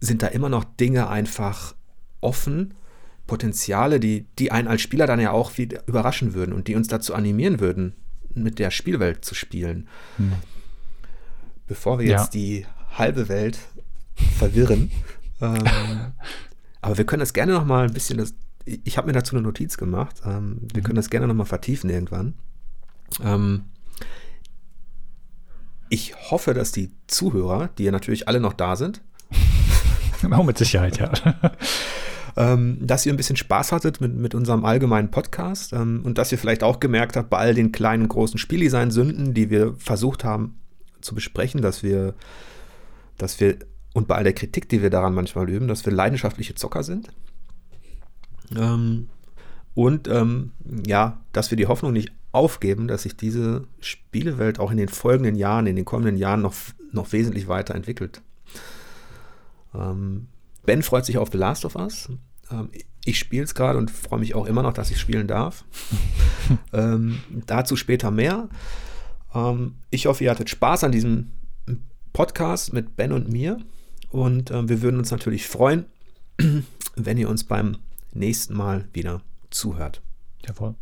sind 0.00 0.22
da 0.22 0.28
immer 0.28 0.48
noch 0.48 0.64
Dinge 0.64 1.08
einfach 1.08 1.74
offen, 2.22 2.72
Potenziale, 3.26 4.00
die, 4.00 4.26
die 4.38 4.52
einen 4.52 4.68
als 4.68 4.80
Spieler 4.80 5.06
dann 5.06 5.20
ja 5.20 5.32
auch 5.32 5.58
wieder 5.58 5.86
überraschen 5.86 6.32
würden 6.32 6.54
und 6.54 6.66
die 6.66 6.76
uns 6.76 6.88
dazu 6.88 7.14
animieren 7.14 7.60
würden, 7.60 7.94
mit 8.36 8.58
der 8.58 8.70
Spielwelt 8.70 9.24
zu 9.24 9.34
spielen. 9.34 9.88
Hm. 10.16 10.32
Bevor 11.66 11.98
wir 11.98 12.06
ja. 12.06 12.20
jetzt 12.20 12.34
die 12.34 12.66
halbe 12.94 13.28
Welt 13.28 13.58
verwirren. 14.38 14.90
ähm, 15.40 15.64
aber 16.80 16.98
wir 16.98 17.06
können 17.06 17.20
das 17.20 17.32
gerne 17.32 17.52
noch 17.52 17.64
mal 17.64 17.86
ein 17.86 17.92
bisschen, 17.92 18.18
das, 18.18 18.34
ich 18.64 18.96
habe 18.96 19.08
mir 19.08 19.12
dazu 19.12 19.34
eine 19.34 19.42
Notiz 19.42 19.76
gemacht, 19.76 20.22
ähm, 20.24 20.60
wir 20.72 20.82
mhm. 20.82 20.86
können 20.86 20.96
das 20.96 21.10
gerne 21.10 21.26
noch 21.26 21.34
mal 21.34 21.44
vertiefen 21.44 21.90
irgendwann. 21.90 22.34
Ähm, 23.22 23.64
ich 25.88 26.14
hoffe, 26.30 26.54
dass 26.54 26.72
die 26.72 26.92
Zuhörer, 27.06 27.70
die 27.78 27.84
ja 27.84 27.92
natürlich 27.92 28.28
alle 28.28 28.40
noch 28.40 28.52
da 28.52 28.76
sind, 28.76 29.02
auch 30.30 30.44
mit 30.44 30.58
Sicherheit, 30.58 30.98
ja. 30.98 31.12
ähm, 32.36 32.78
dass 32.80 33.06
ihr 33.06 33.12
ein 33.12 33.16
bisschen 33.16 33.36
Spaß 33.36 33.72
hattet 33.72 34.00
mit, 34.00 34.14
mit 34.14 34.34
unserem 34.34 34.64
allgemeinen 34.64 35.10
Podcast 35.10 35.72
ähm, 35.72 36.02
und 36.04 36.18
dass 36.18 36.32
ihr 36.32 36.38
vielleicht 36.38 36.62
auch 36.62 36.80
gemerkt 36.80 37.16
habt, 37.16 37.30
bei 37.30 37.38
all 37.38 37.54
den 37.54 37.72
kleinen, 37.72 38.08
großen 38.08 38.38
Spieldesign-Sünden, 38.38 39.32
die 39.32 39.48
wir 39.48 39.74
versucht 39.78 40.22
haben 40.22 40.58
zu 41.00 41.14
besprechen, 41.14 41.62
dass 41.62 41.82
wir, 41.82 42.14
dass 43.16 43.40
wir, 43.40 43.56
und 43.94 44.06
bei 44.06 44.16
all 44.16 44.24
der 44.24 44.34
Kritik, 44.34 44.68
die 44.68 44.82
wir 44.82 44.90
daran 44.90 45.14
manchmal 45.14 45.48
üben, 45.48 45.66
dass 45.66 45.86
wir 45.86 45.92
leidenschaftliche 45.92 46.54
Zocker 46.54 46.82
sind. 46.82 47.08
Ähm, 48.54 49.08
und 49.74 50.08
ähm, 50.08 50.52
ja, 50.86 51.20
dass 51.32 51.50
wir 51.50 51.56
die 51.56 51.66
Hoffnung 51.66 51.92
nicht 51.92 52.12
aufgeben, 52.32 52.86
dass 52.86 53.04
sich 53.04 53.16
diese 53.16 53.64
Spielewelt 53.80 54.58
auch 54.60 54.70
in 54.70 54.76
den 54.76 54.88
folgenden 54.88 55.36
Jahren, 55.36 55.66
in 55.66 55.76
den 55.76 55.86
kommenden 55.86 56.18
Jahren 56.18 56.42
noch, 56.42 56.54
noch 56.92 57.12
wesentlich 57.12 57.48
weiterentwickelt. 57.48 58.20
Ähm, 59.74 60.28
Ben 60.66 60.82
freut 60.82 61.06
sich 61.06 61.18
auf 61.18 61.30
The 61.32 61.38
Last 61.38 61.64
of 61.64 61.76
Us. 61.76 62.08
Ähm, 62.50 62.70
ich 63.04 63.18
spiele 63.18 63.44
es 63.44 63.54
gerade 63.54 63.78
und 63.78 63.90
freue 63.90 64.18
mich 64.18 64.34
auch 64.34 64.46
immer 64.46 64.62
noch, 64.62 64.72
dass 64.72 64.90
ich 64.90 65.00
spielen 65.00 65.28
darf. 65.28 65.64
ähm, 66.72 67.20
dazu 67.46 67.76
später 67.76 68.10
mehr. 68.10 68.48
Ähm, 69.34 69.76
ich 69.90 70.06
hoffe, 70.06 70.24
ihr 70.24 70.30
hattet 70.30 70.50
Spaß 70.50 70.84
an 70.84 70.92
diesem 70.92 71.32
Podcast 72.12 72.72
mit 72.72 72.96
Ben 72.96 73.12
und 73.12 73.30
mir. 73.30 73.58
Und 74.10 74.50
äh, 74.50 74.68
wir 74.68 74.82
würden 74.82 74.98
uns 74.98 75.10
natürlich 75.10 75.46
freuen, 75.46 75.86
wenn 76.96 77.18
ihr 77.18 77.28
uns 77.28 77.44
beim 77.44 77.76
nächsten 78.12 78.54
Mal 78.54 78.88
wieder 78.92 79.22
zuhört. 79.50 80.02
Jawohl. 80.46 80.74